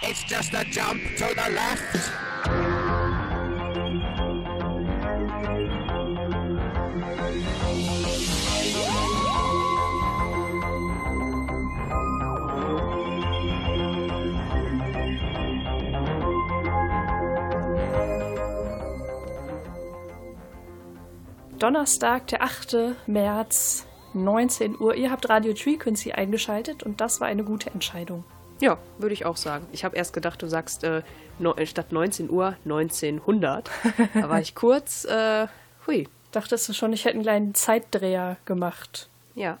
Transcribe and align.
It's 0.00 0.22
just 0.22 0.54
a 0.54 0.64
jump 0.64 1.02
to 1.16 1.26
the 1.34 1.52
left. 1.52 2.12
Donnerstag, 21.58 22.28
der 22.28 22.42
8. 22.42 22.94
März, 23.08 23.84
19 24.14 24.78
Uhr. 24.78 24.94
Ihr 24.94 25.10
habt 25.10 25.28
Radio 25.28 25.56
Frequency 25.56 26.12
eingeschaltet 26.12 26.84
und 26.84 27.00
das 27.00 27.20
war 27.20 27.26
eine 27.26 27.42
gute 27.42 27.70
Entscheidung. 27.70 28.22
Ja, 28.60 28.78
würde 28.98 29.12
ich 29.12 29.24
auch 29.24 29.36
sagen. 29.36 29.66
Ich 29.72 29.84
habe 29.84 29.96
erst 29.96 30.12
gedacht, 30.12 30.42
du 30.42 30.46
sagst 30.48 30.84
äh, 30.84 31.02
no, 31.38 31.54
statt 31.64 31.92
19 31.92 32.30
Uhr 32.30 32.56
1900. 32.64 33.70
da 34.14 34.28
war 34.28 34.40
ich 34.40 34.54
kurz, 34.54 35.04
äh, 35.04 35.46
hui. 35.86 36.08
Dachtest 36.32 36.68
du 36.68 36.72
schon, 36.72 36.92
ich 36.92 37.04
hätte 37.04 37.14
einen 37.14 37.22
kleinen 37.22 37.54
Zeitdreher 37.54 38.36
gemacht? 38.44 39.08
Ja, 39.34 39.58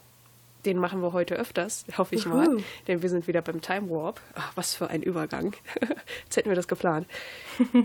den 0.66 0.78
machen 0.78 1.00
wir 1.00 1.12
heute 1.12 1.36
öfters, 1.36 1.86
hoffe 1.96 2.14
ich 2.14 2.26
mal. 2.26 2.48
Uhu. 2.48 2.62
Denn 2.88 3.00
wir 3.00 3.08
sind 3.08 3.26
wieder 3.26 3.40
beim 3.40 3.60
Time 3.60 3.88
Warp. 3.88 4.20
Ach, 4.34 4.52
was 4.54 4.74
für 4.74 4.90
ein 4.90 5.02
Übergang. 5.02 5.54
Jetzt 6.24 6.36
hätten 6.36 6.48
wir 6.48 6.56
das 6.56 6.68
geplant. 6.68 7.06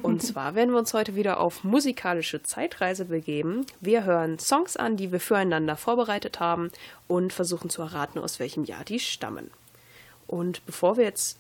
Und 0.01 0.21
zwar 0.23 0.55
werden 0.55 0.71
wir 0.71 0.79
uns 0.79 0.93
heute 0.93 1.15
wieder 1.15 1.39
auf 1.39 1.63
musikalische 1.63 2.41
Zeitreise 2.41 3.05
begeben. 3.05 3.65
Wir 3.79 4.03
hören 4.03 4.39
Songs 4.39 4.75
an, 4.75 4.97
die 4.97 5.11
wir 5.11 5.19
füreinander 5.19 5.77
vorbereitet 5.77 6.39
haben 6.39 6.71
und 7.07 7.31
versuchen 7.31 7.69
zu 7.69 7.83
erraten, 7.83 8.19
aus 8.19 8.39
welchem 8.39 8.65
Jahr 8.65 8.83
die 8.83 8.99
stammen. 8.99 9.51
Und 10.27 10.65
bevor 10.65 10.97
wir 10.97 11.03
jetzt 11.03 11.37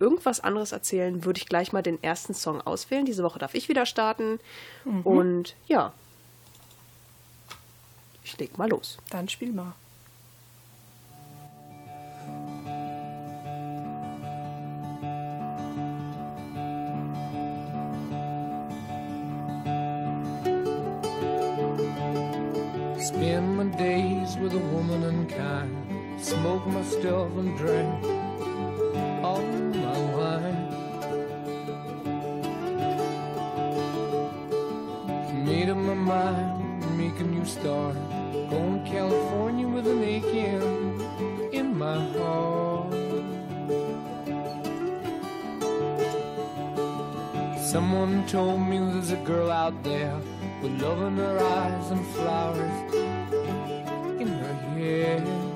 irgendwas 0.00 0.40
anderes 0.40 0.72
erzählen, 0.72 1.24
würde 1.24 1.38
ich 1.38 1.46
gleich 1.46 1.72
mal 1.72 1.82
den 1.82 2.02
ersten 2.02 2.34
Song 2.34 2.60
auswählen. 2.60 3.04
Diese 3.04 3.22
Woche 3.22 3.38
darf 3.38 3.54
ich 3.54 3.68
wieder 3.68 3.86
starten. 3.86 4.40
Und 5.04 5.54
ja, 5.66 5.92
ich 8.24 8.38
leg 8.38 8.58
mal 8.58 8.68
los. 8.68 8.98
Dann 9.10 9.28
spiel 9.28 9.52
mal. 9.52 9.74
Spend 22.98 23.56
my 23.56 23.64
days 23.76 24.36
with 24.38 24.54
a 24.54 24.60
woman 24.72 25.02
unkind. 25.02 25.91
Smoke 26.22 26.64
my 26.68 26.84
stuff 26.84 27.36
and 27.36 27.58
drink 27.58 28.04
all 29.24 29.42
my 29.42 29.98
wine. 30.14 30.68
Made 35.44 35.68
up 35.68 35.76
my 35.78 35.94
mind, 35.94 36.96
make 36.96 37.18
a 37.18 37.24
new 37.24 37.44
start. 37.44 37.96
Going 38.50 38.84
to 38.84 38.90
California 38.90 39.66
with 39.66 39.88
an 39.88 40.04
aching 40.04 41.00
in 41.52 41.76
my 41.76 41.98
heart. 42.16 42.92
Someone 47.58 48.24
told 48.28 48.60
me 48.60 48.78
there's 48.78 49.10
a 49.10 49.16
girl 49.24 49.50
out 49.50 49.82
there 49.82 50.16
with 50.62 50.80
love 50.80 51.02
in 51.02 51.16
her 51.16 51.38
eyes 51.40 51.90
and 51.90 52.06
flowers 52.14 52.94
in 54.20 54.28
her 54.28 54.54
hair. 54.76 55.51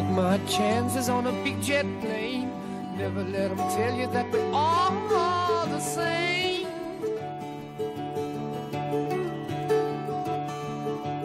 Took 0.00 0.08
my 0.12 0.38
chances 0.46 1.10
on 1.10 1.26
a 1.26 1.32
big 1.44 1.60
jet 1.60 1.84
plane. 2.00 2.50
Never 2.96 3.22
let 3.22 3.54
them 3.54 3.58
tell 3.76 3.94
you 3.94 4.06
that 4.06 4.32
we're 4.32 4.50
all 4.50 5.66
the 5.66 5.78
same. 5.78 6.66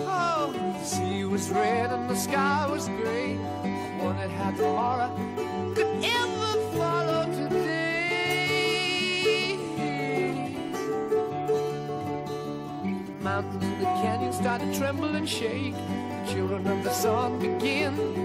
Oh, 0.01 0.51
the 0.51 0.83
sea 0.83 1.23
was 1.23 1.49
red 1.51 1.89
and 1.91 2.09
the 2.09 2.17
sky 2.17 2.67
was 2.69 2.89
gray. 2.89 3.37
I 3.63 4.03
wondered 4.03 4.31
how 4.31 4.51
tomorrow 4.51 5.09
could 5.73 6.03
ever 6.03 6.59
follow 6.75 7.23
today. 7.31 7.55
Mountains 13.21 13.63
and 13.63 13.79
the 13.79 13.85
canyons 14.03 14.35
started 14.35 14.73
to 14.73 14.77
tremble 14.77 15.15
and 15.15 15.29
shake. 15.29 15.75
The 15.75 16.33
children 16.33 16.67
of 16.67 16.83
the 16.83 16.91
sun 16.91 17.39
begin 17.39 18.24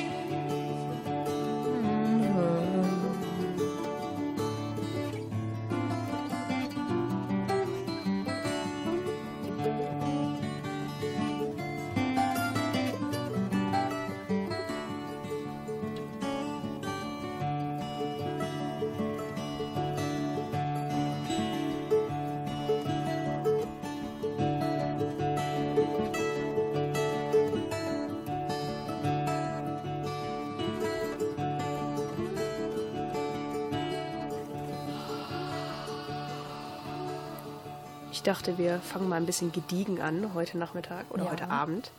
Ich 38.21 38.25
dachte, 38.25 38.59
wir 38.59 38.79
fangen 38.81 39.09
mal 39.09 39.15
ein 39.15 39.25
bisschen 39.25 39.51
gediegen 39.51 39.99
an 39.99 40.35
heute 40.35 40.59
Nachmittag 40.59 41.09
oder 41.09 41.23
Ja. 41.23 41.31
heute 41.31 41.49
Abend. 41.49 41.91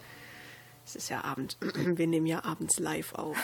Es 0.87 0.95
ist 0.95 1.09
ja 1.09 1.25
Abend. 1.25 1.57
Wir 1.85 2.07
nehmen 2.07 2.27
ja 2.29 2.45
abends 2.45 2.79
live 2.79 3.13
auf. 3.17 3.37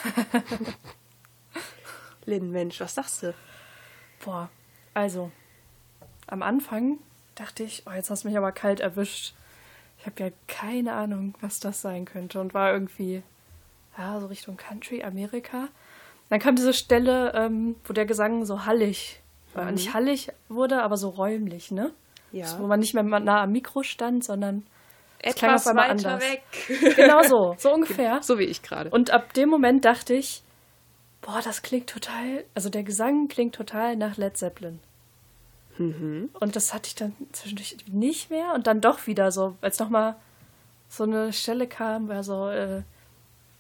Lynn, 2.24 2.52
Mensch, 2.52 2.78
was 2.78 2.94
sagst 2.94 3.24
du? 3.24 3.34
Boah, 4.24 4.48
also, 4.94 5.32
am 6.28 6.40
Anfang 6.44 6.98
dachte 7.34 7.64
ich, 7.64 7.82
oh, 7.88 7.90
jetzt 7.90 8.10
hast 8.10 8.22
du 8.22 8.28
mich 8.28 8.38
aber 8.38 8.52
kalt 8.52 8.78
erwischt. 8.78 9.34
Ich 9.98 10.06
habe 10.06 10.22
ja 10.22 10.30
keine 10.46 10.92
Ahnung, 10.92 11.34
was 11.40 11.58
das 11.58 11.80
sein 11.80 12.04
könnte 12.04 12.40
und 12.40 12.54
war 12.54 12.72
irgendwie, 12.72 13.24
ja, 13.98 14.20
so 14.20 14.28
Richtung 14.28 14.56
Country, 14.56 15.02
Amerika. 15.02 15.66
Dann 16.28 16.38
kam 16.38 16.54
diese 16.54 16.72
Stelle, 16.74 17.32
ähm, 17.34 17.74
wo 17.82 17.92
der 17.92 18.06
Gesang 18.06 18.44
so 18.46 18.66
hallig 18.66 19.20
äh, 19.56 19.72
nicht 19.72 19.94
hallig 19.94 20.28
wurde, 20.48 20.82
aber 20.84 20.96
so 20.96 21.08
räumlich, 21.08 21.72
ne? 21.72 21.92
Ja. 22.32 22.46
So, 22.46 22.60
wo 22.60 22.66
man 22.66 22.80
nicht 22.80 22.94
mehr 22.94 23.02
nah 23.02 23.42
am 23.42 23.52
Mikro 23.52 23.82
stand, 23.82 24.24
sondern 24.24 24.66
Etwas 25.20 25.66
auf 25.66 25.74
weiter 25.74 25.90
anders. 25.90 26.22
weg. 26.22 26.42
Genau 26.96 27.22
so, 27.22 27.54
so 27.58 27.72
ungefähr. 27.72 28.20
So 28.22 28.38
wie 28.38 28.44
ich 28.44 28.62
gerade. 28.62 28.90
Und 28.90 29.10
ab 29.10 29.32
dem 29.34 29.48
Moment 29.48 29.84
dachte 29.84 30.14
ich, 30.14 30.42
boah, 31.22 31.40
das 31.42 31.62
klingt 31.62 31.88
total, 31.88 32.44
also 32.54 32.68
der 32.68 32.82
Gesang 32.82 33.28
klingt 33.28 33.54
total 33.54 33.96
nach 33.96 34.16
Led 34.16 34.36
Zeppelin. 34.36 34.80
Mhm. 35.78 36.30
Und 36.38 36.56
das 36.56 36.74
hatte 36.74 36.88
ich 36.88 36.94
dann 36.94 37.14
zwischendurch 37.32 37.76
nicht 37.90 38.30
mehr 38.30 38.52
und 38.54 38.66
dann 38.66 38.80
doch 38.80 39.06
wieder 39.06 39.30
so, 39.30 39.56
als 39.60 39.78
nochmal 39.78 40.16
so 40.88 41.04
eine 41.04 41.32
Stelle 41.32 41.66
kam, 41.66 42.08
wo 42.08 42.12
er 42.12 42.22
so 42.22 42.48
äh, 42.48 42.82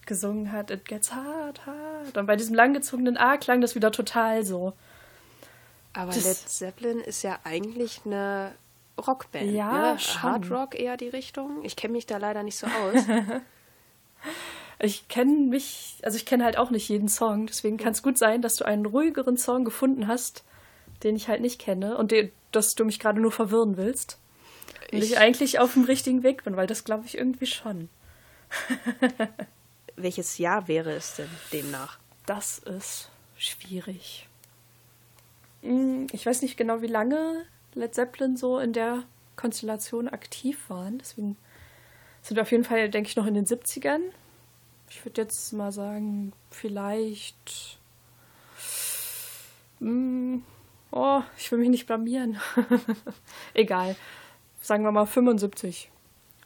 gesungen 0.06 0.50
hat, 0.50 0.70
it 0.70 0.86
gets 0.86 1.14
hard, 1.14 1.64
hard. 1.66 2.16
Und 2.16 2.26
bei 2.26 2.36
diesem 2.36 2.54
langgezogenen 2.54 3.16
A 3.16 3.36
klang 3.36 3.60
das 3.60 3.74
wieder 3.74 3.92
total 3.92 4.44
so. 4.44 4.72
Aber 5.98 6.12
Das- 6.12 6.24
Led 6.24 6.36
Zeppelin 6.48 7.00
ist 7.00 7.22
ja 7.22 7.40
eigentlich 7.42 8.02
eine 8.04 8.52
Rockband. 9.04 9.50
Ja, 9.50 9.94
ne? 9.94 9.98
schon. 9.98 10.22
Hard 10.22 10.50
Rock 10.50 10.74
eher 10.78 10.96
die 10.96 11.08
Richtung. 11.08 11.64
Ich 11.64 11.74
kenne 11.74 11.92
mich 11.94 12.06
da 12.06 12.18
leider 12.18 12.42
nicht 12.44 12.56
so 12.56 12.66
aus. 12.66 13.02
Ich 14.80 15.08
kenne 15.08 15.32
mich, 15.48 15.96
also 16.04 16.16
ich 16.16 16.24
kenne 16.24 16.44
halt 16.44 16.56
auch 16.56 16.70
nicht 16.70 16.88
jeden 16.88 17.08
Song, 17.08 17.48
deswegen 17.48 17.78
kann 17.78 17.90
es 17.94 18.02
gut 18.02 18.16
sein, 18.16 18.42
dass 18.42 18.54
du 18.54 18.64
einen 18.64 18.86
ruhigeren 18.86 19.36
Song 19.36 19.64
gefunden 19.64 20.06
hast, 20.06 20.44
den 21.02 21.16
ich 21.16 21.26
halt 21.26 21.40
nicht 21.40 21.60
kenne 21.60 21.96
und 21.96 22.12
den, 22.12 22.30
dass 22.52 22.76
du 22.76 22.84
mich 22.84 23.00
gerade 23.00 23.20
nur 23.20 23.32
verwirren 23.32 23.76
willst. 23.76 24.18
Und 24.92 24.98
ich, 25.02 25.10
Ich- 25.12 25.18
eigentlich 25.18 25.58
auf 25.58 25.72
dem 25.72 25.82
richtigen 25.82 26.22
Weg 26.22 26.44
bin, 26.44 26.54
weil 26.56 26.68
das 26.68 26.84
glaube 26.84 27.06
ich 27.06 27.18
irgendwie 27.18 27.46
schon. 27.46 27.88
Welches 29.96 30.38
Jahr 30.38 30.68
wäre 30.68 30.92
es 30.92 31.16
denn 31.16 31.28
demnach? 31.52 31.98
Das 32.26 32.58
ist 32.60 33.10
schwierig. 33.36 34.27
Hm, 35.62 36.06
Ich 36.12 36.24
weiß 36.26 36.42
nicht 36.42 36.56
genau, 36.56 36.82
wie 36.82 36.86
lange 36.86 37.44
Led 37.74 37.94
Zeppelin 37.94 38.36
so 38.36 38.58
in 38.58 38.72
der 38.72 39.04
Konstellation 39.36 40.08
aktiv 40.08 40.58
waren. 40.68 40.98
Deswegen 40.98 41.36
sind 42.22 42.36
wir 42.36 42.42
auf 42.42 42.50
jeden 42.50 42.64
Fall, 42.64 42.88
denke 42.88 43.08
ich, 43.08 43.16
noch 43.16 43.26
in 43.26 43.34
den 43.34 43.46
70ern. 43.46 44.00
Ich 44.90 45.04
würde 45.04 45.20
jetzt 45.22 45.52
mal 45.52 45.72
sagen, 45.72 46.32
vielleicht. 46.50 47.78
Hm, 49.80 50.42
Oh, 50.90 51.20
ich 51.36 51.52
will 51.52 51.58
mich 51.58 51.68
nicht 51.68 51.86
blamieren. 51.86 52.40
Egal. 53.54 53.94
Sagen 54.62 54.84
wir 54.84 54.90
mal 54.90 55.04
75. 55.04 55.90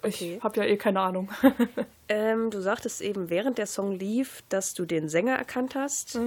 Okay. 0.03 0.35
Ich 0.37 0.43
habe 0.43 0.57
ja 0.61 0.67
eh 0.67 0.77
keine 0.77 1.01
Ahnung. 1.01 1.31
Ähm, 2.09 2.51
du 2.51 2.61
sagtest 2.61 3.01
eben, 3.01 3.31
während 3.31 3.57
der 3.57 3.67
Song 3.67 3.93
lief, 3.99 4.43
dass 4.51 4.75
du 4.75 4.85
den 4.85 5.09
Sänger 5.09 5.35
erkannt 5.35 5.75
hast. 5.75 6.19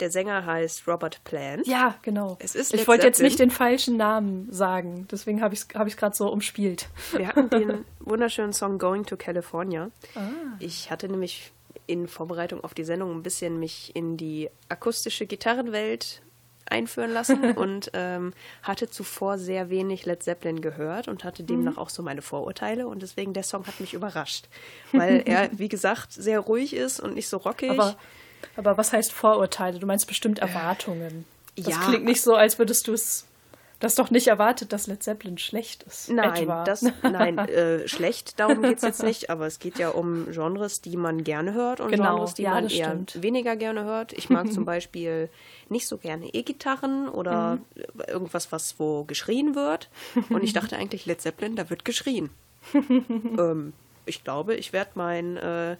Der 0.00 0.10
Sänger 0.10 0.46
heißt 0.46 0.86
Robert 0.86 1.22
Plant. 1.24 1.66
Ja, 1.66 1.96
genau. 2.02 2.36
Es 2.40 2.54
ist 2.54 2.72
ich 2.72 2.86
wollte 2.86 3.06
jetzt 3.06 3.20
nicht 3.20 3.38
den 3.38 3.50
falschen 3.50 3.96
Namen 3.96 4.46
sagen, 4.52 5.08
deswegen 5.10 5.42
habe 5.42 5.54
ich 5.54 5.60
es 5.60 5.68
hab 5.74 5.88
gerade 5.96 6.14
so 6.16 6.28
umspielt. 6.28 6.88
Wir 7.12 7.28
hatten 7.28 7.50
den 7.50 7.84
wunderschönen 8.00 8.52
Song 8.52 8.78
Going 8.78 9.04
to 9.06 9.16
California. 9.16 9.90
Ah. 10.14 10.20
Ich 10.60 10.90
hatte 10.90 11.08
nämlich 11.08 11.52
in 11.86 12.06
Vorbereitung 12.06 12.62
auf 12.62 12.74
die 12.74 12.84
Sendung 12.84 13.12
ein 13.14 13.22
bisschen 13.22 13.58
mich 13.58 13.96
in 13.96 14.16
die 14.16 14.50
akustische 14.68 15.26
Gitarrenwelt 15.26 16.22
einführen 16.70 17.12
lassen 17.12 17.52
und 17.56 17.90
ähm, 17.94 18.34
hatte 18.62 18.90
zuvor 18.90 19.38
sehr 19.38 19.70
wenig 19.70 20.04
Led 20.04 20.22
Zeppelin 20.22 20.60
gehört 20.60 21.08
und 21.08 21.24
hatte 21.24 21.42
demnach 21.42 21.72
Mhm. 21.72 21.78
auch 21.78 21.88
so 21.88 22.02
meine 22.02 22.20
Vorurteile 22.22 22.86
und 22.86 23.00
deswegen 23.02 23.32
der 23.32 23.42
Song 23.42 23.66
hat 23.66 23.80
mich 23.80 23.94
überrascht, 23.94 24.48
weil 24.92 25.22
er, 25.24 25.48
wie 25.58 25.68
gesagt, 25.68 26.12
sehr 26.12 26.40
ruhig 26.40 26.74
ist 26.76 27.00
und 27.00 27.14
nicht 27.14 27.28
so 27.28 27.38
rockig. 27.38 27.70
Aber, 27.70 27.96
aber 28.56 28.76
was 28.76 28.92
heißt 28.92 29.12
Vorurteile? 29.12 29.78
Du 29.78 29.86
meinst 29.86 30.06
bestimmt 30.06 30.38
Erwartungen. 30.38 31.24
Das 31.56 31.68
ja. 31.68 31.78
klingt 31.80 32.04
nicht 32.04 32.20
so, 32.22 32.34
als 32.34 32.58
würdest 32.58 32.86
du 32.88 32.92
es. 32.92 33.24
Das 33.80 33.94
doch 33.94 34.10
nicht 34.10 34.26
erwartet, 34.26 34.72
dass 34.72 34.88
Led 34.88 35.04
Zeppelin 35.04 35.38
schlecht 35.38 35.84
ist. 35.84 36.10
Nein, 36.10 36.34
Etwa. 36.42 36.64
das, 36.64 36.82
nein, 37.04 37.38
äh, 37.48 37.86
schlecht, 37.86 38.40
darum 38.40 38.60
geht 38.60 38.78
es 38.78 38.82
jetzt 38.82 39.04
nicht, 39.04 39.30
aber 39.30 39.46
es 39.46 39.60
geht 39.60 39.78
ja 39.78 39.90
um 39.90 40.26
Genres, 40.32 40.80
die 40.80 40.96
man 40.96 41.22
gerne 41.22 41.54
hört 41.54 41.80
und 41.80 41.92
Genau, 41.92 42.16
Genres, 42.16 42.34
die 42.34 42.42
ja, 42.42 42.50
man 42.54 42.68
eher 42.68 42.88
stimmt. 42.88 43.22
weniger 43.22 43.54
gerne 43.54 43.84
hört. 43.84 44.12
Ich 44.14 44.30
mag 44.30 44.52
zum 44.52 44.64
Beispiel 44.64 45.28
nicht 45.68 45.86
so 45.86 45.96
gerne 45.96 46.26
E-Gitarren 46.34 47.08
oder 47.08 47.56
Mhm. 47.56 48.00
irgendwas, 48.08 48.50
was 48.50 48.74
wo 48.80 49.04
geschrien 49.04 49.54
wird. 49.54 49.88
Und 50.28 50.42
ich 50.42 50.52
dachte 50.52 50.76
eigentlich, 50.76 51.06
Led 51.06 51.20
Zeppelin, 51.20 51.54
da 51.54 51.70
wird 51.70 51.84
geschrien. 51.84 52.30
ähm, 52.74 53.74
ich 54.06 54.24
glaube, 54.24 54.56
ich 54.56 54.72
werde 54.72 54.90
mein, 54.96 55.36
äh, 55.36 55.76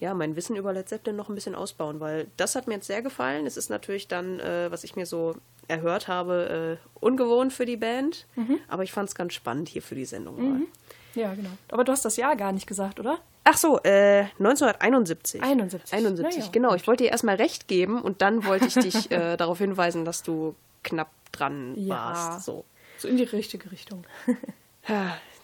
ja, 0.00 0.14
mein 0.14 0.34
Wissen 0.36 0.56
über 0.56 0.72
Led 0.72 0.88
Zeppelin 0.88 1.16
noch 1.16 1.28
ein 1.28 1.34
bisschen 1.34 1.54
ausbauen, 1.54 2.00
weil 2.00 2.26
das 2.36 2.54
hat 2.56 2.66
mir 2.66 2.74
jetzt 2.74 2.86
sehr 2.86 3.02
gefallen. 3.02 3.46
Es 3.46 3.56
ist 3.56 3.68
natürlich 3.70 4.08
dann, 4.08 4.40
äh, 4.40 4.70
was 4.72 4.82
ich 4.84 4.96
mir 4.96 5.06
so 5.06 5.34
erhört 5.68 6.08
habe, 6.08 6.78
äh, 6.80 6.88
ungewohnt 7.04 7.52
für 7.52 7.66
die 7.66 7.76
Band, 7.76 8.26
Mhm. 8.34 8.58
aber 8.66 8.82
ich 8.82 8.92
fand 8.92 9.08
es 9.08 9.14
ganz 9.14 9.34
spannend 9.34 9.68
hier 9.68 9.82
für 9.82 9.94
die 9.94 10.04
Sendung. 10.06 10.36
mal. 10.52 10.60
Ja, 11.14 11.34
genau. 11.34 11.50
Aber 11.70 11.84
du 11.84 11.92
hast 11.92 12.04
das 12.04 12.16
Jahr 12.16 12.34
gar 12.36 12.52
nicht 12.52 12.66
gesagt, 12.66 12.98
oder? 13.00 13.18
Ach 13.44 13.56
so, 13.56 13.78
äh, 13.82 14.26
1971. 14.38 15.42
71. 15.42 15.92
71, 15.92 16.38
Na 16.38 16.44
ja, 16.44 16.50
genau. 16.52 16.74
Ich 16.74 16.86
wollte 16.86 17.04
dir 17.04 17.10
erstmal 17.10 17.34
recht 17.36 17.66
geben 17.68 18.00
und 18.00 18.22
dann 18.22 18.44
wollte 18.44 18.66
ich 18.66 18.74
dich 18.74 19.10
äh, 19.10 19.36
darauf 19.36 19.58
hinweisen, 19.58 20.04
dass 20.04 20.22
du 20.22 20.54
knapp 20.84 21.10
dran 21.32 21.74
Ja. 21.76 21.94
warst. 21.96 22.44
So. 22.46 22.64
So 22.98 23.08
in 23.08 23.16
die 23.16 23.24
richtige 23.24 23.70
Richtung. 23.72 24.04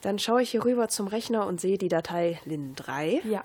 Dann 0.02 0.18
schaue 0.18 0.42
ich 0.42 0.50
hier 0.50 0.64
rüber 0.64 0.88
zum 0.88 1.06
Rechner 1.08 1.46
und 1.46 1.60
sehe 1.60 1.78
die 1.78 1.88
Datei 1.88 2.38
Lin 2.44 2.74
3. 2.76 3.22
ja. 3.24 3.44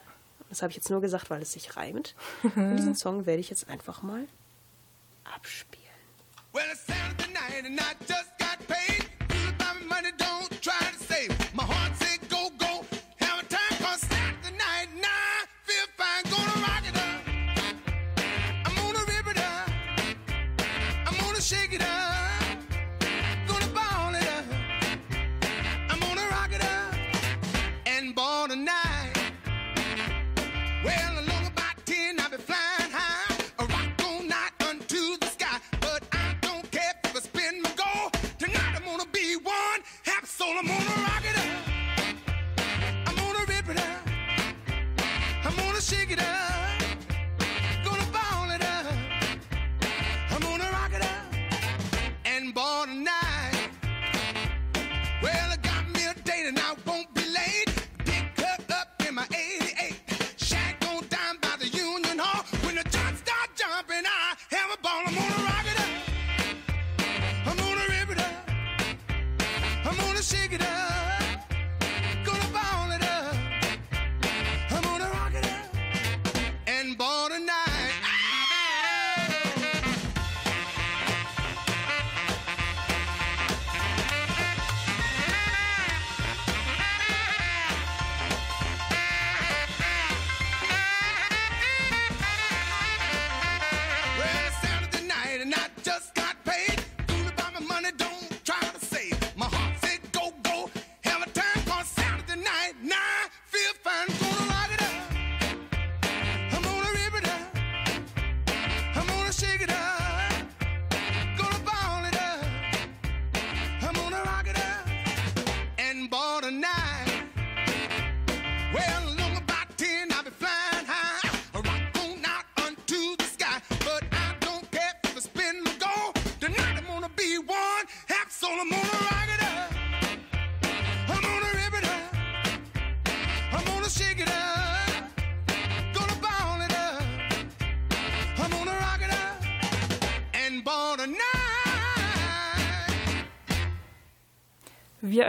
Das 0.51 0.61
habe 0.61 0.69
ich 0.71 0.75
jetzt 0.75 0.89
nur 0.89 0.99
gesagt, 0.99 1.29
weil 1.29 1.41
es 1.41 1.53
sich 1.53 1.77
reimt. 1.77 2.13
Und 2.43 2.75
diesen 2.75 2.93
Song 2.93 3.25
werde 3.25 3.39
ich 3.39 3.49
jetzt 3.49 3.69
einfach 3.69 4.01
mal 4.01 4.27
abspielen. 5.23 5.81
Well, 6.51 6.65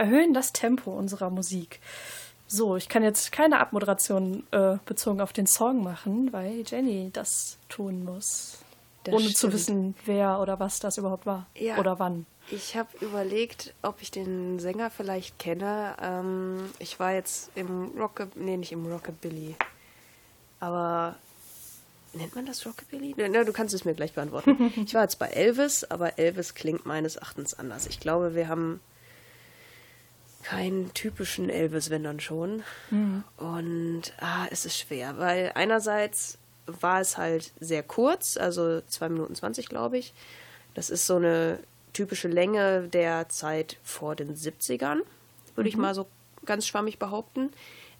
erhöhen 0.03 0.33
das 0.33 0.51
Tempo 0.51 0.91
unserer 0.91 1.29
Musik. 1.29 1.79
So, 2.47 2.75
ich 2.75 2.89
kann 2.89 3.03
jetzt 3.03 3.31
keine 3.31 3.59
Abmoderation 3.59 4.45
äh, 4.51 4.77
bezogen 4.85 5.21
auf 5.21 5.33
den 5.33 5.47
Song 5.47 5.81
machen, 5.81 6.33
weil 6.33 6.63
Jenny 6.67 7.09
das 7.13 7.57
tun 7.69 8.03
muss. 8.03 8.59
Das 9.05 9.13
ohne 9.13 9.27
zu 9.27 9.33
stimmt. 9.33 9.53
wissen, 9.53 9.95
wer 10.05 10.39
oder 10.39 10.59
was 10.59 10.79
das 10.79 10.97
überhaupt 10.97 11.25
war. 11.25 11.47
Ja. 11.55 11.77
Oder 11.77 11.99
wann. 11.99 12.25
Ich 12.51 12.75
habe 12.75 12.89
überlegt, 12.99 13.73
ob 13.81 14.01
ich 14.01 14.11
den 14.11 14.59
Sänger 14.59 14.89
vielleicht 14.89 15.39
kenne. 15.39 15.95
Ähm, 16.01 16.69
ich 16.79 16.99
war 16.99 17.13
jetzt 17.13 17.49
im 17.55 17.97
Rockabilly, 17.97 18.45
nee, 18.45 18.57
nicht 18.57 18.73
im 18.73 18.85
Rockabilly, 18.85 19.55
aber 20.59 21.15
nennt 22.11 22.35
man 22.35 22.45
das 22.45 22.65
Rockabilly? 22.65 23.15
Na, 23.17 23.43
du 23.45 23.53
kannst 23.53 23.73
es 23.73 23.85
mir 23.85 23.93
gleich 23.93 24.13
beantworten. 24.13 24.73
ich 24.85 24.93
war 24.93 25.03
jetzt 25.03 25.17
bei 25.19 25.27
Elvis, 25.27 25.85
aber 25.85 26.19
Elvis 26.19 26.53
klingt 26.53 26.85
meines 26.85 27.15
Erachtens 27.15 27.53
anders. 27.53 27.87
Ich 27.87 28.01
glaube, 28.01 28.35
wir 28.35 28.49
haben 28.49 28.81
keinen 30.43 30.93
typischen 30.93 31.49
Elvis, 31.49 31.89
wenn 31.89 32.03
dann 32.03 32.19
schon. 32.19 32.63
Und 33.37 34.13
ah, 34.19 34.45
es 34.51 34.65
ist 34.65 34.77
schwer, 34.77 35.17
weil 35.17 35.51
einerseits 35.55 36.37
war 36.65 37.01
es 37.01 37.17
halt 37.17 37.51
sehr 37.59 37.83
kurz, 37.83 38.37
also 38.37 38.81
2 38.81 39.09
Minuten 39.09 39.35
20, 39.35 39.67
glaube 39.67 39.97
ich. 39.97 40.13
Das 40.73 40.89
ist 40.89 41.05
so 41.05 41.15
eine 41.15 41.59
typische 41.93 42.27
Länge 42.27 42.87
der 42.89 43.29
Zeit 43.29 43.77
vor 43.83 44.15
den 44.15 44.35
70ern, 44.35 45.01
würde 45.55 45.69
ich 45.69 45.77
mal 45.77 45.93
so 45.93 46.07
ganz 46.45 46.67
schwammig 46.67 46.99
behaupten. 46.99 47.51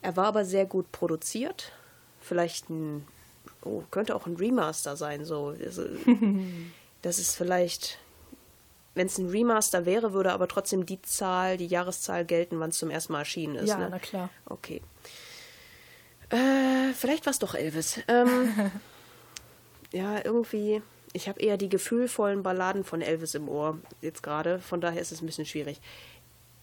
Er 0.01 0.17
war 0.17 0.25
aber 0.25 0.45
sehr 0.45 0.65
gut 0.65 0.91
produziert. 0.91 1.71
Vielleicht 2.19 2.69
ein, 2.69 3.05
oh, 3.63 3.83
könnte 3.91 4.15
auch 4.15 4.25
ein 4.25 4.35
Remaster 4.35 4.95
sein, 4.95 5.23
so. 5.25 5.55
Also, 5.63 5.83
das 7.01 7.19
ist 7.19 7.35
vielleicht, 7.35 7.99
wenn 8.95 9.07
es 9.07 9.17
ein 9.17 9.29
Remaster 9.29 9.85
wäre, 9.85 10.13
würde 10.13 10.31
aber 10.31 10.47
trotzdem 10.47 10.85
die 10.85 11.01
Zahl, 11.01 11.57
die 11.57 11.67
Jahreszahl 11.67 12.25
gelten, 12.25 12.59
wann 12.59 12.69
es 12.69 12.77
zum 12.77 12.89
ersten 12.89 13.13
Mal 13.13 13.19
erschienen 13.19 13.55
ist. 13.55 13.69
ja, 13.69 13.77
ne? 13.77 13.87
na 13.89 13.99
klar. 13.99 14.29
Okay. 14.45 14.81
Äh, 16.29 16.93
vielleicht 16.93 17.25
war 17.25 17.31
es 17.31 17.39
doch 17.39 17.55
Elvis. 17.55 17.99
Ähm, 18.07 18.71
ja, 19.91 20.23
irgendwie. 20.23 20.81
Ich 21.15 21.29
habe 21.29 21.39
eher 21.39 21.57
die 21.57 21.69
gefühlvollen 21.69 22.41
Balladen 22.41 22.83
von 22.83 23.01
Elvis 23.01 23.35
im 23.35 23.47
Ohr 23.47 23.77
jetzt 24.01 24.23
gerade. 24.23 24.59
Von 24.59 24.81
daher 24.81 24.99
ist 25.01 25.11
es 25.11 25.21
ein 25.21 25.27
bisschen 25.27 25.45
schwierig. 25.45 25.79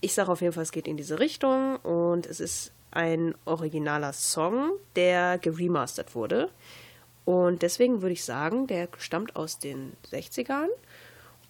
Ich 0.01 0.13
sage 0.13 0.33
auf 0.33 0.41
jeden 0.41 0.53
Fall, 0.53 0.65
es 0.65 0.73
geht 0.73 0.89
in 0.89 0.97
diese 0.97 1.21
Richtung 1.21 1.77
und 1.77 2.27
es 2.27 2.41
ist 2.41 2.73
ein 2.91 3.35
originaler 3.45 4.13
Song, 4.13 4.73
der 4.97 5.39
geremastert 5.39 6.17
wurde. 6.17 6.51
Und 7.25 7.63
deswegen 7.63 8.03
würde 8.03 8.15
ich 8.15 8.25
sagen, 8.25 8.67
der 8.67 8.89
stammt 8.99 9.37
aus 9.37 9.61
den 9.61 9.93
60ern. 10.11 10.67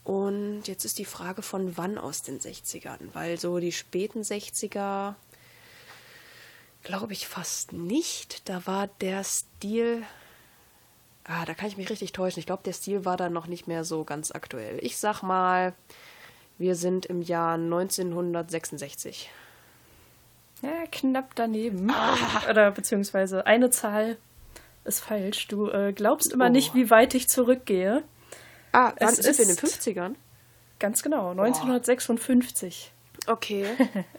Und 0.04 0.62
jetzt 0.66 0.84
ist 0.84 0.98
die 0.98 1.04
Frage 1.04 1.42
von 1.42 1.76
wann 1.76 1.98
aus 1.98 2.22
den 2.22 2.40
60ern, 2.40 2.98
weil 3.12 3.38
so 3.38 3.58
die 3.58 3.72
späten 3.72 4.22
60er 4.22 5.14
glaube 6.82 7.12
ich 7.12 7.28
fast 7.28 7.72
nicht. 7.72 8.48
Da 8.48 8.66
war 8.66 8.86
der 9.00 9.22
Stil. 9.24 10.02
Ah, 11.24 11.44
da 11.44 11.54
kann 11.54 11.68
ich 11.68 11.76
mich 11.76 11.90
richtig 11.90 12.12
täuschen. 12.12 12.40
Ich 12.40 12.46
glaube, 12.46 12.62
der 12.64 12.72
Stil 12.72 13.04
war 13.04 13.16
dann 13.16 13.32
noch 13.32 13.46
nicht 13.46 13.68
mehr 13.68 13.84
so 13.84 14.04
ganz 14.04 14.32
aktuell. 14.32 14.78
Ich 14.82 14.96
sag 14.96 15.22
mal, 15.22 15.74
wir 16.58 16.74
sind 16.74 17.06
im 17.06 17.20
Jahr 17.22 17.54
1966. 17.54 19.30
Ja, 20.62 20.86
knapp 20.90 21.34
daneben. 21.34 21.90
Ah. 21.90 22.16
Oder 22.50 22.70
beziehungsweise 22.70 23.46
eine 23.46 23.70
Zahl 23.70 24.16
ist 24.84 25.00
falsch. 25.00 25.46
Du 25.48 25.68
äh, 25.68 25.92
glaubst 25.92 26.32
immer 26.32 26.46
Oh. 26.46 26.50
nicht, 26.50 26.74
wie 26.74 26.90
weit 26.90 27.14
ich 27.14 27.28
zurückgehe. 27.28 28.02
Ah, 28.72 28.92
wann 28.98 29.08
Es 29.08 29.16
sind 29.16 29.38
wir 29.38 29.48
in 29.48 29.54
den 29.56 29.64
ist- 29.64 29.86
50ern? 29.86 30.14
Ganz 30.78 31.02
genau, 31.02 31.30
1956. 31.32 32.92
Okay. 33.26 33.66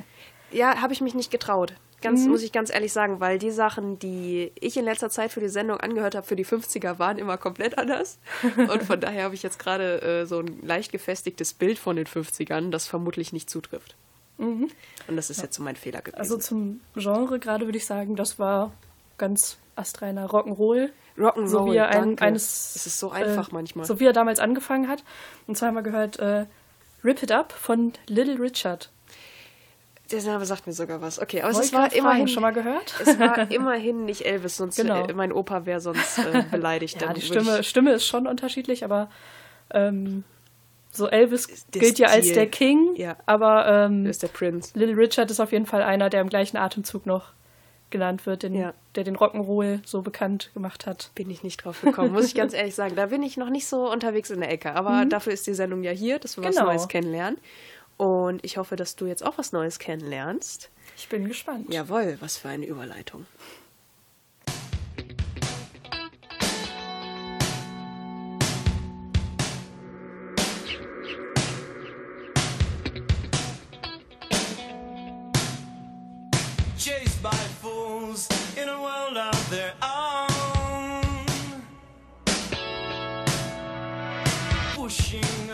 ja, 0.52 0.82
habe 0.82 0.94
ich 0.94 1.02
mich 1.02 1.14
nicht 1.16 1.32
getraut. 1.32 1.74
Ganz, 2.02 2.26
muss 2.26 2.42
ich 2.42 2.52
ganz 2.52 2.74
ehrlich 2.74 2.92
sagen, 2.94 3.20
weil 3.20 3.38
die 3.38 3.52
Sachen, 3.52 4.00
die 4.00 4.52
ich 4.60 4.76
in 4.76 4.86
letzter 4.86 5.12
Zeit 5.12 5.32
für 5.32 5.40
die 5.40 5.50
Sendung 5.50 5.80
angehört 5.80 6.16
habe, 6.16 6.26
für 6.26 6.36
die 6.36 6.46
50er, 6.46 6.98
waren 6.98 7.20
immer 7.20 7.38
komplett 7.38 7.78
anders. 7.78 8.18
Und 8.58 8.82
von 8.84 9.00
daher 9.00 9.26
habe 9.26 9.36
ich 9.36 9.44
jetzt 9.44 9.60
gerade 9.60 10.02
äh, 10.02 10.26
so 10.26 10.40
ein 10.40 10.60
leicht 10.66 10.92
gefestigtes 10.92 11.54
Bild 11.54 11.78
von 11.78 11.96
den 11.96 12.08
50ern, 12.08 12.72
das 12.72 12.88
vermutlich 12.88 13.34
nicht 13.34 13.50
zutrifft. 13.52 13.96
Und 14.40 14.72
das 15.08 15.30
ist 15.30 15.44
jetzt 15.44 15.56
so 15.56 15.62
mein 15.62 15.76
Fehler 15.76 16.02
gewesen. 16.02 16.20
Also 16.20 16.36
zum 16.38 16.82
Genre 16.96 17.38
gerade 17.38 17.66
würde 17.66 17.78
ich 17.78 17.86
sagen, 17.86 18.16
das 18.16 18.40
war 18.40 18.72
ganz 19.20 19.58
astreiner 19.82 20.28
Rock'n'Roll. 20.28 20.90
Rock'n'Roll, 21.18 21.48
so 21.48 21.66
wie 21.66 21.76
er 21.76 21.90
ein, 21.90 22.02
danke. 22.16 22.24
eines. 22.24 22.76
Es 22.76 22.86
ist 22.88 23.00
so 23.00 23.12
einfach 23.12 23.50
äh, 23.50 23.54
manchmal. 23.54 23.86
So 23.86 24.00
wie 24.00 24.06
er 24.06 24.14
damals 24.14 24.40
angefangen 24.40 24.88
hat. 24.88 25.04
Und 25.48 25.58
zwar 25.58 25.68
haben 25.68 25.76
wir 25.76 25.82
gehört 25.84 26.20
äh, 26.20 26.46
Rip 27.04 27.22
It 27.22 27.32
Up 27.32 27.52
von 27.52 27.94
Little 28.08 28.40
Richard. 28.40 28.90
Der 30.12 30.22
Name 30.24 30.46
sagt 30.46 30.68
mir 30.68 30.74
sogar 30.74 31.02
was. 31.02 31.20
Okay, 31.22 31.42
aber 31.42 31.54
Wollte 31.54 31.68
es 31.68 31.74
war 31.74 31.82
fragen, 31.84 31.96
immerhin 31.96 32.28
schon 32.28 32.42
mal 32.42 32.52
gehört? 32.54 32.94
Es 33.06 33.18
war 33.20 33.50
immerhin 33.52 34.06
nicht 34.06 34.26
Elvis, 34.26 34.58
sonst 34.58 34.76
Genau. 34.76 35.06
äh, 35.08 35.14
mein 35.14 35.32
Opa 35.32 35.66
wäre 35.66 35.80
sonst 35.80 36.18
äh, 36.20 36.44
beleidigt. 36.52 37.02
Ja, 37.02 37.14
die 37.14 37.22
Stimme, 37.22 37.64
Stimme 37.64 37.94
ist 37.94 38.06
schon 38.06 38.28
unterschiedlich, 38.28 38.84
aber 38.84 39.10
ähm, 39.74 40.24
so 40.92 41.08
Elvis 41.08 41.66
Der 41.74 41.82
gilt 41.82 41.98
ja 42.00 42.10
als 42.10 42.32
der 42.34 42.48
King, 42.48 42.94
Ja. 42.96 43.16
aber 43.26 43.66
Ich, 43.66 43.92
ähm, 43.92 44.06
ist 44.06 44.22
der 44.24 44.28
Prince. 44.28 44.78
Little 44.78 44.98
Richard 44.98 45.32
ist 45.32 45.40
auf 45.40 45.54
jeden 45.54 45.66
Fall 45.66 45.82
einer, 45.82 46.10
der 46.10 46.20
im 46.20 46.28
gleichen 46.30 46.58
Atemzug 46.58 47.06
noch 47.06 47.32
genannt 47.92 48.26
wird, 48.26 48.44
den, 48.44 48.56
Ja. 48.56 48.74
der 48.96 49.04
den 49.04 49.16
Rock'n'Roll 49.18 49.82
so 49.86 50.02
bekannt 50.02 50.50
gemacht 50.54 50.86
hat. 50.86 51.12
Bin 51.16 51.30
ich 51.30 51.44
nicht 51.44 51.64
drauf 51.64 51.82
gekommen, 51.82 52.12
muss 52.14 52.26
ich 52.26 52.36
ganz 52.36 52.54
ehrlich 52.54 52.74
sagen. 52.76 52.96
Da 52.96 53.08
bin 53.08 53.22
ich 53.24 53.38
noch 53.38 53.50
nicht 53.50 53.68
so 53.68 53.92
unterwegs 53.92 54.30
in 54.32 54.40
der 54.40 54.50
Ecke. 54.52 54.74
Aber 54.74 55.06
dafür 55.06 55.34
ist 55.34 55.46
die 55.48 55.54
Sendung 55.54 55.84
ja 55.84 55.92
hier, 55.92 56.18
dass 56.20 56.38
wir 56.38 56.44
was 56.44 56.56
Genau. 56.56 56.68
Neues 56.68 56.88
kennenlernen. 56.88 57.38
Und 57.98 58.44
ich 58.44 58.58
hoffe, 58.58 58.76
dass 58.76 58.96
du 58.96 59.06
jetzt 59.06 59.24
auch 59.24 59.38
was 59.38 59.52
Neues 59.52 59.78
kennenlernst. 59.78 60.70
Ich 60.98 61.08
bin 61.10 61.28
gespannt. 61.28 61.72
Jawohl, 61.72 62.18
was 62.20 62.38
für 62.38 62.50
eine 62.50 62.66
Überleitung. 62.66 63.26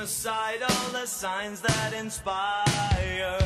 Aside 0.08 0.62
all 0.62 0.90
the 0.94 1.06
signs 1.06 1.60
that 1.60 1.92
inspire. 1.92 3.38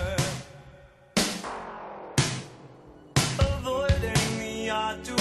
Avoiding 3.39 4.37
the 4.37 4.69
art 4.69 5.03
to 5.05 5.20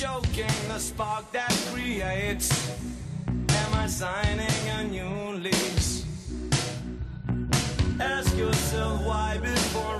choking 0.00 0.68
the 0.68 0.78
spark 0.78 1.30
that 1.30 1.52
creates. 1.70 2.48
Am 3.28 3.74
I 3.74 3.86
signing 3.86 4.62
a 4.78 4.84
new 4.84 5.36
lease? 5.36 6.06
Ask 8.00 8.34
yourself 8.34 9.04
why 9.04 9.36
before 9.42 9.98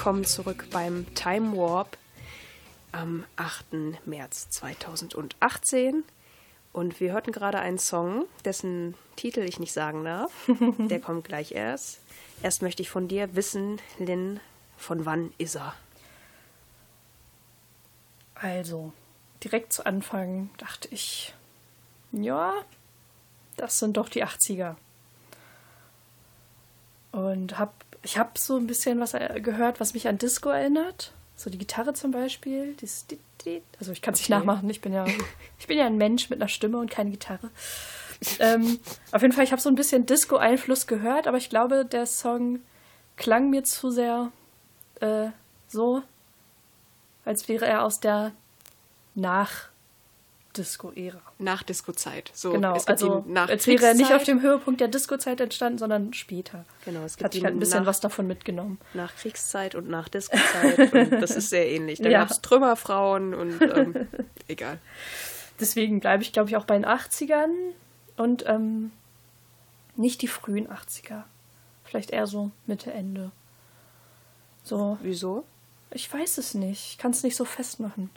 Willkommen 0.00 0.24
zurück 0.24 0.66
beim 0.70 1.14
Time 1.14 1.54
Warp 1.58 1.98
am 2.90 3.26
8. 3.36 4.06
März 4.06 4.48
2018. 4.48 6.04
Und 6.72 7.00
wir 7.00 7.12
hörten 7.12 7.32
gerade 7.32 7.58
einen 7.58 7.78
Song, 7.78 8.24
dessen 8.46 8.94
Titel 9.16 9.40
ich 9.40 9.60
nicht 9.60 9.74
sagen 9.74 10.02
darf. 10.04 10.32
Der 10.78 11.00
kommt 11.02 11.24
gleich 11.24 11.52
erst. 11.52 12.00
Erst 12.42 12.62
möchte 12.62 12.80
ich 12.80 12.88
von 12.88 13.08
dir 13.08 13.36
wissen, 13.36 13.78
Lynn, 13.98 14.40
von 14.78 15.04
wann 15.04 15.34
ist 15.36 15.56
er? 15.56 15.74
Also, 18.34 18.94
direkt 19.44 19.74
zu 19.74 19.84
Anfang 19.84 20.48
dachte 20.56 20.88
ich, 20.90 21.34
ja, 22.10 22.54
das 23.58 23.78
sind 23.78 23.98
doch 23.98 24.08
die 24.08 24.24
80er. 24.24 24.76
Und 27.12 27.58
hab, 27.58 27.84
ich 28.02 28.18
habe 28.18 28.30
so 28.38 28.56
ein 28.56 28.66
bisschen 28.66 28.98
was 29.00 29.14
äh, 29.14 29.40
gehört, 29.42 29.80
was 29.80 29.94
mich 29.94 30.08
an 30.08 30.18
Disco 30.18 30.48
erinnert. 30.50 31.12
So 31.36 31.48
die 31.50 31.58
Gitarre 31.58 31.94
zum 31.94 32.10
Beispiel. 32.10 32.74
Dieses 32.80 33.06
Di- 33.06 33.18
Di- 33.44 33.62
Also 33.78 33.92
ich 33.92 34.02
kann 34.02 34.14
es 34.14 34.20
nicht 34.20 34.30
Okay. 34.30 34.38
nachmachen. 34.38 34.68
Ich 34.70 34.80
bin 34.80 34.92
ja, 34.92 35.06
ich 35.58 35.66
bin 35.66 35.78
ja 35.78 35.86
ein 35.86 35.96
Mensch 35.96 36.28
mit 36.30 36.40
einer 36.40 36.48
Stimme 36.48 36.78
und 36.78 36.90
keine 36.90 37.10
Gitarre. 37.10 37.50
ähm, 38.38 38.78
auf 39.12 39.22
jeden 39.22 39.32
Fall, 39.32 39.44
ich 39.44 39.52
habe 39.52 39.62
so 39.62 39.68
ein 39.70 39.74
bisschen 39.74 40.04
Disco-Einfluss 40.06 40.86
gehört, 40.86 41.26
aber 41.26 41.38
ich 41.38 41.48
glaube, 41.48 41.86
der 41.86 42.04
Song 42.06 42.60
klang 43.16 43.48
mir 43.48 43.64
zu 43.64 43.90
sehr 43.90 44.30
äh, 45.00 45.28
so, 45.68 46.02
als 47.24 47.48
wäre 47.48 47.66
er 47.66 47.84
aus 47.84 48.00
der 48.00 48.32
Nach-Disco-Ära. 50.50 51.20
Nach 51.38 51.62
Disco-Zeit. 51.62 52.30
So, 52.34 52.52
Genau, 52.52 52.74
es 52.74 52.86
gibt 52.86 52.90
also 53.02 53.20
die 53.26 53.36
als 53.38 53.66
wäre 53.68 53.86
er 53.86 53.94
nicht 53.94 54.12
auf 54.12 54.24
dem 54.24 54.42
Höhepunkt 54.42 54.80
der 54.80 54.88
Disco-Zeit 54.88 55.40
entstanden, 55.40 55.78
sondern 55.78 56.12
später. 56.12 56.64
Genau, 56.84 57.02
es 57.04 57.16
gibt 57.16 57.24
Hat 57.26 57.32
sich 57.34 57.44
halt 57.44 57.54
ein 57.54 57.60
bisschen 57.60 57.80
nach, 57.80 57.86
was 57.86 58.00
davon 58.00 58.26
mitgenommen. 58.26 58.78
nach 58.94 59.14
Kriegszeit 59.14 59.74
und 59.76 59.88
nach 59.88 60.08
Disco-Zeit. 60.08 60.92
und 61.12 61.20
das 61.22 61.30
ist 61.30 61.50
sehr 61.50 61.68
ähnlich. 61.68 62.00
Da 62.00 62.08
Ja. 62.08 62.20
gab 62.20 62.30
es 62.30 62.40
Trümmerfrauen 62.42 63.32
und 63.34 63.60
ähm, 63.62 64.08
egal. 64.48 64.78
Deswegen 65.60 66.00
bleibe 66.00 66.22
ich, 66.24 66.32
glaube 66.32 66.48
ich, 66.48 66.56
auch 66.56 66.64
bei 66.64 66.74
den 66.74 66.86
80ern 66.86 67.50
und 68.16 68.44
ähm, 68.48 68.90
nicht 69.94 70.22
die 70.22 70.28
frühen 70.28 70.68
80er. 70.68 71.22
Vielleicht 71.84 72.10
eher 72.10 72.26
so 72.26 72.50
Mitte, 72.66 72.92
Ende. 72.92 73.30
So, 74.64 74.98
Wieso? 75.02 75.44
ich 75.92 76.12
weiß 76.12 76.38
es 76.38 76.54
nicht. 76.54 76.90
Ich 76.92 76.98
kann 76.98 77.12
es 77.12 77.22
nicht 77.22 77.36
so 77.36 77.44
festmachen. 77.44 78.10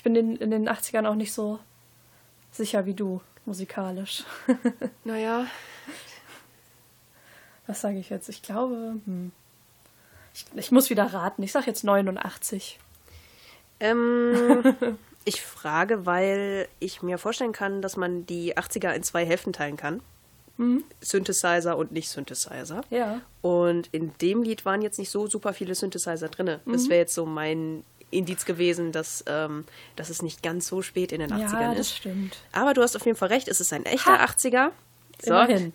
Ich 0.00 0.04
bin 0.04 0.16
in, 0.16 0.36
in 0.36 0.50
den 0.50 0.66
80ern 0.66 1.06
auch 1.06 1.14
nicht 1.14 1.30
so 1.30 1.58
sicher 2.52 2.86
wie 2.86 2.94
du, 2.94 3.20
musikalisch. 3.44 4.24
Naja, 5.04 5.44
Was 7.66 7.82
sage 7.82 7.98
ich 7.98 8.08
jetzt? 8.08 8.30
Ich 8.30 8.40
glaube, 8.40 8.96
hm. 9.04 9.30
ich, 10.32 10.46
ich 10.54 10.72
muss 10.72 10.88
wieder 10.88 11.04
raten. 11.12 11.42
Ich 11.42 11.52
sage 11.52 11.66
jetzt 11.66 11.84
89. 11.84 12.80
Ähm, 13.78 14.74
ich 15.26 15.42
frage, 15.42 16.06
weil 16.06 16.66
ich 16.78 17.02
mir 17.02 17.18
vorstellen 17.18 17.52
kann, 17.52 17.82
dass 17.82 17.98
man 17.98 18.24
die 18.24 18.56
80er 18.56 18.94
in 18.94 19.02
zwei 19.02 19.26
Hälften 19.26 19.52
teilen 19.52 19.76
kann. 19.76 20.00
Synthesizer 21.02 21.76
und 21.76 21.92
nicht 21.92 22.08
Synthesizer. 22.08 22.80
Ja. 22.88 23.20
Und 23.42 23.90
in 23.92 24.12
dem 24.22 24.42
Lied 24.42 24.64
waren 24.64 24.80
jetzt 24.80 24.98
nicht 24.98 25.10
so 25.10 25.26
super 25.26 25.52
viele 25.52 25.74
Synthesizer 25.74 26.30
drin. 26.30 26.58
Das 26.64 26.88
wäre 26.88 27.00
jetzt 27.00 27.14
so 27.14 27.26
mein 27.26 27.84
Indiz 28.10 28.44
gewesen, 28.44 28.92
dass, 28.92 29.24
ähm, 29.26 29.64
dass 29.96 30.10
es 30.10 30.22
nicht 30.22 30.42
ganz 30.42 30.66
so 30.66 30.82
spät 30.82 31.12
in 31.12 31.20
den 31.20 31.32
80ern 31.32 31.60
Ja, 31.62 31.68
das 31.70 31.80
ist. 31.88 31.96
stimmt. 31.96 32.38
Aber 32.52 32.74
du 32.74 32.82
hast 32.82 32.96
auf 32.96 33.04
jeden 33.06 33.16
Fall 33.16 33.28
recht, 33.28 33.48
es 33.48 33.60
ist 33.60 33.72
ein 33.72 33.84
echter 33.86 34.18
Ha! 34.18 34.24
80er. 34.24 34.70
So. 35.22 35.30
Immerhin. 35.34 35.72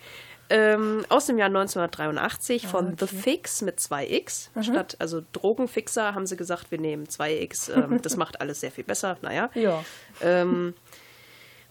Ähm, 0.47 1.03
aus 1.09 1.25
dem 1.25 1.39
Jahr 1.39 1.47
1983 1.47 2.67
von 2.67 2.89
Ah, 2.89 2.93
The 2.99 3.05
okay. 3.05 3.15
Fix 3.17 3.61
mit 3.63 3.79
2x. 3.79 4.49
Statt 4.61 4.95
also 4.99 5.23
Drogenfixer 5.33 6.13
haben 6.13 6.27
sie 6.27 6.37
gesagt, 6.37 6.69
wir 6.69 6.77
nehmen 6.79 7.07
2x. 7.07 7.73
Ähm, 7.73 7.99
das 8.03 8.15
macht 8.15 8.41
alles 8.41 8.59
sehr 8.59 8.71
viel 8.71 8.83
besser. 8.83 9.17
Naja. 9.21 9.49
Ja. 9.55 9.83
Ähm, 10.21 10.75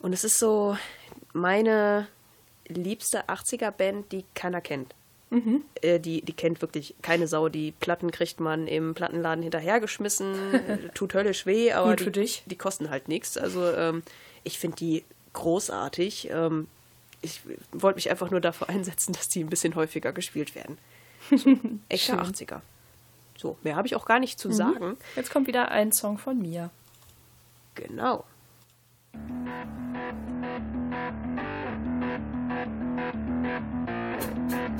und 0.00 0.12
es 0.12 0.24
ist 0.24 0.38
so 0.40 0.76
meine 1.32 2.08
liebste 2.66 3.28
80er-Band, 3.28 4.10
die 4.10 4.24
keiner 4.34 4.60
kennt. 4.60 4.94
Mhm. 5.34 5.62
Äh, 5.82 5.98
die, 6.00 6.22
die 6.22 6.32
kennt 6.32 6.62
wirklich 6.62 6.94
keine 7.02 7.26
Sau. 7.26 7.48
Die 7.48 7.72
Platten 7.72 8.10
kriegt 8.10 8.38
man 8.40 8.66
im 8.68 8.94
Plattenladen 8.94 9.42
hinterhergeschmissen. 9.42 10.34
Tut 10.94 11.14
höllisch 11.14 11.44
weh, 11.46 11.72
aber 11.72 11.96
die, 11.96 12.28
die 12.46 12.56
kosten 12.56 12.88
halt 12.90 13.08
nichts. 13.08 13.36
Also 13.36 13.68
ähm, 13.72 14.02
ich 14.44 14.58
finde 14.58 14.76
die 14.76 15.04
großartig. 15.32 16.28
Ähm, 16.30 16.68
ich 17.20 17.40
wollte 17.72 17.96
mich 17.96 18.10
einfach 18.10 18.30
nur 18.30 18.40
dafür 18.40 18.68
einsetzen, 18.68 19.12
dass 19.12 19.28
die 19.28 19.42
ein 19.42 19.48
bisschen 19.50 19.74
häufiger 19.74 20.12
gespielt 20.12 20.54
werden. 20.54 20.78
So, 21.34 21.56
echte 21.88 22.14
80er. 22.20 22.60
So, 23.36 23.56
mehr 23.62 23.76
habe 23.76 23.86
ich 23.88 23.96
auch 23.96 24.04
gar 24.06 24.20
nicht 24.20 24.38
Mhm. 24.38 24.40
zu 24.42 24.52
sagen. 24.52 24.96
Jetzt 25.16 25.30
kommt 25.32 25.46
wieder 25.48 25.70
ein 25.70 25.90
Song 25.90 26.18
von 26.18 26.38
mir. 26.40 26.70
Genau. 27.74 28.24
Beyond 33.44 33.83
the 34.50 34.74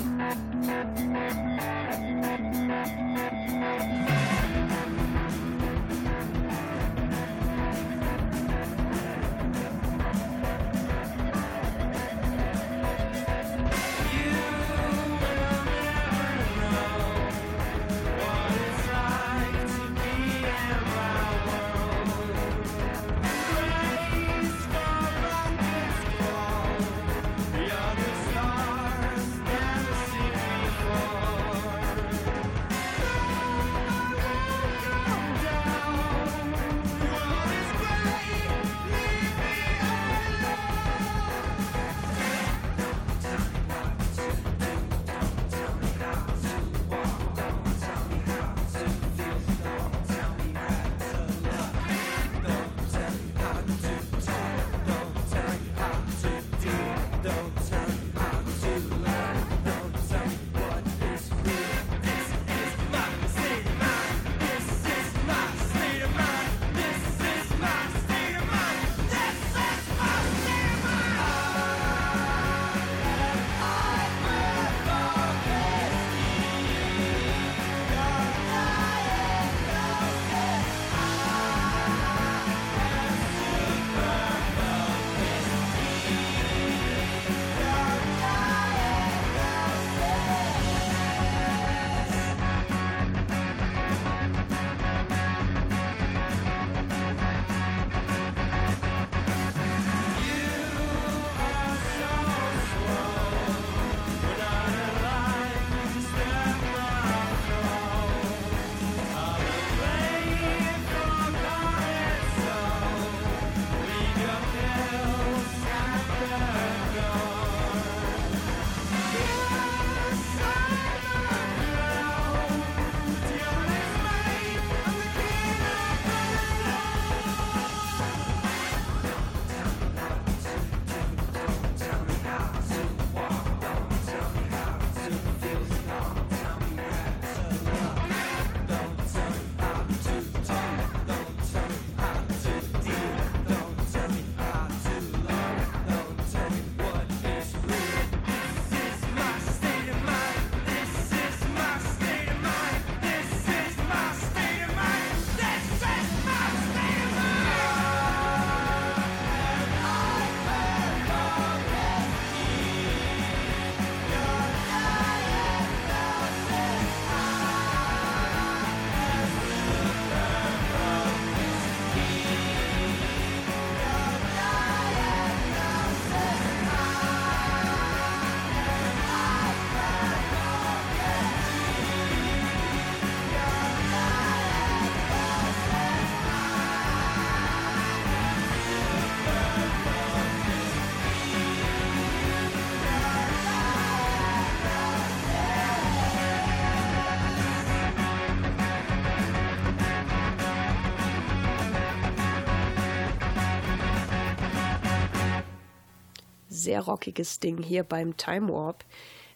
sehr 206.64 206.80
rockiges 206.80 207.40
Ding 207.40 207.62
hier 207.62 207.84
beim 207.84 208.16
Time 208.16 208.48
Warp. 208.48 208.84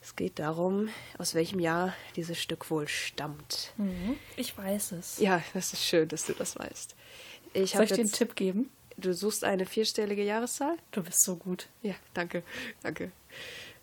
Es 0.01 0.17
geht 0.17 0.39
darum, 0.39 0.89
aus 1.19 1.35
welchem 1.35 1.61
Jahr 1.61 1.95
dieses 2.17 2.39
Stück 2.41 2.71
wohl 2.71 2.89
stammt. 2.89 3.75
Ich 4.37 4.57
weiß 4.57 4.93
es. 4.93 5.19
Ja, 5.19 5.43
das 5.55 5.73
ist 5.73 5.85
schön, 5.85 6.09
dass 6.09 6.27
du 6.27 6.33
das 6.33 6.59
weißt. 6.59 6.95
Ich 7.53 7.73
Soll 7.73 7.85
ich 7.85 7.93
dir 7.93 8.01
einen 8.01 8.13
Tipp 8.13 8.37
geben? 8.37 8.71
du 8.99 9.15
suchst 9.15 9.45
eine 9.45 9.65
vierstellige 9.65 10.23
Jahreszahl? 10.23 10.77
Du 10.91 11.03
bist 11.03 11.23
so 11.23 11.37
gut. 11.37 11.69
Ja, 11.83 11.95
danke, 12.15 12.43
danke. 12.83 13.13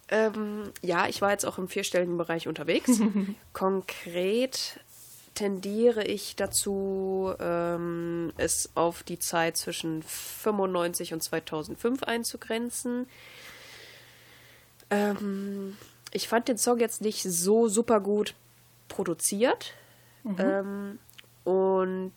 Ähm, 0.09 0.71
ja, 0.81 1.07
ich 1.07 1.21
war 1.21 1.31
jetzt 1.31 1.45
auch 1.45 1.57
im 1.57 1.67
vierstelligen 1.67 2.17
Bereich 2.17 2.47
unterwegs. 2.47 2.99
Konkret 3.53 4.79
tendiere 5.33 6.03
ich 6.05 6.35
dazu, 6.35 7.33
ähm, 7.39 8.31
es 8.37 8.69
auf 8.75 9.03
die 9.03 9.19
Zeit 9.19 9.57
zwischen 9.57 10.03
95 10.03 11.13
und 11.13 11.21
2005 11.21 12.03
einzugrenzen. 12.03 13.07
Ähm, 14.89 15.77
ich 16.11 16.27
fand 16.27 16.47
den 16.47 16.57
Song 16.57 16.79
jetzt 16.79 17.01
nicht 17.01 17.23
so 17.23 17.67
super 17.67 17.99
gut 17.99 18.35
produziert. 18.87 19.73
Ähm, 20.39 20.99
und 21.43 22.11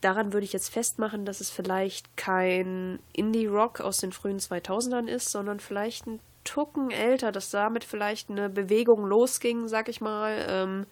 daran 0.00 0.32
würde 0.32 0.44
ich 0.44 0.52
jetzt 0.52 0.68
festmachen, 0.68 1.24
dass 1.24 1.40
es 1.40 1.50
vielleicht 1.50 2.16
kein 2.16 2.98
Indie-Rock 3.12 3.80
aus 3.80 3.98
den 3.98 4.12
frühen 4.12 4.38
2000ern 4.38 5.06
ist, 5.06 5.30
sondern 5.30 5.60
vielleicht 5.60 6.06
ein 6.06 6.20
Tucken 6.44 6.90
älter, 6.90 7.32
dass 7.32 7.50
damit 7.50 7.84
vielleicht 7.84 8.30
eine 8.30 8.50
Bewegung 8.50 9.06
losging, 9.06 9.66
sag 9.66 9.88
ich 9.88 10.00
mal. 10.00 10.44
Ähm, 10.48 10.86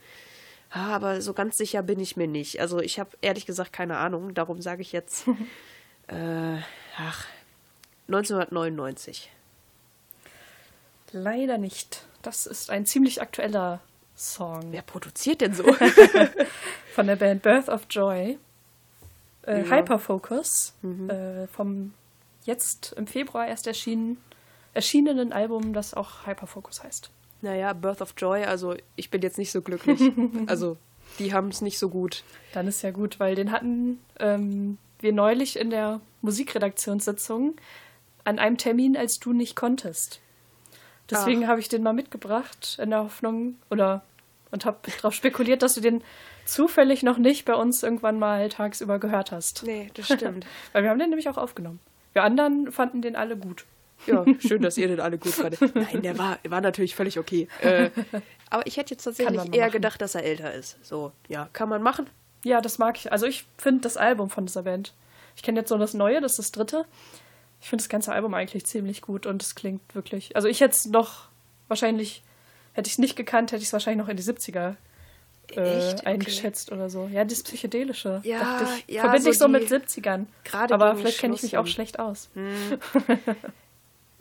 ah, 0.70 0.94
aber 0.94 1.20
so 1.20 1.34
ganz 1.34 1.58
sicher 1.58 1.82
bin 1.82 2.00
ich 2.00 2.16
mir 2.16 2.28
nicht. 2.28 2.60
Also 2.60 2.78
ich 2.78 2.98
habe 2.98 3.10
ehrlich 3.20 3.44
gesagt 3.44 3.72
keine 3.72 3.98
Ahnung. 3.98 4.32
Darum 4.32 4.62
sage 4.62 4.80
ich 4.80 4.92
jetzt, 4.92 5.26
äh, 6.06 6.56
ach, 6.96 7.26
1999. 8.08 9.30
Leider 11.12 11.58
nicht. 11.58 12.06
Das 12.22 12.46
ist 12.46 12.70
ein 12.70 12.86
ziemlich 12.86 13.20
aktueller 13.22 13.80
Song 14.16 14.72
Wer 14.72 14.82
produziert 14.82 15.40
denn 15.40 15.54
so? 15.54 15.64
von 16.94 17.06
der 17.06 17.16
Band 17.16 17.42
Birth 17.42 17.68
of 17.68 17.86
Joy. 17.90 18.38
Äh, 19.46 19.62
Ja. 19.62 19.76
Hyperfocus. 19.76 20.74
Äh, 21.08 21.46
vom 21.48 21.94
jetzt 22.44 22.92
im 22.96 23.06
Februar 23.06 23.46
erst 23.48 23.66
erschienen, 23.66 24.18
erschienenen 24.74 25.32
Album, 25.32 25.72
das 25.72 25.94
auch 25.94 26.26
Hyperfocus 26.26 26.82
heißt. 26.84 27.10
naja, 27.40 27.72
Birth 27.72 28.02
of 28.02 28.14
Joy, 28.16 28.44
also 28.44 28.76
ich 28.96 29.10
bin 29.10 29.22
jetzt 29.22 29.38
nicht 29.38 29.50
so 29.50 29.62
glücklich. 29.62 30.00
also 30.46 30.76
die 31.18 31.32
haben 31.32 31.48
es 31.48 31.60
nicht 31.60 31.78
so 31.78 31.88
gut. 31.88 32.22
Dann 32.52 32.68
ist 32.68 32.82
ja 32.82 32.90
gut, 32.90 33.18
weil 33.18 33.34
den 33.34 33.50
hatten 33.50 33.98
ähm, 34.20 34.78
wir 35.00 35.12
neulich 35.12 35.58
in 35.58 35.70
der 35.70 36.00
Musikredaktionssitzung 36.20 37.54
an 38.24 38.38
einem 38.38 38.56
Termin, 38.56 38.96
als 38.96 39.18
du 39.18 39.32
nicht 39.32 39.56
konntest. 39.56 40.20
Deswegen 41.10 41.44
Ach. 41.44 41.48
habe 41.48 41.60
ich 41.60 41.68
den 41.68 41.82
mal 41.82 41.92
mitgebracht 41.92 42.78
in 42.80 42.90
der 42.90 43.00
Hoffnung 43.00 43.56
oder 43.70 44.02
und 44.50 44.64
habe 44.64 44.78
darauf 44.96 45.14
spekuliert, 45.14 45.62
dass 45.62 45.74
du 45.74 45.80
den 45.80 46.02
zufällig 46.44 47.02
noch 47.02 47.18
nicht 47.18 47.44
bei 47.44 47.54
uns 47.54 47.82
irgendwann 47.82 48.18
mal 48.18 48.48
tagsüber 48.48 48.98
gehört 48.98 49.32
hast. 49.32 49.64
Nee, 49.64 49.90
das 49.94 50.06
stimmt. 50.06 50.46
Weil 50.72 50.82
wir 50.84 50.90
haben 50.90 50.98
den 50.98 51.08
nämlich 51.10 51.28
auch 51.28 51.38
aufgenommen. 51.38 51.80
Wir 52.12 52.22
anderen 52.22 52.70
fanden 52.70 53.02
den 53.02 53.16
alle 53.16 53.36
gut. 53.36 53.64
Ja, 54.06 54.24
schön, 54.40 54.62
dass 54.62 54.76
ihr 54.76 54.88
den 54.88 55.00
alle 55.00 55.16
gut 55.16 55.32
fandet. 55.32 55.60
Nein, 55.74 56.02
der 56.02 56.18
war, 56.18 56.38
war 56.48 56.60
natürlich 56.60 56.94
völlig 56.96 57.18
okay. 57.18 57.46
Äh, 57.60 57.90
aber 58.50 58.66
ich 58.66 58.76
hätte 58.76 58.94
jetzt 58.94 59.04
tatsächlich 59.04 59.54
eher 59.54 59.66
machen. 59.66 59.72
gedacht, 59.72 60.00
dass 60.00 60.14
er 60.14 60.24
älter 60.24 60.52
ist. 60.52 60.84
So, 60.84 61.12
ja, 61.28 61.48
kann 61.52 61.68
man 61.68 61.82
machen. 61.82 62.10
Ja, 62.44 62.60
das 62.60 62.78
mag 62.78 62.96
ich. 62.98 63.12
Also 63.12 63.26
ich 63.26 63.46
finde 63.56 63.82
das 63.82 63.96
Album 63.96 64.28
von 64.28 64.46
dieser 64.46 64.64
Band. 64.64 64.92
Ich 65.36 65.42
kenne 65.42 65.60
jetzt 65.60 65.70
nur 65.70 65.78
das 65.78 65.94
Neue, 65.94 66.20
das 66.20 66.32
ist 66.32 66.38
das 66.38 66.52
dritte. 66.52 66.84
Ich 67.62 67.68
finde 67.70 67.82
das 67.82 67.88
ganze 67.88 68.12
Album 68.12 68.34
eigentlich 68.34 68.66
ziemlich 68.66 69.00
gut 69.00 69.24
und 69.24 69.40
es 69.42 69.54
klingt 69.54 69.94
wirklich. 69.94 70.36
Also 70.36 70.48
ich 70.48 70.60
hätte 70.60 70.74
es 70.74 70.84
noch 70.86 71.28
wahrscheinlich, 71.68 72.22
hätte 72.74 72.88
ich 72.88 72.94
es 72.94 72.98
nicht 72.98 73.16
gekannt, 73.16 73.52
hätte 73.52 73.62
ich 73.62 73.68
es 73.68 73.72
wahrscheinlich 73.72 74.04
noch 74.04 74.10
in 74.10 74.16
die 74.16 74.22
70er 74.24 74.74
äh, 75.54 75.60
Echt? 75.88 75.98
Okay. 76.00 76.06
eingeschätzt 76.06 76.72
oder 76.72 76.90
so. 76.90 77.08
Ja, 77.12 77.24
das 77.24 77.42
Psychedelische. 77.42 78.20
Ja, 78.24 78.40
dachte 78.40 78.66
ich. 78.86 78.94
ja, 78.96 79.02
Verbinde 79.02 79.22
so 79.24 79.30
ich 79.30 79.38
so 79.38 79.48
mit 79.48 79.70
die- 79.70 79.74
70ern. 79.74 80.26
gerade 80.44 80.74
Aber 80.74 80.96
vielleicht 80.96 81.18
kenne 81.20 81.34
ich 81.36 81.42
mich 81.44 81.56
auch 81.56 81.66
schlecht 81.68 81.98
aus. 82.00 82.28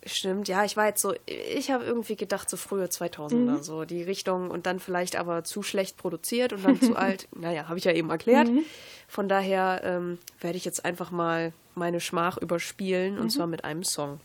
Stimmt, 0.03 0.47
ja, 0.47 0.63
ich 0.65 0.75
war 0.77 0.87
jetzt 0.87 1.01
so, 1.01 1.13
ich 1.27 1.69
habe 1.69 1.83
irgendwie 1.83 2.15
gedacht, 2.15 2.49
so 2.49 2.57
frühe 2.57 2.85
2000er, 2.85 3.35
Mhm. 3.57 3.61
so 3.63 3.85
die 3.85 4.01
Richtung 4.01 4.49
und 4.49 4.65
dann 4.65 4.79
vielleicht 4.79 5.15
aber 5.15 5.43
zu 5.43 5.61
schlecht 5.61 5.95
produziert 5.97 6.53
und 6.53 6.65
dann 6.65 6.81
zu 6.81 6.95
alt. 6.95 7.27
Naja, 7.35 7.67
habe 7.67 7.77
ich 7.77 7.85
ja 7.85 7.91
eben 7.91 8.09
erklärt. 8.09 8.47
Mhm. 8.47 8.63
Von 9.07 9.29
daher 9.29 9.81
ähm, 9.83 10.17
werde 10.39 10.57
ich 10.57 10.65
jetzt 10.65 10.85
einfach 10.85 11.11
mal 11.11 11.53
meine 11.75 11.99
Schmach 11.99 12.37
überspielen 12.37 13.15
Mhm. 13.15 13.21
und 13.21 13.29
zwar 13.29 13.45
mit 13.45 13.63
einem 13.63 13.83
Song. 13.83 14.19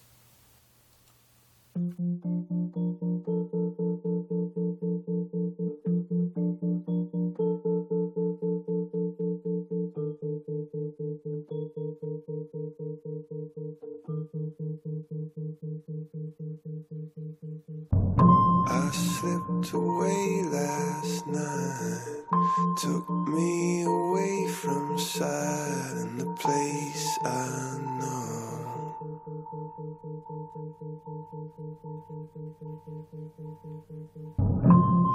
I 13.59 13.63
slipped 18.93 19.73
away 19.73 20.43
last 20.45 21.27
night, 21.27 22.25
took 22.77 23.09
me 23.09 23.85
away 23.85 24.47
from 24.49 24.99
sight 24.99 25.95
and 25.97 26.21
the 26.21 26.27
place 26.35 27.19
I 27.25 27.79
know. 27.99 28.95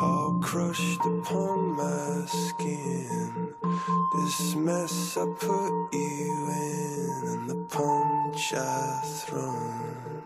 All 0.01 0.39
crushed 0.41 1.05
upon 1.05 1.75
my 1.75 2.25
skin, 2.25 3.53
this 4.15 4.55
mess 4.55 5.15
I 5.15 5.27
put 5.39 5.89
you 5.93 6.49
in, 6.49 7.27
and 7.27 7.47
the 7.47 7.67
I 8.53 9.01
thrown. 9.03 10.23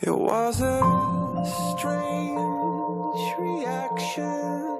It 0.00 0.16
was 0.16 0.60
a 0.60 0.80
strange 1.72 3.26
reaction 3.38 4.78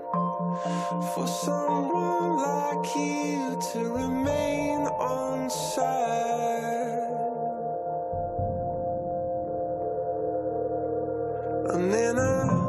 for 1.12 1.26
someone 1.26 2.36
like 2.36 2.94
you 2.94 3.58
to 3.72 3.80
remain 3.92 4.82
on 4.86 5.50
side. 5.50 7.10
And 11.74 11.92
then 11.92 12.16
a 12.16 12.65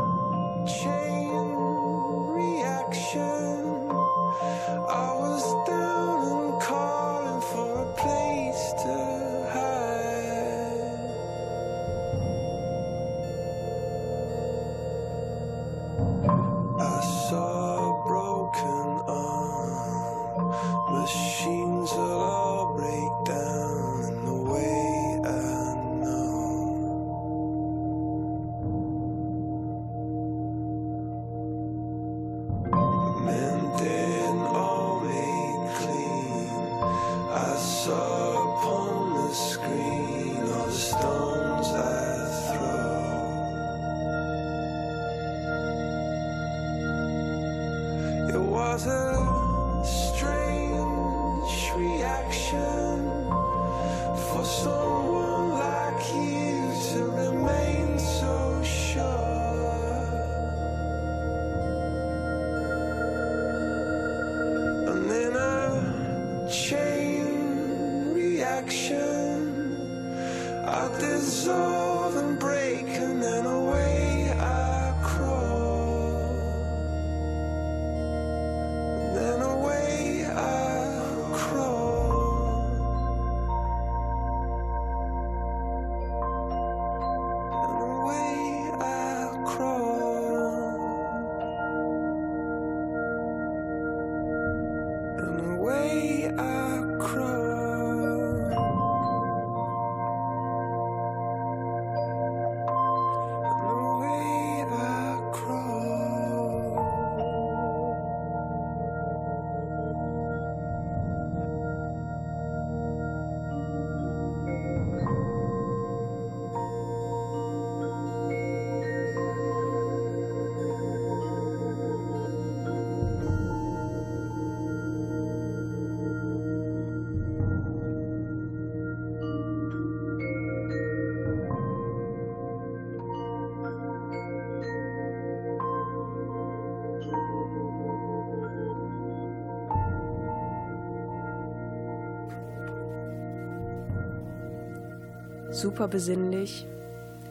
super 145.61 145.87
besinnlich, 145.87 146.65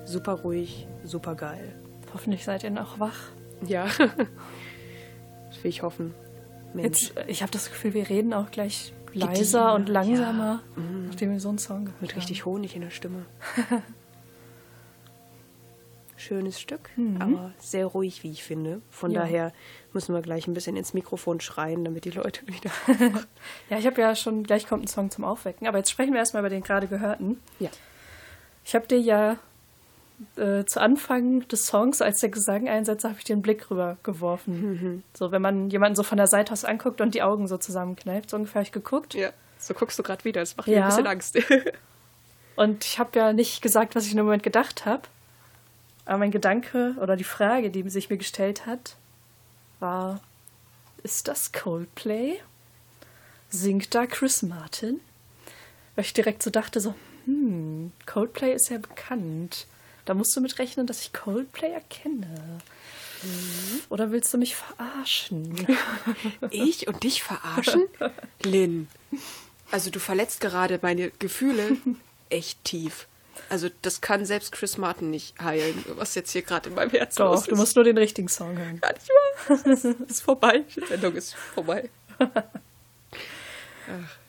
super 0.04 0.32
ruhig, 0.34 0.86
super 1.04 1.34
geil. 1.34 1.74
Hoffentlich 2.12 2.44
seid 2.44 2.64
ihr 2.64 2.70
noch 2.70 2.98
wach. 3.00 3.16
Ja. 3.66 3.84
das 5.48 5.62
will 5.62 5.70
ich 5.70 5.82
hoffen. 5.82 6.14
Mensch. 6.74 7.04
Jetzt, 7.10 7.16
äh, 7.16 7.24
ich 7.28 7.42
habe 7.42 7.52
das 7.52 7.68
Gefühl, 7.70 7.94
wir 7.94 8.08
reden 8.08 8.32
auch 8.34 8.50
gleich 8.50 8.92
leiser 9.12 9.74
und 9.74 9.88
langsamer, 9.88 10.60
nachdem 11.06 11.32
wir 11.32 11.40
so 11.40 11.48
einen 11.48 11.58
Song 11.58 11.86
gehört 11.86 12.02
Mit 12.02 12.10
haben. 12.12 12.18
richtig 12.18 12.44
Honig 12.44 12.74
in 12.76 12.82
der 12.82 12.90
Stimme. 12.90 13.24
Schönes 16.18 16.58
Stück, 16.60 16.90
Mhm. 16.96 17.20
aber 17.22 17.52
sehr 17.58 17.86
ruhig, 17.86 18.22
wie 18.22 18.30
ich 18.30 18.42
finde. 18.42 18.80
Von 18.90 19.10
Ja. 19.10 19.20
daher 19.20 19.52
müssen 19.92 20.14
wir 20.14 20.22
gleich 20.22 20.46
ein 20.48 20.54
bisschen 20.54 20.76
ins 20.76 20.92
Mikrofon 20.94 21.40
schreien, 21.40 21.84
damit 21.84 22.04
die 22.06 22.10
Leute 22.10 22.40
wieder. 22.46 22.70
Ja, 23.70 23.78
ich 23.78 23.86
habe 23.86 24.00
ja 24.00 24.14
schon, 24.16 24.42
gleich 24.42 24.66
kommt 24.66 24.84
ein 24.84 24.88
Song 24.88 25.10
zum 25.10 25.24
Aufwecken, 25.24 25.66
aber 25.66 25.78
jetzt 25.78 25.90
sprechen 25.90 26.12
wir 26.12 26.18
erstmal 26.20 26.42
über 26.42 26.50
den 26.50 26.62
gerade 26.62 26.86
gehörten. 26.88 27.40
ja. 27.58 27.70
Ich 28.66 28.74
habe 28.74 28.86
dir 28.88 28.98
ja 28.98 29.38
äh, 30.36 30.64
zu 30.64 30.80
Anfang 30.80 31.46
des 31.46 31.66
Songs, 31.66 32.02
als 32.02 32.18
der 32.18 32.30
Gesang 32.30 32.68
einsetzte, 32.68 33.08
habe 33.08 33.18
ich 33.18 33.24
den 33.24 33.40
Blick 33.40 33.70
rüber 33.70 33.96
geworfen. 34.02 35.04
So, 35.14 35.30
wenn 35.30 35.40
man 35.40 35.70
jemanden 35.70 35.94
so 35.94 36.02
von 36.02 36.18
der 36.18 36.26
Seite 36.26 36.52
aus 36.52 36.64
anguckt 36.64 37.00
und 37.00 37.14
die 37.14 37.22
Augen 37.22 37.46
so 37.46 37.58
zusammenkneift, 37.58 38.30
so 38.30 38.36
ungefähr 38.36 38.56
habe 38.60 38.66
ich 38.66 38.72
geguckt. 38.72 39.14
ja. 39.14 39.30
So 39.58 39.72
guckst 39.72 39.98
du 39.98 40.02
gerade 40.02 40.22
wieder. 40.24 40.40
Das 40.42 40.56
macht 40.58 40.66
mir 40.68 40.74
Ja. 40.74 40.82
ein 40.82 40.88
bisschen 40.88 41.06
Angst. 41.06 41.38
Und 42.56 42.84
ich 42.84 42.98
habe 42.98 43.18
ja 43.18 43.32
nicht 43.32 43.62
gesagt, 43.62 43.94
was 43.94 44.04
ich 44.04 44.10
in 44.10 44.18
dem 44.18 44.26
Moment 44.26 44.42
gedacht 44.42 44.84
habe. 44.84 45.02
Aber 46.04 46.18
mein 46.18 46.30
Gedanke 46.30 46.94
oder 47.00 47.16
die 47.16 47.24
Frage, 47.24 47.70
die 47.70 47.88
sich 47.88 48.10
mir 48.10 48.18
gestellt 48.18 48.66
hat, 48.66 48.96
war, 49.80 50.20
ist 51.02 51.26
das 51.28 51.52
Coldplay? 51.52 52.38
Singt 53.48 53.94
da 53.94 54.06
Chris 54.06 54.42
Martin? 54.42 55.00
Weil 55.94 56.04
ich 56.04 56.12
direkt 56.12 56.42
so 56.42 56.50
dachte, 56.50 56.80
so, 56.80 56.94
hm, 57.26 57.92
Coldplay 58.06 58.54
ist 58.54 58.70
ja 58.70 58.78
bekannt. 58.78 59.66
Da 60.04 60.14
musst 60.14 60.34
du 60.36 60.40
mit 60.40 60.58
rechnen, 60.58 60.86
dass 60.86 61.02
ich 61.02 61.12
Coldplay 61.12 61.70
erkenne. 61.72 62.60
Oder 63.88 64.12
willst 64.12 64.32
du 64.32 64.38
mich 64.38 64.54
verarschen? 64.56 65.66
ich 66.50 66.86
und 66.86 67.02
dich 67.02 67.22
verarschen? 67.22 67.84
Lynn. 68.42 68.88
Also 69.72 69.90
du 69.90 69.98
verletzt 69.98 70.40
gerade 70.40 70.78
meine 70.82 71.10
Gefühle 71.18 71.76
echt 72.30 72.62
tief. 72.64 73.06
Also 73.48 73.68
das 73.82 74.00
kann 74.00 74.24
selbst 74.24 74.52
Chris 74.52 74.76
Martin 74.78 75.10
nicht 75.10 75.38
heilen, 75.40 75.84
was 75.96 76.14
jetzt 76.14 76.30
hier 76.32 76.42
gerade 76.42 76.68
in 76.68 76.74
meinem 76.74 76.90
Herzen 76.90 77.22
los 77.22 77.40
Doch, 77.40 77.42
ist. 77.46 77.50
du 77.52 77.56
musst 77.56 77.74
nur 77.76 77.84
den 77.84 77.98
richtigen 77.98 78.28
Song 78.28 78.56
hören. 78.56 78.80
Gar 78.80 78.92
nicht 78.92 79.08
wahr. 79.08 79.58
Es 79.72 79.84
ist- 79.84 80.00
ist 80.02 80.20
vorbei. 80.22 80.64
Die 80.76 80.86
Sendung 80.86 81.14
ist 81.14 81.34
vorbei. 81.34 81.90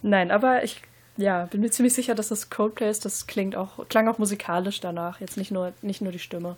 Nein, 0.01 0.31
aber 0.31 0.63
ich 0.63 0.81
ja, 1.17 1.45
bin 1.45 1.61
mir 1.61 1.71
ziemlich 1.71 1.93
sicher, 1.93 2.15
dass 2.15 2.29
das 2.29 2.49
Coldplay 2.49 2.89
ist. 2.89 3.05
Das 3.05 3.27
klingt 3.27 3.55
auch, 3.55 3.87
klang 3.89 4.07
auch 4.07 4.17
musikalisch 4.17 4.79
danach. 4.79 5.19
Jetzt 5.19 5.37
nicht 5.37 5.51
nur, 5.51 5.73
nicht 5.81 6.01
nur 6.01 6.11
die 6.11 6.19
Stimme. 6.19 6.55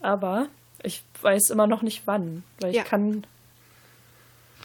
Aber 0.00 0.48
ich 0.82 1.02
weiß 1.22 1.50
immer 1.50 1.66
noch 1.66 1.82
nicht 1.82 2.06
wann. 2.06 2.42
Weil 2.60 2.70
ich 2.70 2.76
Ja. 2.76 2.84
kann. 2.84 3.24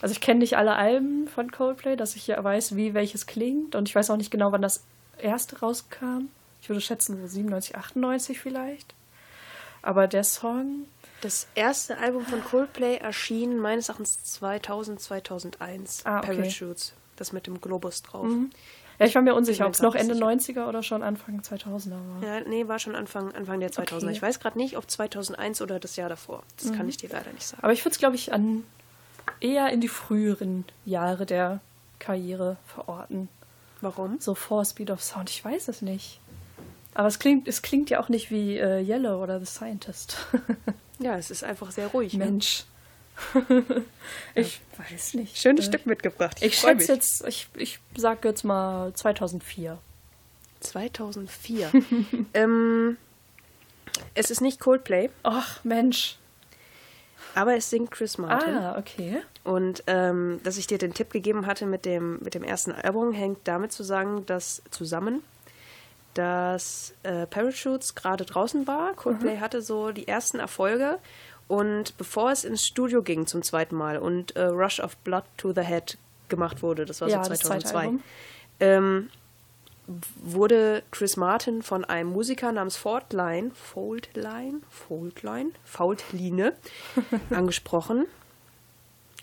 Also 0.02 0.13
ich 0.13 0.21
kenne 0.21 0.39
nicht 0.39 0.58
alle 0.58 0.76
Alben 0.76 1.28
von 1.28 1.52
Coldplay, 1.52 1.95
dass 1.95 2.15
ich 2.15 2.26
ja 2.28 2.43
weiß, 2.43 2.76
wie 2.76 2.93
welches 2.93 3.28
klingt. 3.28 3.76
Und 3.76 3.88
ich 3.88 3.95
weiß 3.95 4.10
auch 4.10 4.17
nicht 4.17 4.32
genau, 4.32 4.52
wann 4.52 4.62
das 4.62 4.84
erste 5.19 5.60
rauskam. 5.60 6.30
Ich 6.62 6.69
würde 6.69 6.82
schätzen, 6.82 7.19
so 7.21 7.28
97, 7.28 7.76
98 7.76 8.39
vielleicht. 8.39 8.93
Aber 9.82 10.08
der 10.08 10.24
Song, 10.24 10.86
Das 11.21 11.47
erste 11.54 11.97
Album 12.00 12.26
von 12.26 12.43
Coldplay 12.43 12.97
erschien 12.97 13.58
meines 13.60 13.89
Erachtens 13.89 14.24
2000, 14.24 15.00
2001. 15.00 16.06
Ah, 16.06 16.19
okay. 16.19 16.36
Parachutes. 16.38 16.93
Das 17.15 17.32
mit 17.32 17.45
dem 17.45 17.62
Globus 17.62 18.02
drauf. 18.02 18.28
Ja, 19.01 19.07
ich 19.07 19.15
war 19.15 19.21
mir 19.21 19.35
unsicher, 19.35 19.65
ob 19.67 19.73
es 19.73 19.81
noch 19.81 19.95
Ende 19.95 20.13
nicht 20.13 20.23
90er 20.23 20.67
oder 20.67 20.83
schon 20.83 21.03
Anfang 21.03 21.41
2000er 21.41 21.91
war. 21.91 22.23
Ja, 22.23 22.39
nee, 22.47 22.67
war 22.67 22.79
schon 22.79 22.95
Anfang, 22.95 23.33
Anfang 23.33 23.59
der 23.59 23.71
2000er. 23.71 24.03
Okay. 24.03 24.11
Ich 24.11 24.21
weiß 24.21 24.39
gerade 24.39 24.57
nicht, 24.57 24.77
ob 24.77 24.89
2001 24.89 25.61
oder 25.61 25.79
das 25.79 25.95
Jahr 25.95 26.09
davor. 26.09 26.43
Das 26.57 26.67
Mhm. 26.71 26.75
kann 26.77 26.89
ich 26.89 26.97
dir 26.97 27.09
leider 27.09 27.31
nicht 27.33 27.45
sagen. 27.45 27.63
Aber 27.63 27.73
ich 27.73 27.83
würde 27.83 27.93
es, 27.93 27.99
glaube 27.99 28.15
ich, 28.15 28.31
an 28.33 28.63
eher 29.39 29.69
in 29.71 29.81
die 29.81 29.87
früheren 29.87 30.65
Jahre 30.85 31.25
der 31.25 31.59
Karriere 31.99 32.57
verorten. 32.65 33.27
Warum? 33.81 34.19
So 34.19 34.35
vor 34.35 34.63
Speed 34.65 34.91
of 34.91 35.01
Sound, 35.03 35.29
ich 35.29 35.43
weiß 35.43 35.67
es 35.67 35.81
nicht. 35.81 36.19
Aber 36.93 37.07
es 37.07 37.19
klingt, 37.19 37.47
es 37.47 37.61
klingt 37.61 37.89
ja 37.89 37.99
auch 37.99 38.09
nicht 38.09 38.29
wie 38.31 38.57
äh, 38.57 38.81
Yellow 38.81 39.21
oder 39.23 39.39
The 39.39 39.45
Scientist. 39.45 40.17
Ja, 40.99 41.17
es 41.17 41.31
ist 41.31 41.43
einfach 41.43 41.71
sehr 41.71 41.87
ruhig. 41.87 42.13
Ne? 42.13 42.25
Ich 44.36 44.62
weiß 44.77 45.13
nicht. 45.15 45.38
Schönes 45.38 45.65
Äh, 45.65 45.69
Stück 45.69 45.86
mitgebracht. 45.86 46.38
Ich 46.41 46.57
freu 46.57 46.69
schätze 46.71 46.93
jetzt, 46.93 47.25
ich, 47.27 47.47
ich 47.55 47.79
sage 47.95 48.27
jetzt 48.29 48.43
mal 48.43 48.93
2004. 48.93 49.77
2004. 50.62 51.71
ähm, 52.34 52.97
es 54.15 54.31
ist 54.31 54.41
nicht 54.41 54.60
Coldplay, 54.60 55.10
Ach, 55.23 55.63
Mensch. 55.63 56.17
aber 57.36 57.55
es 57.55 57.69
singt 57.69 57.91
Chris 57.91 58.17
Martin. 58.17 58.55
Ah, 58.55 58.77
okay. 58.77 59.21
Und 59.43 59.84
ähm, 59.88 60.39
dass 60.43 60.57
ich 60.57 60.67
dir 60.67 60.77
den 60.77 60.93
Tipp 60.93 61.12
gegeben 61.12 61.45
hatte 61.47 61.65
mit 61.65 61.86
dem, 61.86 62.19
mit 62.19 62.36
dem 62.36 62.43
ersten 62.43 62.71
Album, 62.71 63.12
hängt 63.12 63.39
damit 63.47 63.71
zusammen, 63.71 64.25
dass, 64.27 64.62
zusammen, 64.69 65.23
dass 66.13 66.93
äh, 67.03 67.25
Parachutes 67.25 67.95
gerade 67.95 68.25
draußen 68.25 68.67
war. 68.67 68.93
Coldplay 68.93 69.39
hatte 69.39 69.62
so 69.62 69.91
die 69.91 70.07
ersten 70.07 70.39
Erfolge. 70.39 70.99
Und 71.51 71.97
bevor 71.97 72.31
es 72.31 72.45
ins 72.45 72.65
Studio 72.65 73.03
ging 73.03 73.27
zum 73.27 73.41
zweiten 73.43 73.75
Mal 73.75 73.97
und 73.97 74.37
äh, 74.37 74.43
Rush 74.43 74.79
of 74.79 74.95
Blood 74.97 75.25
to 75.35 75.51
the 75.53 75.59
Head 75.63 75.97
gemacht 76.29 76.63
wurde, 76.63 76.85
das 76.85 77.01
war 77.01 77.09
Ja, 77.09 77.21
so 77.25 77.29
das 77.29 77.39
zweite 77.41 77.65
2002, 77.65 77.77
Album. 77.79 78.03
ähm, 78.61 79.09
wurde 80.23 80.81
Chris 80.91 81.17
Martin 81.17 81.61
von 81.61 81.83
einem 81.83 82.09
Musiker 82.09 82.53
namens 82.53 82.77
Faultline, 82.77 83.51
Faultline, 83.53 84.61
Faultline, 84.69 85.51
Faultline 85.65 86.53
angesprochen. 87.31 88.05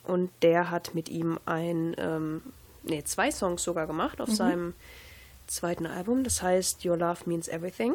Und 0.04 0.30
der 0.42 0.70
hat 0.70 0.94
mit 0.94 1.08
ihm 1.08 1.38
ein, 1.46 1.94
ähm, 1.96 2.42
nee, 2.82 3.02
zwei 3.04 3.30
Songs 3.30 3.62
sogar 3.62 3.86
gemacht 3.86 4.20
auf 4.20 4.28
seinem 4.28 4.74
zweiten 5.46 5.86
Album. 5.86 6.24
Das 6.24 6.42
heißt 6.42 6.84
Your 6.84 6.98
Love 6.98 7.20
Means 7.24 7.48
Everything. 7.48 7.94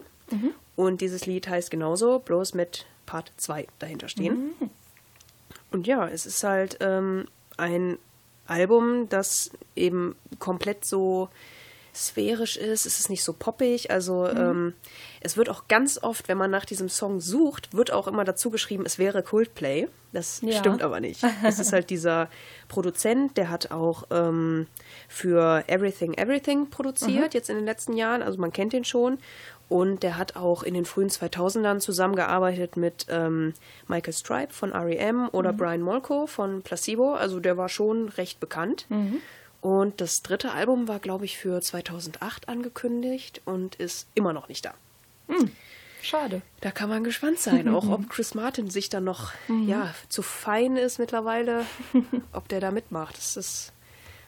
Und 0.76 1.02
dieses 1.02 1.28
Lied 1.28 1.48
heißt 1.48 1.70
genauso, 1.70 2.18
bloß 2.18 2.56
mit 2.56 2.88
Part 3.06 3.32
2 3.38 3.68
dahinter 3.80 4.08
stehen. 4.10 4.54
Und 5.72 5.88
ja, 5.88 6.08
es 6.08 6.26
ist 6.26 6.44
halt 6.44 6.78
ähm, 6.82 7.26
ein 7.58 7.98
Album, 8.46 9.10
das 9.10 9.52
eben 9.76 10.16
komplett 10.40 10.86
so 10.86 11.30
sphärisch 11.96 12.58
ist. 12.58 12.86
Es 12.86 13.00
ist 13.00 13.10
nicht 13.10 13.24
so 13.24 13.34
poppig. 13.34 13.92
Also 13.92 14.28
ähm, 14.28 14.74
es 15.22 15.38
wird 15.38 15.50
auch 15.50 15.68
ganz 15.68 16.00
oft, 16.02 16.28
wenn 16.28 16.38
man 16.38 16.50
nach 16.52 16.66
diesem 16.66 16.90
Song 16.90 17.20
sucht, 17.20 17.74
wird 17.76 17.92
auch 17.92 18.08
immer 18.08 18.24
dazu 18.24 18.50
geschrieben, 18.50 18.84
es 18.86 18.98
wäre 18.98 19.22
Coldplay. 19.24 19.88
Das 20.12 20.42
Ja. 20.42 20.58
stimmt 20.60 20.82
aber 20.82 21.00
nicht. 21.00 21.22
Es 21.44 21.60
ist 21.60 21.74
halt 21.74 21.90
dieser 21.90 22.30
Produzent, 22.68 23.38
der 23.38 23.50
hat 23.50 23.72
auch 23.72 24.04
ähm, 24.12 24.68
für 25.08 25.64
Everything 25.68 26.14
Everything 26.16 26.70
produziert, 26.70 27.34
jetzt 27.34 27.50
in 27.50 27.56
den 27.58 27.66
letzten 27.66 27.94
Jahren. 27.94 28.22
Also 28.22 28.40
man 28.40 28.52
kennt 28.52 28.74
den 28.74 28.86
schon. 28.86 29.18
Und 29.70 30.04
der 30.04 30.18
hat 30.18 30.36
auch 30.36 30.62
in 30.62 30.74
den 30.76 30.86
frühen 30.86 31.10
2000ern 31.10 31.80
zusammengearbeitet 31.80 32.78
mit 32.78 33.08
ähm, 33.10 33.54
Michael 33.88 34.14
Stipe 34.14 34.50
von 34.54 34.72
R.E.M. 34.72 35.30
oder 35.32 35.52
Brian 35.54 35.82
Molko 35.82 36.28
von 36.28 36.62
Placebo. 36.62 37.14
Also 37.16 37.40
der 37.40 37.58
war 37.58 37.70
schon 37.70 38.10
recht 38.10 38.40
bekannt. 38.40 38.86
Und 39.64 40.02
das 40.02 40.22
dritte 40.24 40.52
Album 40.52 40.90
war, 40.90 41.00
glaube 41.00 41.24
ich, 41.24 41.38
für 41.38 41.62
2008 41.62 42.50
angekündigt 42.50 43.42
und 43.46 43.76
ist 43.76 44.10
immer 44.14 44.34
noch 44.34 44.50
nicht 44.50 44.66
da. 44.66 44.74
Schade. 46.02 46.42
Da 46.60 46.70
kann 46.70 46.90
man 46.90 47.06
gespannt 47.06 47.40
sein, 47.40 47.70
auch 47.70 47.88
ob 47.90 48.10
Chris 48.10 48.36
Martin 48.36 48.70
sich 48.70 48.90
dann 48.90 49.06
noch 49.06 49.32
ja, 49.66 49.96
zu 50.10 50.22
fein 50.22 50.76
ist 50.76 51.00
mittlerweile, 51.00 51.66
ob 52.34 52.50
der 52.50 52.60
da 52.60 52.72
mitmacht. 52.72 53.16
Das 53.16 53.38
ist 53.38 53.72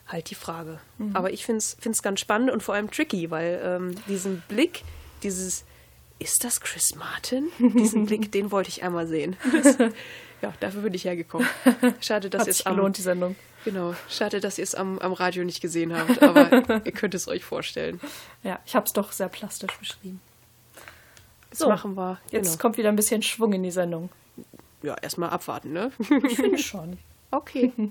halt 0.08 0.30
die 0.30 0.36
Frage. 0.36 0.80
Aber 1.12 1.34
ich 1.34 1.46
finde 1.46 1.58
es 1.58 2.02
ganz 2.02 2.22
spannend 2.22 2.50
und 2.50 2.64
vor 2.64 2.76
allem 2.76 2.90
tricky, 2.90 3.30
weil 3.30 3.60
ähm, 3.62 3.96
diesen 4.08 4.42
Blick, 4.48 4.84
dieses, 5.22 5.66
ist 6.18 6.46
das 6.46 6.62
Chris 6.62 6.96
Martin? 6.96 7.50
Diesen 7.60 8.06
Blick, 8.06 8.32
den 8.32 8.52
wollte 8.52 8.70
ich 8.70 8.84
einmal 8.84 9.06
sehen. 9.06 9.36
Das, 9.52 9.78
ja, 10.42 10.54
dafür 10.62 10.84
bin 10.84 10.94
ich 10.94 11.04
hergekommen. 11.04 11.46
Schade, 12.00 12.30
dass 12.30 12.46
sich 12.46 12.60
es 12.62 12.66
am, 12.66 12.78
gelohnt, 12.78 12.98
die 12.98 13.02
Sendung. 13.02 13.36
Genau, 13.66 13.94
schade, 14.10 14.40
dass 14.40 14.58
ihr 14.58 14.64
es 14.64 14.74
am, 14.76 14.98
am 15.00 15.12
Radio 15.12 15.44
nicht 15.44 15.60
gesehen 15.60 15.94
habt, 15.94 16.24
aber 16.24 16.52
ihr 16.86 16.92
könnt 16.94 17.14
es 17.14 17.28
euch 17.28 17.44
vorstellen. 17.44 18.00
Ja, 18.44 18.60
ich 18.66 18.76
habe 18.76 18.86
es 18.86 18.94
doch 18.94 19.12
sehr 19.12 19.28
plastisch 19.28 19.78
beschrieben. 19.78 20.22
Jetzt 21.50 21.60
So, 21.60 21.68
machen 21.68 21.96
wir. 21.98 22.20
Jetzt 22.32 22.52
genau. 22.52 22.62
kommt 22.62 22.78
wieder 22.78 22.90
ein 22.90 22.96
bisschen 22.96 23.22
Schwung 23.22 23.52
in 23.52 23.64
die 23.64 23.72
Sendung. 23.72 24.10
Ja, 24.82 24.96
erstmal 25.02 25.32
abwarten, 25.32 25.74
ne? 25.74 25.92
Ich 26.28 26.36
finde 26.38 26.58
schon. 26.60 26.98
Okay. 27.32 27.74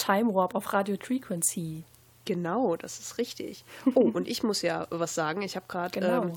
Time 0.00 0.34
Warp 0.34 0.54
auf 0.54 0.72
Radio 0.72 0.96
Frequency. 1.00 1.84
Genau, 2.24 2.76
das 2.76 2.98
ist 3.00 3.18
richtig. 3.18 3.64
Oh, 3.94 4.00
und 4.00 4.28
ich 4.28 4.42
muss 4.42 4.62
ja 4.62 4.86
was 4.90 5.14
sagen. 5.14 5.42
Ich 5.42 5.56
habe 5.56 5.66
gerade 5.68 6.00
Genau. 6.00 6.22
ähm, 6.24 6.32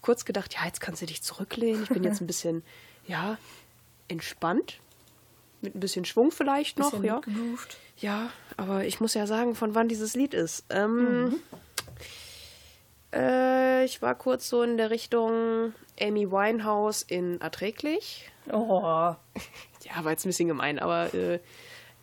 kurz 0.00 0.24
gedacht, 0.24 0.54
ja, 0.54 0.64
jetzt 0.66 0.80
kannst 0.80 1.02
du 1.02 1.06
dich 1.06 1.22
zurücklehnen. 1.22 1.82
Ich 1.82 1.88
bin 1.90 2.02
jetzt 2.04 2.20
ein 2.20 2.26
bisschen, 2.32 2.62
ja, 3.06 3.38
entspannt. 4.08 4.78
Mit 5.60 5.74
ein 5.74 5.80
bisschen 5.80 6.04
Schwung 6.04 6.30
vielleicht 6.30 6.78
noch, 6.78 6.90
Bisschen 6.90 7.04
ja. 7.06 7.20
gegroovt. 7.20 7.78
Ja, 7.98 8.30
aber 8.58 8.84
ich 8.84 9.00
muss 9.00 9.14
ja 9.14 9.26
sagen, 9.26 9.54
von 9.54 9.74
wann 9.74 9.88
dieses 9.88 10.14
Lied 10.14 10.34
ist. 10.34 10.64
Ähm, 10.68 11.36
äh, 13.14 13.84
ich 13.84 14.02
war 14.02 14.14
kurz 14.14 14.48
so 14.48 14.62
in 14.62 14.76
der 14.76 14.90
Richtung 14.90 15.72
Amy 16.00 16.30
Winehouse 16.30 17.02
in 17.02 17.40
Erträglich. 17.40 18.30
Oh, 18.52 19.14
Ja, 19.84 20.02
war 20.02 20.10
jetzt 20.12 20.24
ein 20.24 20.30
bisschen 20.30 20.48
gemein, 20.48 20.78
aber 20.78 21.12
äh, 21.14 21.40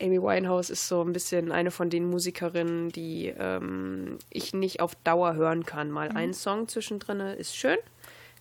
Amy 0.01 0.21
Winehouse 0.21 0.69
ist 0.69 0.87
so 0.87 1.01
ein 1.03 1.13
bisschen 1.13 1.51
eine 1.51 1.71
von 1.71 1.89
den 1.89 2.09
Musikerinnen, 2.09 2.89
die 2.89 3.27
ähm, 3.37 4.17
ich 4.29 4.53
nicht 4.53 4.79
auf 4.81 4.95
Dauer 5.03 5.35
hören 5.35 5.65
kann. 5.65 5.91
Mal 5.91 6.09
ein 6.09 6.33
Song 6.33 6.67
zwischendrin 6.67 7.19
ist 7.19 7.55
schön, 7.55 7.77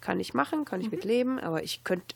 kann 0.00 0.18
ich 0.20 0.34
machen, 0.34 0.64
kann 0.64 0.80
ich 0.80 0.90
mit 0.90 1.04
leben, 1.04 1.38
aber 1.38 1.62
ich 1.62 1.84
könnte 1.84 2.14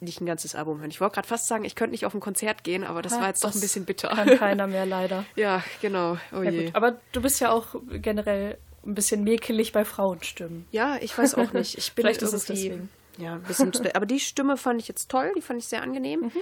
nicht 0.00 0.20
ein 0.20 0.26
ganzes 0.26 0.54
Album 0.54 0.80
hören. 0.80 0.90
Ich 0.90 1.00
wollte 1.00 1.14
gerade 1.14 1.28
fast 1.28 1.46
sagen, 1.48 1.64
ich 1.64 1.76
könnte 1.76 1.92
nicht 1.92 2.04
auf 2.04 2.12
ein 2.14 2.20
Konzert 2.20 2.62
gehen, 2.64 2.84
aber 2.84 3.00
das 3.00 3.14
Ah, 3.14 3.20
war 3.20 3.28
jetzt 3.28 3.42
doch 3.42 3.48
das 3.50 3.56
ein 3.56 3.60
bisschen 3.62 3.84
bitter. 3.86 4.08
kann 4.08 4.36
keiner 4.36 4.66
mehr 4.66 4.84
leider. 4.84 5.24
ja, 5.36 5.62
genau. 5.80 6.18
Oh 6.32 6.42
Ja, 6.42 6.50
je. 6.50 6.66
gut. 6.66 6.74
Aber 6.76 6.98
du 7.12 7.22
bist 7.22 7.40
ja 7.40 7.50
auch 7.52 7.74
generell 7.90 8.58
ein 8.84 8.94
bisschen 8.94 9.24
mäkelig 9.24 9.72
bei 9.72 9.84
Frauenstimmen. 9.86 10.66
Ja, 10.72 10.98
ich 11.00 11.16
weiß 11.16 11.36
auch 11.36 11.52
nicht. 11.54 11.78
Ich 11.78 11.92
bin 11.94 12.02
Vielleicht 12.02 12.20
ist 12.22 12.34
es 12.34 12.44
deswegen. 12.46 12.90
Ja, 13.16 13.34
ein 13.36 13.42
bisschen. 13.44 13.72
Aber 13.94 14.04
die 14.06 14.20
Stimme 14.20 14.56
fand 14.58 14.80
ich 14.82 14.88
jetzt 14.88 15.08
toll, 15.10 15.32
die 15.36 15.40
fand 15.40 15.60
ich 15.60 15.68
sehr 15.68 15.82
angenehm. 15.82 16.20
Mhm. 16.20 16.32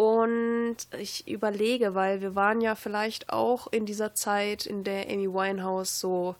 Und 0.00 0.76
ich 0.98 1.28
überlege, 1.28 1.94
weil 1.94 2.22
wir 2.22 2.34
waren 2.34 2.62
ja 2.62 2.74
vielleicht 2.74 3.28
auch 3.30 3.66
in 3.70 3.84
dieser 3.84 4.14
Zeit, 4.14 4.64
in 4.64 4.82
der 4.82 5.10
Amy 5.10 5.28
Winehouse 5.28 6.00
so 6.00 6.36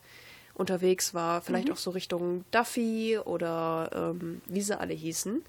unterwegs 0.54 1.12
war, 1.12 1.42
vielleicht 1.42 1.68
Mhm. 1.68 1.74
auch 1.74 1.78
so 1.78 1.90
Richtung 1.90 2.46
Duffy 2.52 3.18
oder 3.18 3.90
ähm, 4.14 4.40
wie 4.46 4.62
sie 4.62 4.78
alle 4.78 4.94
hießen. 4.94 5.44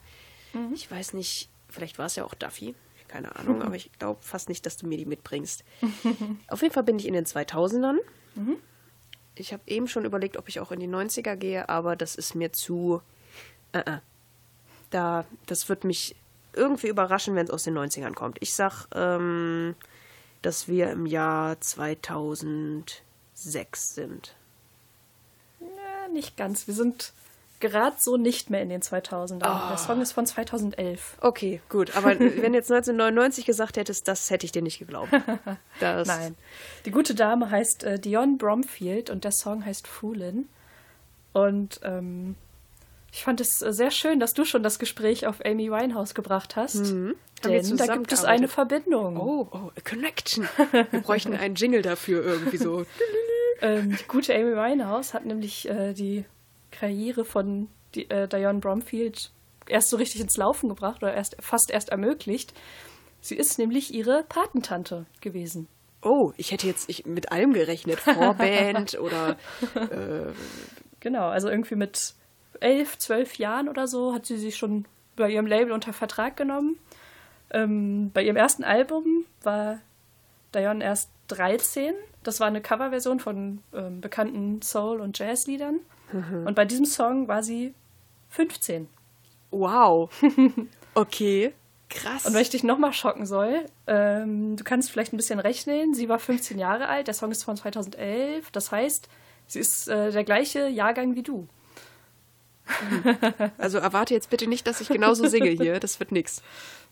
Mhm. 0.51 0.73
Ich 0.73 0.91
weiß 0.91 1.13
nicht, 1.13 1.47
vielleicht 1.69 1.99
war 1.99 2.07
es 2.07 2.17
ja 2.17 2.25
auch 2.25 2.33
Duffy, 2.33 2.75
keine 3.07 3.33
Ahnung, 3.37 3.61
aber 3.61 3.75
ich 3.75 3.89
glaube 3.97 4.19
fast 4.21 4.49
nicht, 4.49 4.65
dass 4.65 4.75
du 4.75 4.87
mir 4.87 4.97
die 4.97 5.05
mitbringst. 5.05 5.63
Auf 6.49 6.61
jeden 6.61 6.73
Fall 6.73 6.83
bin 6.83 6.99
ich 6.99 7.07
in 7.07 7.13
den 7.13 7.25
2000ern. 7.25 7.97
Mhm. 8.35 8.57
Ich 9.35 9.53
habe 9.53 9.63
eben 9.67 9.87
schon 9.87 10.03
überlegt, 10.03 10.35
ob 10.35 10.49
ich 10.49 10.59
auch 10.59 10.73
in 10.73 10.81
die 10.81 10.87
90er 10.89 11.37
gehe, 11.37 11.69
aber 11.69 11.95
das 11.95 12.15
ist 12.15 12.35
mir 12.35 12.51
zu. 12.51 13.01
Äh, 13.71 13.79
äh. 13.79 13.97
Da, 14.89 15.23
das 15.45 15.69
wird 15.69 15.85
mich 15.85 16.17
irgendwie 16.53 16.87
überraschen, 16.87 17.35
wenn 17.35 17.45
es 17.45 17.51
aus 17.51 17.63
den 17.63 17.77
90ern 17.77 18.13
kommt. 18.13 18.37
Ich 18.41 18.53
sag, 18.53 18.87
ähm, 18.93 19.75
dass 20.41 20.67
wir 20.67 20.91
im 20.91 21.05
Jahr 21.05 21.59
2006 21.59 22.95
sind. 23.95 24.35
Ja, 25.59 26.07
nicht 26.11 26.37
ganz. 26.37 26.67
Wir 26.67 26.73
sind 26.73 27.13
gerade 27.61 27.95
so 27.99 28.17
nicht 28.17 28.49
mehr 28.49 28.61
in 28.61 28.69
den 28.69 28.81
2000ern. 28.81 29.43
Ah. 29.43 29.69
Der 29.69 29.77
Song 29.77 30.01
ist 30.01 30.11
von 30.11 30.25
2011. 30.25 31.17
Okay, 31.21 31.61
gut. 31.69 31.95
Aber 31.95 32.09
wenn 32.19 32.53
jetzt 32.53 32.71
1999 32.71 33.45
gesagt 33.45 33.77
hättest, 33.77 34.07
das 34.07 34.29
hätte 34.29 34.45
ich 34.45 34.51
dir 34.51 34.61
nicht 34.61 34.79
geglaubt. 34.79 35.11
Nein. 35.79 36.35
Die 36.85 36.91
gute 36.91 37.15
Dame 37.15 37.49
heißt 37.49 37.83
äh, 37.83 37.99
Dion 37.99 38.37
Bromfield 38.37 39.09
und 39.09 39.23
der 39.23 39.31
Song 39.31 39.63
heißt 39.63 39.87
Foolin. 39.87 40.49
Und 41.33 41.79
ähm, 41.83 42.35
ich 43.11 43.23
fand 43.23 43.41
es 43.41 43.61
äh, 43.61 43.73
sehr 43.73 43.91
schön, 43.91 44.19
dass 44.19 44.33
du 44.33 44.45
schon 44.45 44.63
das 44.63 44.79
Gespräch 44.79 45.27
auf 45.27 45.43
Amy 45.45 45.69
Winehouse 45.69 46.13
gebracht 46.13 46.55
hast. 46.55 46.93
Mhm. 46.93 47.15
Denn 47.43 47.77
da 47.77 47.95
gibt 47.95 48.11
es 48.13 48.23
eine? 48.23 48.47
Verbindung. 48.47 49.17
Oh, 49.17 49.47
oh, 49.51 49.71
a 49.75 49.81
connection. 49.83 50.47
Wir 50.71 51.01
bräuchten 51.01 51.33
einen 51.33 51.55
Jingle 51.55 51.81
dafür 51.81 52.23
irgendwie 52.23 52.57
so. 52.57 52.85
Ähm, 53.63 53.95
die 53.95 54.07
gute 54.07 54.33
Amy 54.33 54.55
Winehouse 54.55 55.13
hat 55.13 55.23
nämlich 55.23 55.69
äh, 55.69 55.93
die 55.93 56.25
Karriere 56.71 57.23
von 57.23 57.67
die, 57.93 58.09
äh, 58.09 58.27
Diane 58.27 58.57
Bromfield 58.57 59.29
erst 59.67 59.91
so 59.91 59.97
richtig 59.97 60.19
ins 60.19 60.35
Laufen 60.35 60.67
gebracht 60.67 61.03
oder 61.03 61.13
erst 61.13 61.35
fast 61.39 61.69
erst 61.69 61.89
ermöglicht. 61.89 62.55
Sie 63.19 63.35
ist 63.35 63.59
nämlich 63.59 63.93
ihre 63.93 64.23
Patentante 64.27 65.05
gewesen. 65.21 65.67
Oh, 66.01 66.31
ich 66.37 66.51
hätte 66.51 66.65
jetzt 66.65 66.89
ich, 66.89 67.05
mit 67.05 67.31
allem 67.31 67.53
gerechnet. 67.53 67.99
Vorband 67.99 68.99
oder. 68.99 69.37
Genau, 70.99 71.27
also 71.27 71.47
irgendwie 71.47 71.75
mit 71.75 72.15
elf, 72.59 72.97
zwölf 72.97 73.35
Jahren 73.35 73.69
oder 73.69 73.87
so 73.87 74.13
hat 74.13 74.25
sie 74.25 74.37
sich 74.37 74.57
schon 74.57 74.85
bei 75.15 75.29
ihrem 75.29 75.47
Label 75.47 75.71
unter 75.71 75.93
Vertrag 75.93 76.35
genommen. 76.37 76.77
Ähm, 77.51 78.11
bei 78.13 78.23
ihrem 78.23 78.37
ersten 78.37 78.63
Album 78.63 79.25
war 79.43 79.79
Diane 80.53 80.83
erst 80.83 81.11
13. 81.27 81.93
Das 82.23 82.39
war 82.39 82.47
eine 82.47 82.61
Coverversion 82.61 83.19
von 83.19 83.61
ähm, 83.73 84.01
bekannten 84.01 84.61
Soul- 84.61 85.01
und 85.01 85.17
Jazzliedern. 85.17 85.79
Und 86.45 86.55
bei 86.55 86.65
diesem 86.65 86.85
Song 86.85 87.27
war 87.27 87.41
sie 87.41 87.73
15. 88.29 88.87
Wow. 89.51 90.09
Okay. 90.93 91.53
Krass. 91.89 92.25
Und 92.25 92.33
wenn 92.33 92.41
ich 92.41 92.49
dich 92.49 92.63
nochmal 92.63 92.91
schocken 92.91 93.25
soll, 93.25 93.65
ähm, 93.87 94.57
du 94.57 94.63
kannst 94.65 94.91
vielleicht 94.91 95.13
ein 95.13 95.17
bisschen 95.17 95.39
rechnen. 95.39 95.93
Sie 95.93 96.09
war 96.09 96.19
15 96.19 96.59
Jahre 96.59 96.87
alt, 96.87 97.07
der 97.07 97.13
Song 97.13 97.31
ist 97.31 97.43
von 97.43 97.55
2011. 97.55 98.51
Das 98.51 98.71
heißt, 98.71 99.07
sie 99.47 99.59
ist 99.59 99.87
äh, 99.87 100.11
der 100.11 100.25
gleiche 100.25 100.67
Jahrgang 100.67 101.15
wie 101.15 101.23
du. 101.23 101.47
Also 103.57 103.77
erwarte 103.79 104.13
jetzt 104.13 104.29
bitte 104.29 104.47
nicht, 104.47 104.65
dass 104.67 104.81
ich 104.81 104.87
genauso 104.87 105.27
singe 105.27 105.49
hier. 105.49 105.79
Das 105.79 105.99
wird 105.99 106.11
nix. 106.11 106.41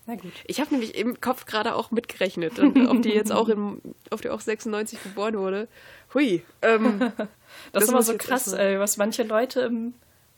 Na 0.06 0.16
gut. 0.16 0.32
Ich 0.46 0.60
habe 0.60 0.72
nämlich 0.72 0.96
im 0.96 1.22
Kopf 1.22 1.46
gerade 1.46 1.76
auch 1.76 1.92
mitgerechnet. 1.92 2.60
Und 2.60 2.88
ob 2.88 3.02
die 3.02 3.10
jetzt 3.10 3.32
auch 3.32 3.48
im, 3.50 3.82
ob 4.10 4.22
die 4.22 4.30
auch 4.30 4.42
96 4.42 5.02
geboren 5.04 5.38
wurde. 5.38 5.68
Hui. 6.14 6.44
Ähm, 6.62 7.00
Das, 7.00 7.28
Das 7.72 7.84
ist 7.84 7.90
immer 7.90 8.04
so 8.04 8.18
krass, 8.18 8.48
ey, 8.54 8.80
was 8.80 8.98
manche 8.98 9.24
Leute 9.24 9.62
im 9.62 9.94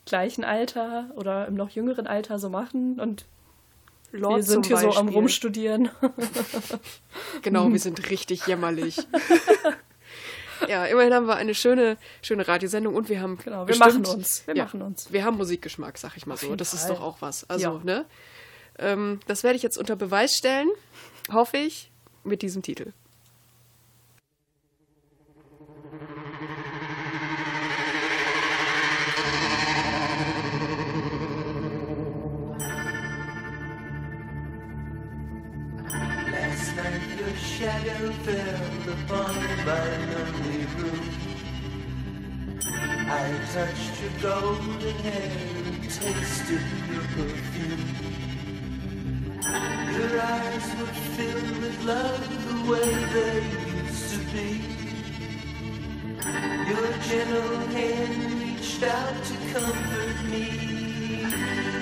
gleichen 0.05 0.43
Alter 0.43 1.11
oder 1.15 1.47
im 1.47 1.55
noch 1.55 1.69
jüngeren 1.69 2.07
Alter 2.07 2.39
so 2.39 2.49
machen. 2.49 2.99
Und 2.99 3.25
Lord 4.11 4.37
wir 4.37 4.43
sind 4.43 4.65
hier 4.65 4.77
so 4.77 4.89
am 4.89 5.05
Beispiel. 5.05 5.13
Rumstudieren. 5.13 5.89
Genau, 7.41 7.71
wir 7.71 7.79
sind 7.79 8.09
richtig 8.09 8.47
jämmerlich. 8.47 8.97
ja, 10.67 10.85
immerhin 10.85 11.13
haben 11.13 11.27
wir 11.27 11.35
eine 11.35 11.55
schöne, 11.55 11.97
schöne 12.21 12.47
Radiosendung 12.47 12.95
und 12.95 13.09
wir 13.09 13.21
haben 13.21 13.37
Genau, 13.37 13.61
wir 13.61 13.65
bestimmt, 13.65 14.03
machen 14.07 14.17
uns. 14.17 14.43
Wir 14.45 14.55
ja, 14.55 14.63
machen 14.63 14.81
uns. 14.81 15.11
Wir 15.11 15.23
haben 15.25 15.37
Musikgeschmack, 15.37 15.97
sag 15.97 16.17
ich 16.17 16.25
mal 16.25 16.37
so. 16.37 16.55
Das 16.55 16.73
ist 16.73 16.87
doch 16.89 17.01
auch 17.01 17.17
was. 17.21 17.49
Also, 17.49 17.63
Ja. 17.67 17.81
ne? 17.83 18.05
Ähm, 18.79 19.19
das 19.27 19.43
werde 19.43 19.57
ich 19.57 19.63
jetzt 19.63 19.77
unter 19.77 19.95
Beweis 19.95 20.35
stellen, 20.37 20.69
hoffe 21.31 21.57
ich, 21.57 21.91
mit 22.23 22.41
diesem 22.41 22.61
Titel. 22.61 22.93
Shadow 37.61 38.11
fell 38.23 38.55
upon 38.91 39.35
my 39.65 39.87
lonely. 40.11 40.50
I 43.13 43.39
touched 43.53 44.01
your 44.01 44.13
golden 44.21 44.95
hair 45.03 45.31
and 45.65 45.83
tasted 45.83 46.65
your 46.91 47.05
perfume. 47.13 47.85
Your 49.93 50.21
eyes 50.21 50.67
were 50.79 50.95
filled 51.15 51.57
with 51.61 51.83
love 51.85 52.23
the 52.47 52.57
way 52.71 52.91
they 53.13 53.37
used 53.83 54.07
to 54.13 54.19
be. 54.33 54.49
Your 56.71 56.89
gentle 57.09 57.57
hand 57.75 58.17
reached 58.41 58.83
out 58.83 59.23
to 59.23 59.35
comfort 59.53 60.19
me. 60.31 61.80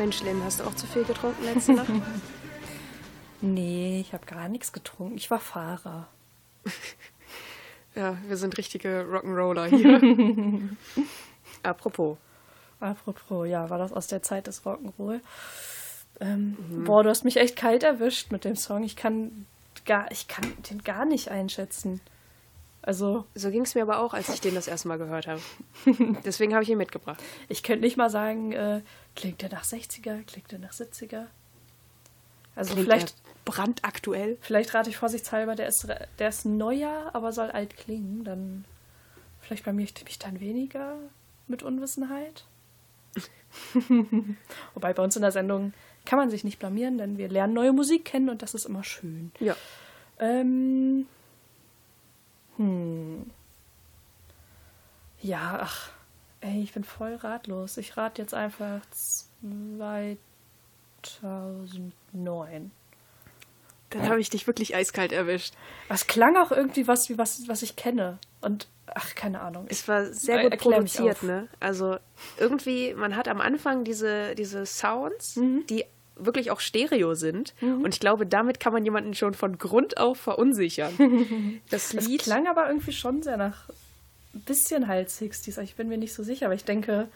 Mensch, 0.00 0.22
Lynn, 0.22 0.42
hast 0.42 0.60
du 0.60 0.64
auch 0.64 0.74
zu 0.74 0.86
viel 0.86 1.04
getrunken 1.04 1.44
letzte 1.44 1.74
Nacht? 1.74 1.90
Nee, 3.42 4.00
ich 4.00 4.12
habe 4.14 4.24
gar 4.26 4.48
nichts 4.48 4.72
getrunken. 4.72 5.16
Ich 5.16 5.30
war 5.30 5.40
Fahrer. 5.40 6.08
ja, 7.94 8.16
wir 8.26 8.36
sind 8.36 8.56
richtige 8.58 9.06
Rock'n'Roller 9.10 9.66
hier. 9.66 9.98
Apropos. 11.62 12.18
Apropos, 12.80 13.48
ja, 13.48 13.70
war 13.70 13.78
das 13.78 13.92
aus 13.92 14.06
der 14.08 14.22
Zeit 14.22 14.46
des 14.46 14.64
Rock'n'Roll? 14.64 15.20
Ähm, 16.20 16.56
Boah, 16.84 17.02
du 17.02 17.08
hast 17.08 17.24
mich 17.24 17.38
echt 17.38 17.56
kalt 17.56 17.82
erwischt 17.82 18.30
mit 18.30 18.44
dem 18.44 18.56
Song. 18.56 18.82
Ich 18.84 18.96
kann 18.96 19.46
gar, 19.86 20.10
ich 20.12 20.28
kann 20.28 20.52
den 20.70 20.82
gar 20.82 21.06
nicht 21.06 21.30
einschätzen. 21.30 22.00
Also, 22.82 23.26
So 23.34 23.50
ging 23.50 23.62
es 23.62 23.74
mir 23.74 23.82
aber 23.82 23.98
auch, 23.98 24.14
als 24.14 24.28
ich 24.30 24.40
den 24.40 24.54
das 24.54 24.66
erste 24.66 24.88
Mal 24.88 24.96
gehört 24.98 25.26
habe. 25.26 25.40
Deswegen 26.24 26.54
habe 26.54 26.62
ich 26.62 26.70
ihn 26.70 26.78
mitgebracht. 26.78 27.22
ich 27.48 27.62
könnte 27.62 27.84
nicht 27.84 27.96
mal 27.96 28.08
sagen, 28.10 28.52
äh, 28.52 28.80
klingt 29.16 29.42
der 29.42 29.50
nach 29.50 29.64
60er, 29.64 30.24
klingt 30.24 30.50
der 30.50 30.58
nach 30.58 30.72
70er? 30.72 31.26
Also 32.56 32.72
Klingt 32.72 32.86
vielleicht, 32.86 33.08
er 33.10 33.34
brandaktuell. 33.44 34.38
vielleicht 34.40 34.74
rate 34.74 34.90
ich 34.90 34.96
vorsichtshalber, 34.96 35.54
der 35.54 35.68
ist, 35.68 35.86
der 36.18 36.28
ist 36.28 36.44
neuer, 36.44 37.10
aber 37.12 37.32
soll 37.32 37.50
alt 37.50 37.76
klingen. 37.76 38.24
Dann 38.24 38.64
vielleicht 39.40 39.64
bei 39.64 39.72
mir 39.72 39.86
mich 40.04 40.18
dann 40.18 40.40
weniger 40.40 40.96
mit 41.46 41.62
Unwissenheit. 41.62 42.44
Wobei 44.74 44.92
bei 44.92 45.02
uns 45.02 45.16
in 45.16 45.22
der 45.22 45.32
Sendung 45.32 45.72
kann 46.06 46.18
man 46.18 46.30
sich 46.30 46.44
nicht 46.44 46.58
blamieren, 46.58 46.98
denn 46.98 47.18
wir 47.18 47.28
lernen 47.28 47.52
neue 47.54 47.72
Musik 47.72 48.04
kennen 48.04 48.30
und 48.30 48.42
das 48.42 48.54
ist 48.54 48.64
immer 48.64 48.84
schön. 48.84 49.32
Ja. 49.40 49.56
Ähm. 50.18 51.06
Hm. 52.60 53.30
Ja, 55.22 55.58
ach. 55.62 55.88
Ey, 56.42 56.62
ich 56.62 56.72
bin 56.74 56.84
voll 56.84 57.14
ratlos. 57.14 57.78
Ich 57.78 57.96
rate 57.96 58.20
jetzt 58.20 58.34
einfach 58.34 58.80
2009. 61.02 62.70
Dann 63.90 64.08
habe 64.08 64.20
ich 64.20 64.28
dich 64.30 64.46
wirklich 64.46 64.74
eiskalt 64.74 65.12
erwischt. 65.12 65.54
Es 65.88 66.06
klang 66.06 66.36
auch 66.36 66.52
irgendwie 66.52 66.86
was, 66.86 67.08
wie 67.08 67.16
was, 67.18 67.48
was 67.48 67.62
ich 67.62 67.76
kenne. 67.76 68.18
Und, 68.40 68.68
ach, 68.86 69.14
keine 69.14 69.40
Ahnung. 69.40 69.66
Es 69.68 69.88
war 69.88 70.04
sehr 70.12 70.42
gut 70.48 70.58
produziert, 70.58 71.22
ne? 71.22 71.48
Also 71.60 71.96
irgendwie, 72.38 72.94
man 72.94 73.16
hat 73.16 73.26
am 73.26 73.40
Anfang 73.40 73.84
diese, 73.84 74.34
diese 74.34 74.64
Sounds, 74.66 75.36
Mhm. 75.36 75.66
die 75.68 75.84
wirklich 76.24 76.50
auch 76.50 76.60
Stereo 76.60 77.14
sind. 77.14 77.54
Und 77.60 77.94
ich 77.94 78.00
glaube, 78.00 78.26
damit 78.26 78.60
kann 78.60 78.72
man 78.72 78.84
jemanden 78.84 79.14
schon 79.14 79.34
von 79.34 79.58
Grund 79.58 79.98
auf 79.98 80.18
verunsichern. 80.18 81.60
Das 81.70 81.94
Es 81.94 82.06
Lied 82.06 82.22
klang 82.22 82.46
aber 82.46 82.66
irgendwie 82.68 82.92
schon 82.92 83.22
sehr 83.22 83.36
nach 83.36 83.68
ein 84.34 84.40
bisschen 84.42 84.86
halt 84.88 85.08
60s. 85.08 85.60
Ich 85.62 85.74
bin 85.74 85.88
mir 85.88 85.98
nicht 85.98 86.14
so 86.14 86.22
sicher, 86.22 86.46
aber 86.46 86.54
ich 86.54 86.64
denke, 86.64 87.08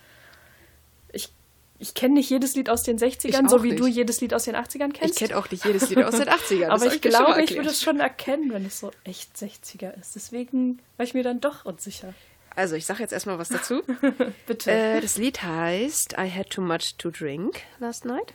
ich, 1.12 1.30
ich 1.78 1.94
kenne 1.94 2.14
nicht 2.14 2.28
jedes 2.30 2.56
Lied 2.56 2.68
aus 2.70 2.82
den 2.82 2.98
60ern, 2.98 3.44
Ich 3.44 3.50
so 3.50 3.62
wie 3.62 3.70
nicht. 3.70 3.80
du 3.80 3.86
jedes 3.86 4.20
Lied 4.20 4.34
aus 4.34 4.44
den 4.44 4.56
80ern 4.56 4.88
Ich 4.88 4.94
kennst. 5.00 5.18
kenne 5.18 5.36
auch 5.36 5.48
nicht 5.50 5.64
jedes 5.64 5.88
Lied 5.90 6.02
aus 6.02 6.16
den 6.16 6.28
80ern. 6.28 6.68
das 6.68 6.82
aber 6.82 6.92
ich 6.92 7.00
glaube, 7.00 7.42
ich 7.42 7.54
würde 7.56 7.68
es 7.70 7.82
schon 7.82 8.00
erkennen, 8.00 8.52
wenn 8.52 8.66
es 8.66 8.80
so 8.80 8.90
echt 9.04 9.36
60er 9.36 9.98
ist. 10.00 10.14
Deswegen 10.16 10.80
war 10.96 11.04
ich 11.04 11.14
mir 11.14 11.22
dann 11.22 11.40
doch 11.40 11.64
unsicher. 11.64 12.14
Also, 12.56 12.76
ich 12.76 12.86
sage 12.86 13.00
jetzt 13.00 13.12
erstmal 13.12 13.38
was 13.38 13.48
dazu. 13.48 13.82
Bitte. 14.46 14.70
äh, 14.70 15.00
das 15.00 15.18
Lied 15.18 15.42
heißt 15.42 16.14
I 16.18 16.30
Had 16.30 16.50
Too 16.50 16.60
Much 16.62 16.94
to 16.98 17.10
Drink 17.10 17.60
Last 17.80 18.04
Night. 18.04 18.32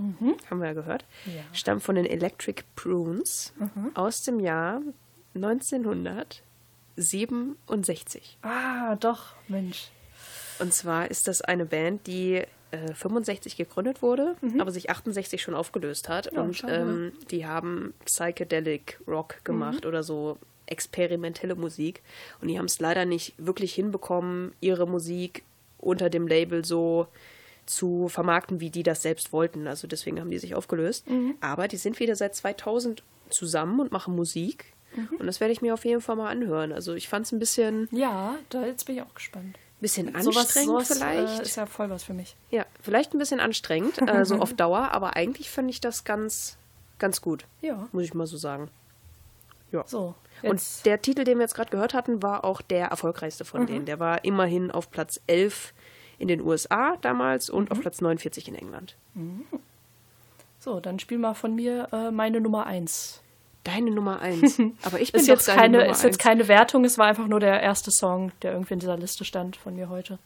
Haben 0.49 0.59
wir 0.59 0.67
ja 0.67 0.73
gehört. 0.73 1.05
Mhm. 1.25 1.33
Ja. 1.35 1.41
Mhm. 1.41 1.53
Stammt 1.55 1.83
von 1.83 1.95
den 1.95 2.05
Electric 2.05 2.63
Prunes 2.75 3.53
aus 3.93 4.21
dem 4.23 4.39
Jahr 4.39 4.81
1967. 6.97 8.37
ah, 8.41 8.95
doch, 8.97 9.33
Mensch. 9.47 9.89
Und 10.59 10.73
zwar 10.73 11.09
ist 11.09 11.27
das 11.27 11.41
eine 11.41 11.65
Band, 11.65 12.05
die 12.07 12.43
äh, 12.71 12.93
65 12.93 13.55
gegründet 13.55 14.01
wurde, 14.01 14.35
aber 14.59 14.71
sich 14.71 14.89
68 14.89 15.41
schon 15.41 15.55
aufgelöst 15.55 16.09
hat. 16.09 16.31
Mhm. 16.31 16.37
Ja, 16.37 16.43
und 16.43 16.63
ähm, 16.67 17.11
die 17.31 17.45
haben 17.47 17.93
Psychedelic 18.05 18.99
Rock 19.07 19.43
gemacht 19.45 19.83
Mhm. 19.83 19.87
oder 19.87 20.03
so 20.03 20.37
experimentelle 20.71 21.55
Musik. 21.55 22.01
Und 22.41 22.47
die 22.47 22.57
haben 22.57 22.65
es 22.65 22.79
leider 22.79 23.05
nicht 23.05 23.33
wirklich 23.37 23.73
hinbekommen, 23.73 24.53
ihre 24.61 24.87
Musik 24.87 25.43
unter 25.77 26.09
dem 26.09 26.27
Label 26.27 26.65
so 26.65 27.07
zu 27.65 28.07
vermarkten, 28.07 28.59
wie 28.59 28.69
die 28.71 28.83
das 28.83 29.01
selbst 29.01 29.31
wollten. 29.31 29.67
Also 29.67 29.87
deswegen 29.87 30.19
haben 30.19 30.31
die 30.31 30.39
sich 30.39 30.55
aufgelöst. 30.55 31.09
Mhm. 31.09 31.35
Aber 31.39 31.67
die 31.67 31.77
sind 31.77 31.99
wieder 31.99 32.15
seit 32.15 32.35
2000 32.35 33.03
zusammen 33.29 33.79
und 33.79 33.91
machen 33.91 34.15
Musik. 34.15 34.73
Mhm. 34.95 35.17
Und 35.19 35.27
das 35.27 35.39
werde 35.39 35.51
ich 35.53 35.61
mir 35.61 35.73
auf 35.73 35.85
jeden 35.85 36.01
Fall 36.01 36.15
mal 36.15 36.29
anhören. 36.29 36.71
Also 36.71 36.95
ich 36.95 37.07
fand 37.07 37.25
es 37.27 37.31
ein 37.31 37.39
bisschen, 37.39 37.87
Ja, 37.91 38.35
da 38.49 38.65
jetzt 38.65 38.85
bin 38.85 38.95
ich 38.95 39.01
auch 39.03 39.13
gespannt. 39.13 39.57
bisschen 39.79 40.13
anstrengend 40.15 40.67
sowas 40.67 40.91
vielleicht. 40.97 41.39
Äh, 41.39 41.43
ist 41.43 41.55
ja 41.57 41.65
voll 41.67 41.89
was 41.91 42.03
für 42.03 42.13
mich. 42.13 42.35
Ja, 42.49 42.65
vielleicht 42.81 43.13
ein 43.13 43.19
bisschen 43.19 43.39
anstrengend, 43.39 44.01
äh, 44.01 44.25
so 44.25 44.35
auf 44.39 44.53
Dauer, 44.53 44.91
aber 44.91 45.15
eigentlich 45.15 45.49
fand 45.51 45.69
ich 45.69 45.79
das 45.79 46.03
ganz, 46.03 46.57
ganz 46.97 47.21
gut. 47.21 47.45
Ja. 47.61 47.87
Muss 47.91 48.03
ich 48.03 48.13
mal 48.15 48.27
so 48.27 48.37
sagen. 48.37 48.69
Ja. 49.71 49.83
So, 49.85 50.15
Und 50.41 50.51
jetzt, 50.53 50.85
der 50.85 51.01
Titel, 51.01 51.23
den 51.23 51.37
wir 51.37 51.43
jetzt 51.43 51.53
gerade 51.55 51.69
gehört 51.69 51.93
hatten, 51.93 52.23
war 52.23 52.43
auch 52.43 52.61
der 52.61 52.87
erfolgreichste 52.87 53.45
von 53.45 53.65
denen. 53.67 53.85
Der 53.85 53.99
war 53.99 54.23
immerhin 54.23 54.71
auf 54.71 54.89
Platz 54.91 55.21
11 55.27 55.73
in 56.17 56.27
den 56.27 56.41
USA 56.41 56.97
damals 57.01 57.49
und 57.49 57.71
auf 57.71 57.79
Platz 57.79 58.01
49 58.01 58.47
in 58.47 58.55
England. 58.55 58.95
so, 60.59 60.79
dann 60.79 60.99
spiel 60.99 61.17
mal 61.17 61.33
von 61.33 61.55
mir 61.55 61.87
äh, 61.91 62.11
meine 62.11 62.41
Nummer 62.41 62.65
1. 62.65 63.21
Deine 63.63 63.91
Nummer 63.91 64.19
1. 64.21 64.59
Aber 64.83 64.99
ich 64.99 65.11
bin 65.11 65.21
Ist 65.21 65.27
jetzt, 65.27 65.47
keine, 65.47 65.79
Nummer 65.79 65.91
ist 65.91 66.03
jetzt 66.03 66.15
eins. 66.15 66.23
keine 66.23 66.47
Wertung, 66.47 66.83
es 66.85 66.97
war 66.97 67.07
einfach 67.07 67.27
nur 67.27 67.39
der 67.39 67.61
erste 67.61 67.91
Song, 67.91 68.31
der 68.41 68.53
irgendwie 68.53 68.73
in 68.73 68.79
dieser 68.79 68.97
Liste 68.97 69.25
stand 69.25 69.55
von 69.57 69.75
mir 69.75 69.89
heute. 69.89 70.17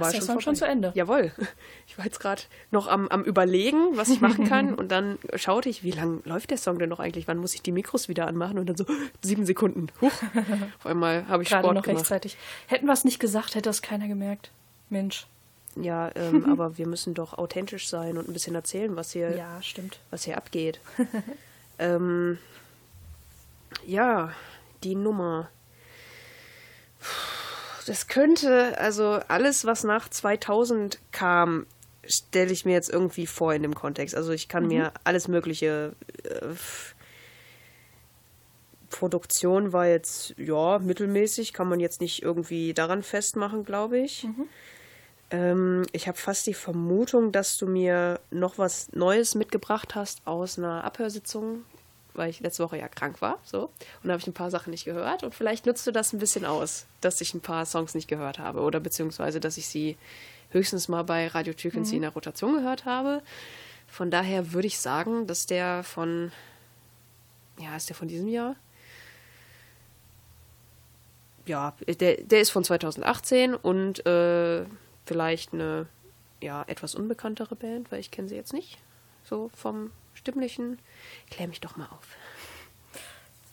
Da 0.00 0.06
ist 0.06 0.14
der 0.14 0.22
Song 0.22 0.40
schon 0.40 0.56
zu 0.56 0.64
Ende. 0.66 0.92
Jawohl. 0.94 1.32
Ich 1.86 1.98
war 1.98 2.04
jetzt 2.04 2.20
gerade 2.20 2.42
noch 2.70 2.86
am, 2.88 3.08
am 3.08 3.22
Überlegen, 3.24 3.96
was 3.96 4.08
ich 4.08 4.20
machen 4.20 4.44
kann. 4.48 4.74
und 4.74 4.90
dann 4.90 5.18
schaute 5.34 5.68
ich, 5.68 5.82
wie 5.82 5.90
lang 5.90 6.22
läuft 6.24 6.50
der 6.50 6.58
Song 6.58 6.78
denn 6.78 6.88
noch 6.88 7.00
eigentlich? 7.00 7.28
Wann 7.28 7.38
muss 7.38 7.54
ich 7.54 7.62
die 7.62 7.72
Mikros 7.72 8.08
wieder 8.08 8.26
anmachen? 8.26 8.58
Und 8.58 8.66
dann 8.68 8.76
so, 8.76 8.84
sieben 9.22 9.44
Sekunden. 9.46 9.88
Huch. 10.00 10.12
Auf 10.78 10.86
einmal 10.86 11.26
habe 11.28 11.42
ich 11.42 11.48
Gerade 11.50 11.62
Sport 11.64 11.74
noch 11.76 11.82
gemacht. 11.82 12.00
rechtzeitig. 12.00 12.36
Hätten 12.66 12.86
wir 12.86 12.92
es 12.92 13.04
nicht 13.04 13.18
gesagt, 13.20 13.54
hätte 13.54 13.68
das 13.68 13.82
keiner 13.82 14.08
gemerkt. 14.08 14.50
Mensch. 14.90 15.26
Ja, 15.76 16.10
ähm, 16.14 16.44
aber 16.52 16.76
wir 16.78 16.86
müssen 16.86 17.14
doch 17.14 17.38
authentisch 17.38 17.88
sein 17.88 18.18
und 18.18 18.28
ein 18.28 18.32
bisschen 18.32 18.54
erzählen, 18.54 18.94
was 18.96 19.12
hier, 19.12 19.36
Ja, 19.36 19.60
stimmt. 19.62 19.98
was 20.10 20.24
hier 20.24 20.36
abgeht. 20.36 20.80
ähm, 21.78 22.38
ja, 23.86 24.32
die 24.84 24.94
Nummer. 24.94 25.48
Das 27.86 28.06
könnte, 28.06 28.78
also 28.78 29.20
alles, 29.28 29.64
was 29.64 29.84
nach 29.84 30.08
2000 30.08 30.98
kam, 31.10 31.66
stelle 32.04 32.52
ich 32.52 32.64
mir 32.64 32.72
jetzt 32.72 32.90
irgendwie 32.90 33.26
vor 33.26 33.54
in 33.54 33.62
dem 33.62 33.74
Kontext. 33.74 34.14
Also 34.14 34.32
ich 34.32 34.48
kann 34.48 34.66
mir 34.66 34.92
alles 35.04 35.28
Mögliche. 35.28 35.94
Äh, 36.24 36.54
Produktion 38.90 39.72
war 39.72 39.86
jetzt, 39.86 40.34
ja, 40.36 40.78
mittelmäßig, 40.78 41.54
kann 41.54 41.66
man 41.68 41.80
jetzt 41.80 42.00
nicht 42.00 42.22
irgendwie 42.22 42.74
daran 42.74 43.02
festmachen, 43.02 43.64
glaube 43.64 43.98
ich. 43.98 44.26
Ähm, 45.30 45.86
ich 45.92 46.06
habe 46.08 46.18
fast 46.18 46.46
die 46.46 46.54
Vermutung, 46.54 47.32
dass 47.32 47.56
du 47.56 47.66
mir 47.66 48.20
noch 48.30 48.58
was 48.58 48.92
Neues 48.92 49.34
mitgebracht 49.34 49.94
hast 49.94 50.26
aus 50.26 50.58
einer 50.58 50.84
Abhörsitzung, 50.84 51.64
weil 52.14 52.30
ich 52.30 52.40
letzte 52.40 52.64
Woche 52.64 52.78
ja 52.78 52.88
krank 52.88 53.20
war. 53.20 53.38
So. 53.44 53.64
Und 53.64 54.04
da 54.04 54.12
habe 54.12 54.20
ich 54.20 54.26
ein 54.26 54.34
paar 54.34 54.50
Sachen 54.50 54.70
nicht 54.70 54.84
gehört. 54.84 55.22
Und 55.22 55.34
vielleicht 55.34 55.66
nutzt 55.66 55.86
du 55.86 55.92
das 55.92 56.12
ein 56.12 56.18
bisschen 56.18 56.44
aus, 56.44 56.86
dass 57.00 57.20
ich 57.20 57.34
ein 57.34 57.40
paar 57.40 57.66
Songs 57.66 57.94
nicht 57.94 58.08
gehört 58.08 58.38
habe. 58.38 58.60
Oder 58.60 58.80
beziehungsweise, 58.80 59.40
dass 59.40 59.56
ich 59.56 59.68
sie 59.68 59.96
höchstens 60.50 60.88
mal 60.88 61.02
bei 61.02 61.28
Radio 61.28 61.54
Türkensee 61.54 61.96
in 61.96 62.02
der 62.02 62.12
Rotation 62.12 62.54
gehört 62.54 62.84
habe. 62.84 63.22
Von 63.86 64.10
daher 64.10 64.52
würde 64.52 64.68
ich 64.68 64.78
sagen, 64.78 65.26
dass 65.26 65.46
der 65.46 65.82
von, 65.82 66.32
ja, 67.58 67.76
ist 67.76 67.88
der 67.88 67.96
von 67.96 68.08
diesem 68.08 68.28
Jahr? 68.28 68.56
Ja, 71.46 71.74
der, 71.86 72.22
der 72.22 72.40
ist 72.40 72.50
von 72.50 72.64
2018 72.64 73.54
und 73.54 74.06
äh, 74.06 74.64
vielleicht 75.04 75.52
eine 75.52 75.86
ja, 76.40 76.64
etwas 76.66 76.94
unbekanntere 76.94 77.56
Band, 77.56 77.90
weil 77.90 78.00
ich 78.00 78.10
kenne 78.10 78.28
sie 78.28 78.36
jetzt 78.36 78.52
nicht. 78.52 78.78
So 79.24 79.50
vom 79.54 79.90
Stimmlichen. 80.14 80.78
Klär 81.30 81.48
mich 81.48 81.60
doch 81.60 81.76
mal 81.76 81.86
auf. 81.86 82.06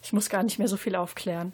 Ich 0.02 0.14
muss 0.14 0.30
gar 0.30 0.44
nicht 0.44 0.60
mehr 0.60 0.68
so 0.68 0.78
viel 0.78 0.96
aufklären. 0.96 1.54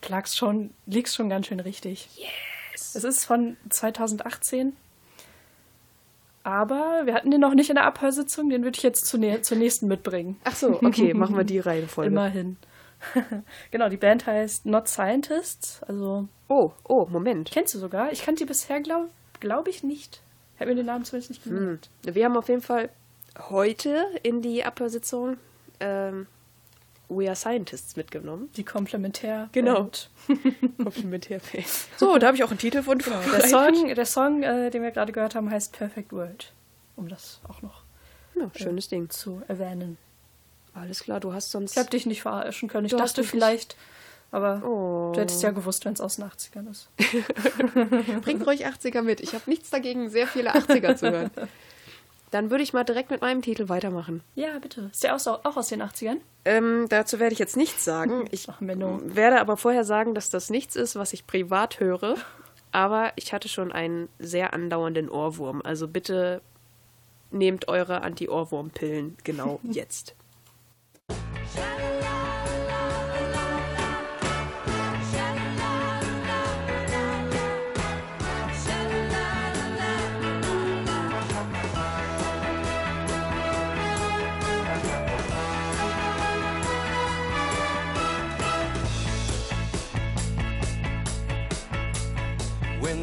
Du 0.00 0.10
lagst 0.10 0.36
schon, 0.36 0.72
liegst 0.86 1.14
schon 1.16 1.28
ganz 1.28 1.46
schön 1.46 1.60
richtig. 1.60 2.08
Yes. 2.16 2.94
Es 2.94 3.04
ist 3.04 3.24
von 3.24 3.56
2018. 3.70 4.76
Aber 6.42 7.02
wir 7.04 7.14
hatten 7.14 7.30
den 7.30 7.40
noch 7.40 7.54
nicht 7.54 7.70
in 7.70 7.74
der 7.76 7.86
Abhörsitzung, 7.86 8.48
den 8.50 8.62
würde 8.62 8.76
ich 8.76 8.82
jetzt 8.84 9.06
zur, 9.06 9.20
zur 9.42 9.56
nächsten 9.56 9.88
mitbringen. 9.88 10.40
Ach 10.44 10.54
so, 10.54 10.80
okay, 10.80 11.12
machen 11.12 11.36
wir 11.36 11.42
die 11.44 11.58
Reihenfolge. 11.58 12.10
Immerhin. 12.12 12.56
genau, 13.72 13.88
die 13.88 13.96
Band 13.96 14.26
heißt 14.26 14.64
Not 14.64 14.86
Scientists. 14.88 15.82
Also, 15.82 16.28
Oh, 16.48 16.70
oh, 16.84 17.06
Moment. 17.06 17.50
kennst 17.50 17.74
du 17.74 17.78
sogar? 17.78 18.12
Ich 18.12 18.22
kannte 18.22 18.44
die 18.44 18.48
bisher, 18.48 18.80
glaube 18.80 19.08
glaub 19.40 19.66
ich, 19.68 19.82
nicht. 19.82 20.22
Ich 20.54 20.60
habe 20.60 20.70
mir 20.70 20.76
den 20.76 20.86
Namen 20.86 21.04
zumindest 21.04 21.30
nicht 21.30 21.44
gemerkt. 21.44 21.90
Wir 22.02 22.24
haben 22.24 22.36
auf 22.36 22.48
jeden 22.48 22.62
Fall 22.62 22.90
heute 23.48 24.04
in 24.22 24.42
die 24.42 24.64
Abhörsitzung 24.64 25.36
ähm, 25.80 26.26
We 27.08 27.26
Are 27.28 27.36
Scientists 27.36 27.96
mitgenommen. 27.96 28.50
Die 28.56 28.64
Komplementär. 28.64 29.48
Genau. 29.52 29.80
Und 29.82 30.10
Komplementärfähig. 30.82 31.66
So, 31.96 32.18
da 32.18 32.26
habe 32.28 32.36
ich 32.36 32.42
auch 32.44 32.50
einen 32.50 32.58
Titel 32.58 32.82
von. 32.82 32.98
Der 32.98 33.46
Song, 33.48 33.94
der 33.94 34.06
Song 34.06 34.42
äh, 34.42 34.70
den 34.70 34.82
wir 34.82 34.90
gerade 34.90 35.12
gehört 35.12 35.34
haben, 35.34 35.50
heißt 35.50 35.72
Perfect 35.72 36.12
World. 36.12 36.52
Um 36.96 37.08
das 37.08 37.40
auch 37.48 37.62
noch 37.62 37.82
Ja, 38.34 38.50
schönes 38.56 38.88
Ding. 38.88 39.08
zu 39.10 39.42
erwähnen. 39.48 39.98
Alles 40.74 41.00
klar, 41.04 41.20
du 41.20 41.32
hast 41.32 41.50
sonst. 41.52 41.72
Ich 41.72 41.78
habe 41.78 41.90
dich 41.90 42.06
nicht 42.06 42.22
verarschen 42.22 42.68
können. 42.68 42.86
Ich 42.86 42.92
Du 42.92 42.98
hast 42.98 43.16
dachte 43.16 43.28
vielleicht, 43.28 43.76
aber 44.32 44.62
Oh. 44.66 45.12
du 45.14 45.20
hättest 45.20 45.42
ja 45.42 45.52
gewusst, 45.52 45.84
wenn 45.84 45.92
es 45.92 46.00
aus 46.00 46.16
den 46.16 46.24
80ern 46.24 46.70
ist. 46.70 46.88
Bringt 48.22 48.46
ruhig 48.46 48.66
80er 48.66 49.02
mit. 49.02 49.20
Ich 49.20 49.32
habe 49.34 49.44
nichts 49.48 49.70
dagegen, 49.70 50.10
sehr 50.10 50.26
viele 50.26 50.54
80er 50.54 50.96
zu 50.96 51.10
hören. 51.10 51.30
Dann 52.30 52.50
würde 52.50 52.64
ich 52.64 52.72
mal 52.72 52.84
direkt 52.84 53.10
mit 53.10 53.20
meinem 53.20 53.42
Titel 53.42 53.68
weitermachen. 53.68 54.22
Ja, 54.34 54.58
bitte. 54.58 54.90
Ist 54.92 55.04
der 55.04 55.14
aus, 55.14 55.26
auch 55.28 55.56
aus 55.56 55.68
den 55.68 55.82
80ern? 55.82 56.18
Ähm, 56.44 56.86
dazu 56.88 57.18
werde 57.20 57.32
ich 57.32 57.38
jetzt 57.38 57.56
nichts 57.56 57.84
sagen. 57.84 58.26
Ich 58.30 58.48
Ach, 58.48 58.56
werde 58.60 59.40
aber 59.40 59.56
vorher 59.56 59.84
sagen, 59.84 60.14
dass 60.14 60.30
das 60.30 60.50
nichts 60.50 60.76
ist, 60.76 60.96
was 60.96 61.12
ich 61.12 61.26
privat 61.26 61.80
höre. 61.80 62.16
Aber 62.72 63.12
ich 63.16 63.32
hatte 63.32 63.48
schon 63.48 63.72
einen 63.72 64.08
sehr 64.18 64.52
andauernden 64.52 65.08
Ohrwurm. 65.08 65.62
Also 65.64 65.88
bitte 65.88 66.42
nehmt 67.30 67.68
eure 67.68 68.02
Anti-Ohrwurm-Pillen 68.02 69.16
genau 69.24 69.60
jetzt. 69.70 70.14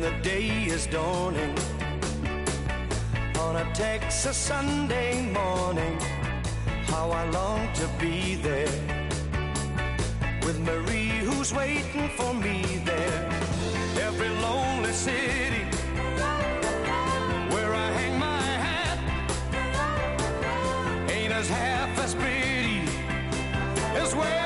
The 0.04 0.12
day 0.22 0.66
is 0.66 0.86
dawning 0.88 1.58
on 3.40 3.56
a 3.56 3.74
Texas 3.74 4.36
Sunday 4.36 5.22
morning. 5.32 5.98
How 6.88 7.10
I 7.10 7.24
long 7.30 7.72
to 7.76 7.88
be 8.02 8.36
there 8.36 8.76
with 10.46 10.60
Marie, 10.60 11.20
who's 11.28 11.54
waiting 11.54 12.10
for 12.18 12.34
me 12.34 12.82
there. 12.84 13.30
Every 14.02 14.28
lonely 14.28 14.92
city 14.92 15.64
where 17.54 17.74
I 17.74 17.88
hang 18.00 18.20
my 18.20 18.42
hat 18.68 19.00
ain't 21.10 21.32
as 21.32 21.48
half 21.48 21.98
as 22.00 22.14
pretty 22.14 22.82
as 23.96 24.14
where 24.14 24.43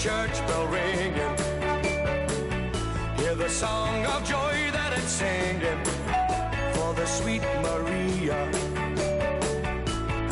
church 0.00 0.40
bell 0.46 0.66
ringing. 0.68 1.36
Hear 3.18 3.34
the 3.34 3.50
song 3.50 4.06
of 4.06 4.24
joy 4.24 4.70
that 4.72 4.94
it's 4.96 5.12
singing 5.12 5.84
for 6.72 6.94
the 6.94 7.04
sweet 7.04 7.42
Maria 7.60 8.38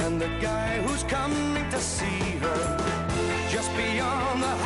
and 0.04 0.18
the 0.18 0.30
guy 0.40 0.80
who's 0.80 1.02
coming 1.02 1.68
to 1.68 1.80
see 1.80 2.22
her 2.44 2.62
just 3.50 3.70
beyond 3.76 4.42
the 4.42 4.57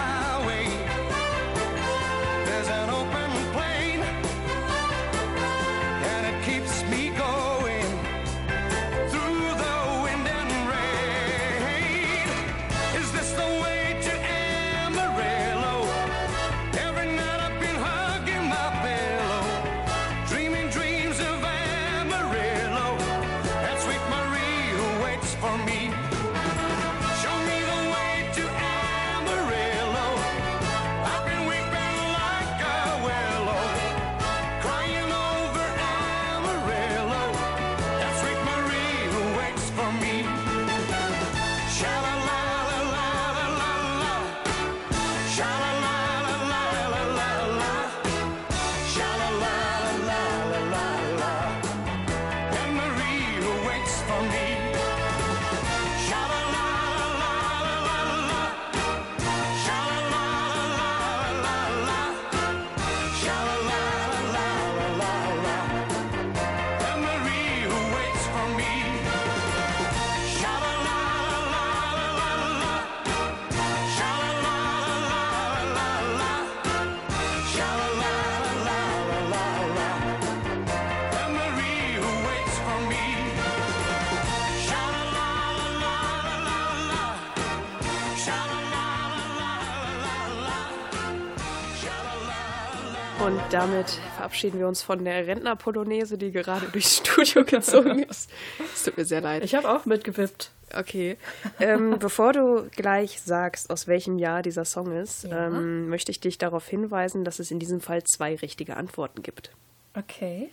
damit 93.53 93.88
verabschieden 94.16 94.59
wir 94.59 94.66
uns 94.68 94.82
von 94.82 95.05
der 95.05 95.26
Rentner-Polonaise, 95.26 96.16
die 96.18 96.32
gerade 96.32 96.66
durchs 96.66 96.96
Studio 97.07 97.44
gezogen 97.44 98.03
ist. 98.05 98.30
Es 98.74 98.84
tut 98.84 98.96
mir 98.96 99.05
sehr 99.05 99.20
leid. 99.20 99.44
Ich 99.44 99.55
habe 99.55 99.68
auch 99.70 99.84
mitgewippt. 99.86 100.50
Okay. 100.74 101.18
Ähm, 101.61 101.98
bevor 101.98 102.32
du 102.32 102.68
gleich 102.74 103.20
sagst, 103.20 103.68
aus 103.70 103.86
welchem 103.86 104.18
Jahr 104.18 104.42
dieser 104.42 104.64
Song 104.64 104.92
ist, 104.92 105.24
Ja. 105.24 105.48
ähm, 105.48 105.88
möchte 105.88 106.11
ich 106.11 106.20
dich 106.20 106.38
darauf 106.38 106.66
hinweisen, 106.66 107.24
dass 107.24 107.38
es 107.38 107.50
in 107.50 107.59
diesem 107.59 107.80
Fall 107.80 108.03
zwei 108.05 108.34
richtige 108.36 108.76
Antworten 108.76 109.22
gibt. 109.22 109.50
Okay. 109.94 110.50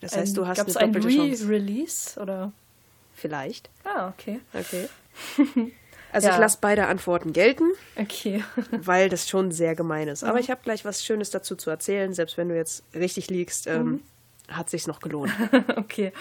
Das 0.00 0.16
heißt, 0.16 0.36
du 0.36 0.46
hast 0.46 0.56
Gab 0.58 0.68
es 0.68 0.76
eine 0.76 0.86
ein 0.88 0.92
doppelte 0.94 1.16
Chance. 1.16 1.48
Re-Release 1.48 2.20
oder? 2.20 2.52
Vielleicht. 3.14 3.68
Ah, 3.84 4.08
okay. 4.08 4.40
Okay. 4.54 4.88
Also 6.12 6.28
Ja. 6.28 6.34
ich 6.34 6.40
lasse 6.40 6.58
beide 6.60 6.86
Antworten 6.86 7.32
gelten, 7.32 7.64
Okay. 7.96 8.42
weil 8.70 9.08
das 9.08 9.28
schon 9.28 9.52
sehr 9.52 9.74
gemein 9.74 10.08
ist. 10.08 10.24
Aber 10.24 10.40
ich 10.40 10.50
habe 10.50 10.60
gleich 10.64 10.84
was 10.84 11.04
Schönes 11.04 11.30
dazu 11.30 11.54
zu 11.56 11.70
erzählen. 11.70 12.12
Selbst 12.14 12.36
wenn 12.38 12.48
du 12.48 12.56
jetzt 12.56 12.82
richtig 12.94 13.28
liegst, 13.28 13.66
ähm, 13.66 14.02
hat 14.50 14.70
sich's 14.70 14.86
noch 14.86 15.00
gelohnt. 15.00 15.32
okay. 15.76 16.12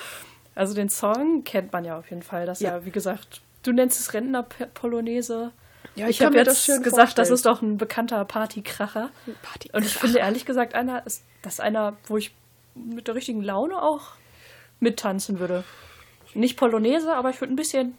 Also 0.56 0.74
den 0.74 0.90
Song 0.90 1.44
kennt 1.44 1.72
man 1.72 1.86
ja 1.86 1.98
auf 1.98 2.10
jeden 2.10 2.24
Fall. 2.24 2.46
Das 2.46 2.60
Ja. 2.60 2.78
ja, 2.78 2.86
wie 2.86 2.92
gesagt, 2.92 3.42
du 3.64 3.72
nennst 3.72 4.00
es 4.00 4.14
Rentner-Polonaise. 4.14 5.52
Ja, 5.96 6.08
ich 6.10 6.20
kann 6.20 6.28
habe 6.28 6.38
jetzt 6.38 6.48
das 6.48 6.66
schön 6.66 6.84
gesagt, 6.84 7.18
das 7.18 7.30
vorstellen. 7.30 7.34
ist 7.36 7.46
doch 7.46 7.62
ein 7.62 7.78
bekannter 7.78 8.24
Partykracher. 8.26 9.10
Party. 9.42 9.70
Und 9.74 9.86
ich 9.86 9.94
finde 9.96 10.20
ehrlich 10.20 10.46
gesagt, 10.46 10.74
einer 10.76 11.06
ist 11.06 11.24
das 11.42 11.60
einer, 11.60 11.96
wo 12.08 12.18
ich 12.18 12.34
mit 12.76 13.08
der 13.08 13.16
richtigen 13.16 13.42
Laune 13.42 13.82
auch 13.82 14.12
mittanzen 14.80 15.40
würde. 15.40 15.64
Nicht 16.34 16.58
Polonaise, 16.58 17.14
aber 17.16 17.30
ich 17.32 17.40
würde 17.42 17.54
ein 17.54 17.56
bisschen 17.56 17.96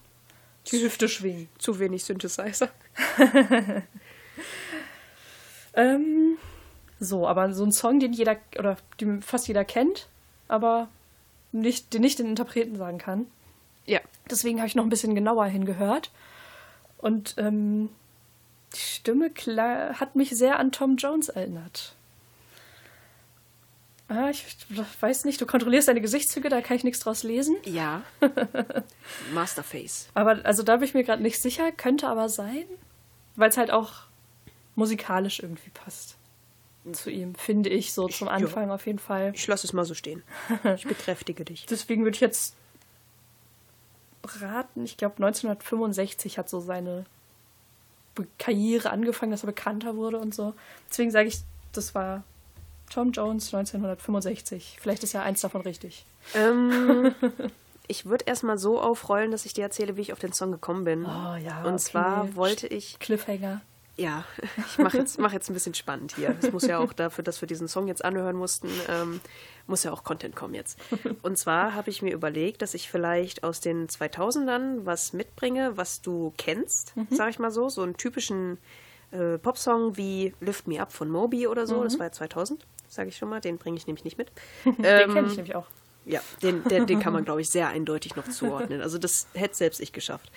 die 0.70 0.82
Hüfte 0.82 1.08
schwingen. 1.08 1.48
zu 1.58 1.78
wenig 1.78 2.04
Synthesizer. 2.04 2.70
Ähm, 5.78 6.38
so, 6.98 7.28
aber 7.28 7.52
so 7.52 7.64
ein 7.64 7.70
Song, 7.70 8.00
den 8.00 8.12
jeder 8.12 8.36
oder 8.58 8.76
den 9.00 9.22
fast 9.22 9.46
jeder 9.46 9.64
kennt, 9.64 10.08
aber 10.48 10.88
nicht, 11.52 11.94
den 11.94 12.02
nicht 12.02 12.18
den 12.18 12.26
Interpreten 12.26 12.76
sagen 12.76 12.98
kann. 12.98 13.26
Ja. 13.86 14.00
Deswegen 14.28 14.58
habe 14.58 14.66
ich 14.66 14.74
noch 14.74 14.82
ein 14.82 14.90
bisschen 14.90 15.14
genauer 15.14 15.46
hingehört. 15.46 16.10
Und 16.98 17.36
ähm, 17.38 17.90
die 18.74 18.80
Stimme 18.80 19.30
hat 19.94 20.16
mich 20.16 20.30
sehr 20.30 20.58
an 20.58 20.72
Tom 20.72 20.96
Jones 20.96 21.28
erinnert. 21.28 21.94
Ah, 24.08 24.30
ich 24.30 24.44
weiß 25.00 25.26
nicht, 25.26 25.38
du 25.40 25.46
kontrollierst 25.46 25.88
deine 25.88 26.00
Gesichtszüge, 26.00 26.48
da 26.48 26.62
kann 26.62 26.76
ich 26.78 26.84
nichts 26.84 27.00
draus 27.00 27.24
lesen. 27.24 27.56
Ja. 27.64 28.02
Masterface. 29.34 30.08
Aber 30.14 30.40
also 30.44 30.62
da 30.62 30.76
bin 30.76 30.84
ich 30.86 30.94
mir 30.94 31.04
gerade 31.04 31.22
nicht 31.22 31.42
sicher, 31.42 31.72
könnte 31.72 32.08
aber 32.08 32.30
sein, 32.30 32.64
weil 33.36 33.50
es 33.50 33.58
halt 33.58 33.70
auch 33.70 33.92
musikalisch 34.76 35.40
irgendwie 35.40 35.70
passt 35.70 36.16
zu 36.92 37.10
ihm, 37.10 37.34
finde 37.34 37.68
ich, 37.68 37.92
so 37.92 38.08
zum 38.08 38.28
ja. 38.28 38.34
Anfang 38.34 38.70
auf 38.70 38.86
jeden 38.86 38.98
Fall. 38.98 39.32
Ich 39.34 39.46
lasse 39.46 39.66
es 39.66 39.74
mal 39.74 39.84
so 39.84 39.92
stehen. 39.94 40.22
Ich 40.74 40.84
bekräftige 40.88 41.44
dich. 41.44 41.66
Deswegen 41.66 42.04
würde 42.04 42.14
ich 42.14 42.20
jetzt 42.20 42.54
raten, 44.40 44.84
ich 44.84 44.96
glaube 44.96 45.16
1965 45.16 46.38
hat 46.38 46.48
so 46.48 46.60
seine 46.60 47.04
Karriere 48.38 48.90
angefangen, 48.90 49.30
dass 49.30 49.42
er 49.42 49.48
bekannter 49.48 49.96
wurde 49.96 50.18
und 50.18 50.34
so. 50.34 50.54
Deswegen 50.90 51.10
sage 51.10 51.28
ich, 51.28 51.38
das 51.72 51.94
war 51.94 52.24
Tom 52.88 53.12
Jones 53.12 53.52
1965. 53.54 54.78
Vielleicht 54.80 55.02
ist 55.04 55.12
ja 55.12 55.22
eins 55.22 55.40
davon 55.40 55.60
richtig. 55.62 56.04
Ähm, 56.34 57.14
ich 57.88 58.06
würde 58.06 58.24
erstmal 58.26 58.58
so 58.58 58.80
aufrollen, 58.80 59.30
dass 59.30 59.44
ich 59.46 59.54
dir 59.54 59.62
erzähle, 59.62 59.96
wie 59.96 60.02
ich 60.02 60.12
auf 60.12 60.18
den 60.18 60.32
Song 60.32 60.52
gekommen 60.52 60.84
bin. 60.84 61.04
Oh, 61.04 61.36
ja, 61.36 61.62
Und 61.64 61.74
okay. 61.74 61.78
zwar 61.78 62.34
wollte 62.36 62.66
ich, 62.66 62.98
Cliffhanger. 62.98 63.60
ja, 63.96 64.24
ich 64.68 64.78
mache 64.78 64.98
jetzt, 64.98 65.18
mach 65.18 65.32
jetzt 65.32 65.50
ein 65.50 65.54
bisschen 65.54 65.74
spannend 65.74 66.14
hier. 66.16 66.36
Es 66.40 66.52
muss 66.52 66.66
ja 66.66 66.78
auch 66.78 66.92
dafür, 66.92 67.24
dass 67.24 67.40
wir 67.40 67.48
diesen 67.48 67.68
Song 67.68 67.88
jetzt 67.88 68.04
anhören 68.04 68.36
mussten, 68.36 68.68
ähm, 68.88 69.20
muss 69.66 69.84
ja 69.84 69.92
auch 69.92 70.02
Content 70.04 70.34
kommen 70.36 70.54
jetzt. 70.54 70.78
Und 71.22 71.36
zwar 71.36 71.74
habe 71.74 71.90
ich 71.90 72.00
mir 72.00 72.12
überlegt, 72.14 72.62
dass 72.62 72.74
ich 72.74 72.88
vielleicht 72.90 73.44
aus 73.44 73.60
den 73.60 73.86
2000ern 73.88 74.84
was 74.84 75.12
mitbringe, 75.12 75.76
was 75.76 76.00
du 76.00 76.32
kennst, 76.38 76.94
sag 77.10 77.30
ich 77.30 77.38
mal 77.38 77.50
so, 77.50 77.68
so 77.68 77.82
einen 77.82 77.96
typischen 77.96 78.58
äh, 79.10 79.36
Popsong 79.38 79.96
wie 79.96 80.34
Lift 80.40 80.68
Me 80.68 80.80
Up 80.80 80.92
von 80.92 81.10
Moby 81.10 81.46
oder 81.46 81.66
so. 81.66 81.82
Das 81.82 81.98
war 81.98 82.06
ja 82.06 82.12
2000, 82.12 82.64
sage 82.88 83.08
ich 83.08 83.16
schon 83.16 83.28
mal. 83.28 83.40
Den 83.40 83.58
bringe 83.58 83.76
ich 83.76 83.86
nämlich 83.86 84.04
nicht 84.04 84.18
mit. 84.18 84.30
Den 84.64 84.74
Ähm, 84.84 85.12
kenne 85.12 85.28
ich 85.28 85.36
nämlich 85.36 85.54
auch. 85.54 85.66
Ja, 86.04 86.20
den, 86.42 86.64
den, 86.64 86.86
den 86.86 87.00
kann 87.00 87.12
man, 87.12 87.24
glaube 87.26 87.42
ich, 87.42 87.50
sehr 87.50 87.68
eindeutig 87.68 88.16
noch 88.16 88.28
zuordnen. 88.28 88.80
Also 88.80 88.96
das 88.98 89.26
hätte 89.34 89.54
selbst 89.54 89.78
ich 89.80 89.92
geschafft. 89.92 90.32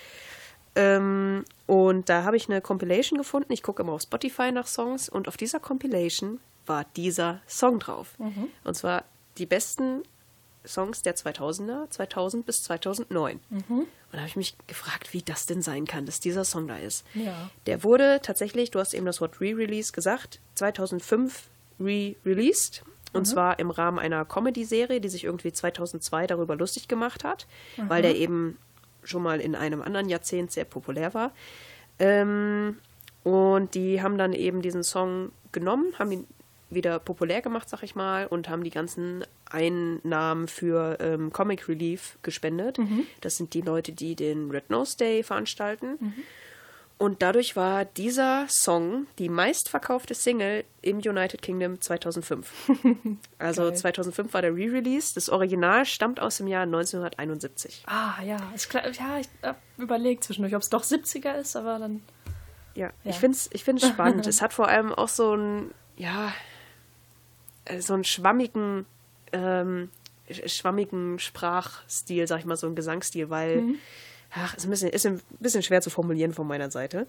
Ähm, 0.76 1.45
und 1.66 2.10
da 2.10 2.24
habe 2.24 2.36
ich 2.38 2.49
eine 2.49 2.62
Compilation 2.62 3.18
gefunden. 3.18 3.54
Ich 3.54 3.64
gucke 3.64 3.82
immer 3.84 3.93
auf 3.93 4.02
Spotify 4.02 4.52
nach 4.52 4.68
Songs 4.68 5.08
und 5.10 5.28
auf 5.28 5.38
dieser 5.38 5.60
Compilation 5.60 6.39
war 6.66 6.86
dieser 6.95 7.41
Song 7.47 7.80
drauf. 7.80 8.16
Und 8.64 8.76
zwar 8.76 9.04
die 9.38 9.45
besten 9.45 10.04
Songs 10.66 11.02
der 11.02 11.16
2000er, 11.16 11.89
2000 11.89 12.45
bis 12.45 12.64
2009. 12.64 13.39
Und 13.49 13.88
da 14.12 14.20
habe 14.20 14.28
ich 14.28 14.36
mich 14.36 14.56
gefragt, 14.68 15.12
wie 15.14 15.24
das 15.24 15.45
denn 15.47 15.62
sein 15.62 15.86
kann, 15.86 16.06
dass 16.06 16.20
dieser 16.20 16.45
Song 16.45 16.68
da 16.68 16.78
ist. 16.78 17.06
Ja. 17.16 17.49
Der 17.66 17.84
wurde 17.84 18.20
tatsächlich, 18.22 18.72
du 18.72 18.80
hast 18.80 18.93
eben 18.93 19.06
das 19.06 19.22
Wort 19.22 19.41
Re-Release 19.41 19.91
gesagt, 19.91 20.39
2005 20.56 21.43
re-released. 21.84 22.84
Und 23.14 23.26
zwar 23.26 23.60
im 23.60 23.72
Rahmen 23.72 24.00
einer 24.00 24.24
Comedy-Serie, 24.24 25.02
die 25.02 25.10
sich 25.10 25.26
irgendwie 25.26 25.52
2002 25.52 26.28
darüber 26.28 26.56
lustig 26.56 26.88
gemacht 26.88 27.26
hat, 27.26 27.46
weil 27.90 28.02
der 28.02 28.16
eben 28.16 28.58
schon 29.04 29.22
mal 29.22 29.42
in 29.42 29.54
einem 29.54 29.82
anderen 29.82 30.08
Jahrzehnt 30.08 30.52
sehr 30.52 30.64
populär 30.64 31.14
war. 31.14 31.32
Ähm, 32.00 32.78
und 33.24 33.76
die 33.76 34.02
haben 34.02 34.18
dann 34.18 34.32
eben 34.34 34.62
diesen 34.62 34.84
Song 34.84 35.32
genommen, 35.52 35.94
haben 36.00 36.12
ihn 36.12 36.28
wieder 36.70 37.00
populär 37.00 37.42
gemacht, 37.42 37.68
sag 37.68 37.84
ich 37.84 37.96
mal, 37.96 38.26
und 38.28 38.48
haben 38.48 38.64
die 38.64 38.70
ganzen 38.70 39.26
Einnahmen 39.46 40.48
für 40.48 40.98
ähm, 41.02 41.34
Comic 41.34 41.68
Relief 41.68 42.18
gespendet. 42.22 42.78
Das 43.20 43.36
sind 43.36 43.54
die 43.54 43.62
Leute, 43.62 43.92
die 43.92 44.16
den 44.16 44.50
Red 44.50 44.70
Nose 44.70 44.98
Day 44.98 45.22
veranstalten. 45.22 45.98
Und 47.02 47.24
dadurch 47.24 47.56
war 47.56 47.84
dieser 47.86 48.45
Song 48.47 49.08
die 49.18 49.28
meistverkaufte 49.28 50.14
Single 50.14 50.64
im 50.84 50.97
United 50.99 51.41
Kingdom 51.41 51.82
2005. 51.82 52.52
Also 53.39 53.64
Geil. 53.64 53.76
2005 53.76 54.34
war 54.36 54.41
der 54.43 54.54
Re-Release. 54.56 55.16
Das 55.16 55.28
Original 55.30 55.86
stammt 55.86 56.20
aus 56.20 56.38
dem 56.38 56.45
Jahr 56.47 56.62
1971. 56.64 57.84
Ah, 57.88 58.22
ja, 58.24 58.38
klar. 58.70 58.84
Ja, 58.91 59.18
ich 59.20 59.28
habe 59.41 59.58
überlegt 59.80 60.24
zwischendurch, 60.26 60.54
ob 60.56 60.62
es 60.62 60.70
doch 60.70 60.84
70er 60.84 61.34
ist, 61.39 61.56
aber 61.56 61.80
dann. 61.80 62.04
Ja, 62.76 62.91
Ja. 63.04 63.10
ich 63.12 63.16
finde 63.18 63.36
es 63.36 63.49
ich 63.52 63.64
find's 63.64 63.88
spannend. 63.88 64.28
es 64.28 64.41
hat 64.43 64.54
vor 64.54 64.68
allem 64.68 64.93
auch 64.93 65.10
so 65.10 65.32
einen, 65.32 65.72
ja, 65.97 66.32
äh, 67.66 67.82
so 67.82 67.95
einen 67.95 68.04
schwammigen, 68.04 68.86
ähm, 69.34 69.89
sch- 70.30 70.47
schwammigen 70.49 71.18
Sprachstil, 71.18 72.28
sag 72.28 72.39
ich 72.39 72.45
mal, 72.45 72.58
so 72.58 72.68
einen 72.68 72.76
Gesangsstil, 72.76 73.30
weil, 73.32 73.64
ach, 74.34 74.56
ist 74.56 74.66
ein, 74.66 74.70
bisschen, 74.70 74.90
ist 74.90 75.06
ein 75.06 75.22
bisschen 75.40 75.64
schwer 75.64 75.82
zu 75.82 75.90
formulieren 75.90 76.34
von 76.34 76.48
meiner 76.48 76.72
Seite. 76.72 77.08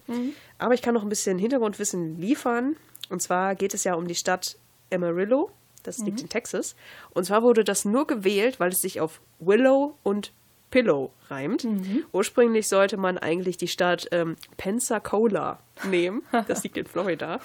Aber 0.58 0.74
ich 0.74 0.82
kann 0.82 0.94
noch 0.94 1.02
ein 1.02 1.08
bisschen 1.08 1.38
Hintergrundwissen 1.38 2.18
liefern. 2.20 2.76
Und 3.08 3.20
zwar 3.22 3.54
geht 3.54 3.74
es 3.74 3.84
ja 3.84 3.94
um 3.94 4.06
die 4.08 4.14
Stadt 4.14 4.56
Amarillo. 4.92 5.50
Das 5.82 5.98
liegt 5.98 6.20
in 6.20 6.28
Texas. 6.28 6.76
Und 7.10 7.24
zwar 7.24 7.42
wurde 7.42 7.64
das 7.64 7.84
nur 7.84 8.06
gewählt, 8.06 8.60
weil 8.60 8.70
es 8.70 8.80
sich 8.82 9.00
auf 9.00 9.20
Willow 9.40 9.96
und 10.04 10.32
Pillow 10.70 11.12
reimt. 11.28 11.66
Ursprünglich 12.12 12.66
sollte 12.68 12.96
man 12.96 13.18
eigentlich 13.18 13.56
die 13.58 13.68
Stadt 13.68 14.08
ähm, 14.12 14.36
Pensacola 14.56 15.58
nehmen. 15.84 16.22
Das 16.48 16.62
liegt 16.62 16.76
in 16.76 16.86
Florida. 16.86 17.40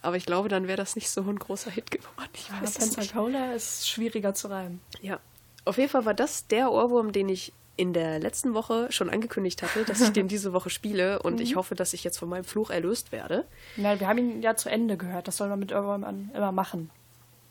Aber 0.00 0.16
ich 0.16 0.26
glaube, 0.26 0.48
dann 0.48 0.66
wäre 0.66 0.76
das 0.78 0.96
nicht 0.96 1.10
so 1.10 1.20
ein 1.22 1.38
großer 1.38 1.70
Hit 1.70 1.90
geworden. 1.90 2.28
Ich 2.34 2.48
Ja, 2.48 2.60
weiß 2.60 2.78
nicht. 2.80 2.94
Pensacola 2.96 3.52
ist 3.52 3.88
schwieriger 3.88 4.34
zu 4.34 4.48
reimen. 4.48 4.80
Ja. 5.00 5.20
Auf 5.64 5.78
jeden 5.78 5.90
Fall 5.90 6.04
war 6.04 6.14
das 6.14 6.48
der 6.48 6.72
Ohrwurm, 6.72 7.12
den 7.12 7.28
ich 7.28 7.52
in 7.82 7.92
der 7.92 8.20
letzten 8.20 8.54
Woche 8.54 8.86
schon 8.90 9.10
angekündigt 9.10 9.62
hatte, 9.62 9.84
dass 9.84 10.00
ich 10.00 10.10
den 10.10 10.28
diese 10.34 10.52
Woche 10.52 10.70
spiele. 10.70 11.20
Und 11.20 11.40
ich 11.40 11.56
hoffe, 11.56 11.74
dass 11.74 11.92
ich 11.94 12.04
jetzt 12.04 12.18
von 12.18 12.28
meinem 12.28 12.44
Fluch 12.44 12.70
erlöst 12.70 13.10
werde. 13.12 13.44
Ja, 13.76 13.98
wir 13.98 14.06
haben 14.06 14.18
ihn 14.18 14.40
ja 14.42 14.54
zu 14.56 14.68
Ende 14.70 14.96
gehört. 14.96 15.26
Das 15.26 15.36
soll 15.36 15.48
man 15.48 15.58
mit 15.58 15.72
irgendwann 15.72 16.30
immer 16.34 16.52
machen. 16.52 16.90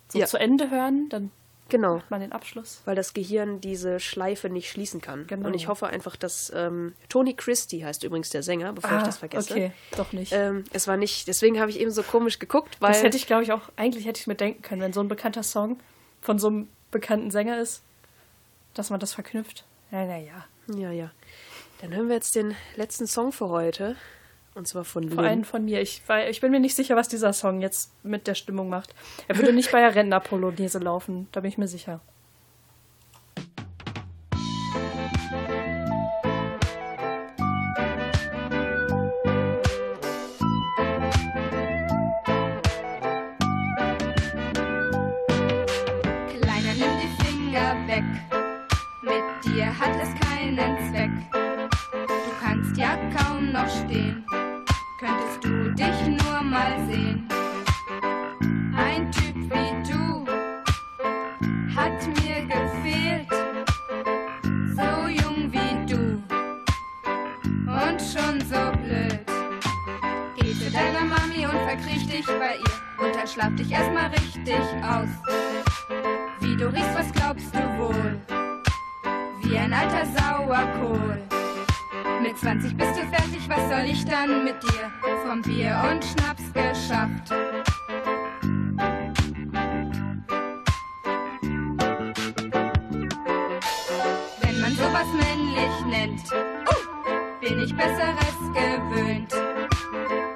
So 0.08 0.20
Ja. 0.20 0.26
zu 0.26 0.38
Ende 0.38 0.70
hören, 0.72 1.08
dann 1.10 1.32
Genau. 1.70 1.96
macht 1.96 2.12
man 2.12 2.20
den 2.22 2.32
Abschluss. 2.34 2.82
weil 2.86 2.96
das 2.96 3.14
Gehirn 3.14 3.62
diese 3.62 4.00
Schleife 4.02 4.50
nicht 4.50 4.70
schließen 4.70 5.00
kann. 5.00 5.26
Genau. 5.28 5.48
Und 5.48 5.54
ich 5.54 5.68
hoffe 5.70 5.88
einfach, 5.88 6.16
dass 6.18 6.52
ähm, 6.56 6.94
Tony 7.08 7.34
Christie 7.34 7.86
heißt 7.86 8.04
übrigens 8.04 8.30
der 8.30 8.44
Sänger, 8.44 8.74
bevor 8.74 8.98
ich 8.98 9.04
das 9.04 9.18
vergesse. 9.20 9.54
Ah, 9.54 9.56
Okay, 9.58 9.72
doch 9.96 10.12
nicht. 10.12 10.34
Ähm, 10.34 10.66
es 10.74 10.88
war 10.88 10.98
nicht, 10.98 11.28
deswegen 11.30 11.60
habe 11.62 11.70
ich 11.72 11.80
eben 11.80 11.92
so 11.92 12.04
komisch 12.04 12.40
geguckt, 12.40 12.76
weil 12.82 12.92
das 12.92 13.04
hätte 13.04 13.16
ich, 13.18 13.26
glaube 13.28 13.44
ich, 13.44 13.52
auch, 13.54 13.62
eigentlich 13.78 14.06
hätte 14.06 14.20
ich 14.20 14.28
mir 14.28 14.36
denken 14.36 14.62
können, 14.62 14.82
wenn 14.82 14.92
so 14.94 15.00
ein 15.02 15.08
bekannter 15.08 15.44
Song 15.44 15.78
von 16.22 16.40
so 16.40 16.48
einem 16.48 16.68
bekannten 16.92 17.32
Sänger 17.32 17.58
ist, 17.62 17.82
dass 18.74 18.90
man 18.90 19.00
das 19.00 19.14
verknüpft. 19.14 19.64
Ja, 19.92 20.06
naja. 20.06 20.46
ja, 20.76 20.92
ja. 20.92 21.12
Dann 21.82 21.94
hören 21.94 22.08
wir 22.08 22.16
jetzt 22.16 22.36
den 22.36 22.56
letzten 22.76 23.08
Song 23.08 23.32
für 23.32 23.50
heute. 23.50 23.96
Und 24.54 24.68
zwar 24.68 24.84
von 24.84 25.10
Vor 25.10 25.24
allem 25.24 25.44
von 25.46 25.64
mir. 25.64 25.82
Ich, 25.82 26.02
weil, 26.08 26.30
ich 26.30 26.42
bin 26.42 26.52
mir 26.52 26.60
nicht 26.60 26.76
sicher, 26.76 26.96
was 26.96 27.08
dieser 27.08 27.32
Song 27.32 27.62
jetzt 27.62 27.94
mit 28.04 28.28
der 28.28 28.36
Stimmung 28.36 28.70
macht. 28.70 28.94
Er 29.28 29.38
würde 29.38 29.54
nicht 29.54 29.72
bei 29.72 29.80
der 29.80 29.96
Rentner-Polonaise 29.96 30.80
laufen, 30.80 31.28
da 31.32 31.39
bin 31.39 31.50
ich 31.50 31.58
mir 31.58 31.68
sicher. 31.68 32.02
Noch 53.62 53.70
stehen. 53.70 54.26
Könntest 54.99 55.43
du 55.43 55.74
dich 55.74 56.24
nur 56.24 56.41
mal 56.41 56.74
sehen. 56.88 57.28
Ein 58.76 59.12
Typ 59.12 59.36
wie 59.36 59.91
du 59.91 60.26
hat 61.76 62.07
mir 62.07 62.41
gefehlt. 62.45 63.28
So 64.76 65.07
jung 65.07 65.51
wie 65.51 65.86
du 65.91 66.22
und 67.68 67.99
schon 67.99 68.39
so 68.41 68.72
blöd. 68.84 69.20
Geh 70.38 70.53
zu 70.53 70.72
deiner 70.72 71.05
Mami 71.05 71.45
und 71.45 71.59
verkriech 71.68 72.07
dich 72.07 72.26
bei 72.26 72.55
ihr 72.55 73.05
und 73.05 73.16
dann 73.16 73.28
schlaf 73.28 73.53
dich 73.55 73.72
erstmal 73.72 74.07
richtig 74.09 74.66
aus. 74.84 75.09
Wie 76.39 76.55
du 76.55 76.68
riechst, 76.68 76.95
was 76.95 77.12
glaubst 77.12 77.53
du 77.53 77.59
wohl? 77.80 78.20
Wie 79.43 79.57
ein 79.57 79.74
alter 79.74 80.05
Sauerkohl. 80.05 81.22
Mit 82.22 82.38
20 82.38 82.78
bist 82.78 82.92
du 82.92 83.02
fertig, 83.08 83.50
was 83.50 83.70
soll 83.70 83.86
ich 83.86 84.06
dann 84.06 84.44
mit 84.44 84.62
dir? 84.62 84.92
Vom 85.26 85.42
Bier 85.42 85.76
und 85.90 86.06
Schnaps 86.06 86.54
geschafft. 86.54 87.32
Wenn 94.40 94.62
man 94.62 94.76
sowas 94.76 95.08
männlich 95.18 95.86
nennt, 95.90 96.22
bin 97.42 97.60
ich 97.64 97.76
Besseres 97.76 98.38
gewöhnt. 98.54 99.34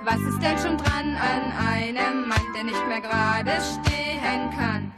Was 0.03 0.19
ist 0.21 0.41
denn 0.41 0.57
schon 0.57 0.77
dran 0.77 1.15
an 1.15 1.51
einem 1.67 2.27
Mann, 2.27 2.53
der 2.55 2.63
nicht 2.63 2.87
mehr 2.87 3.01
gerade 3.01 3.61
stehen 3.61 4.49
kann? 4.57 4.91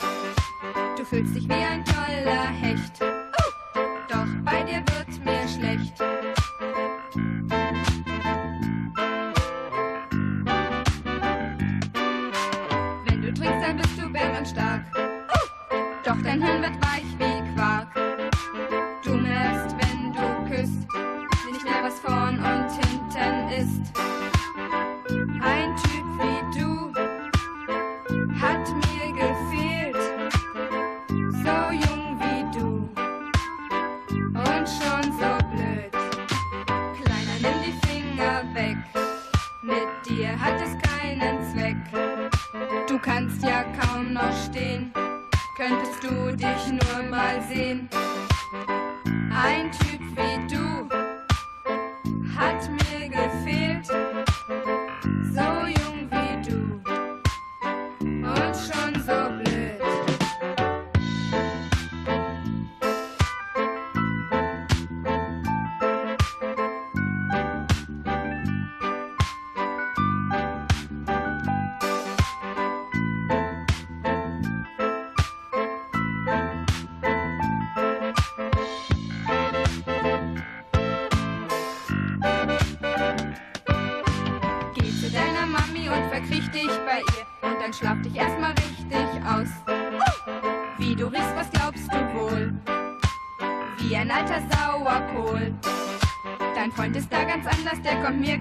Anders, 98.07 98.36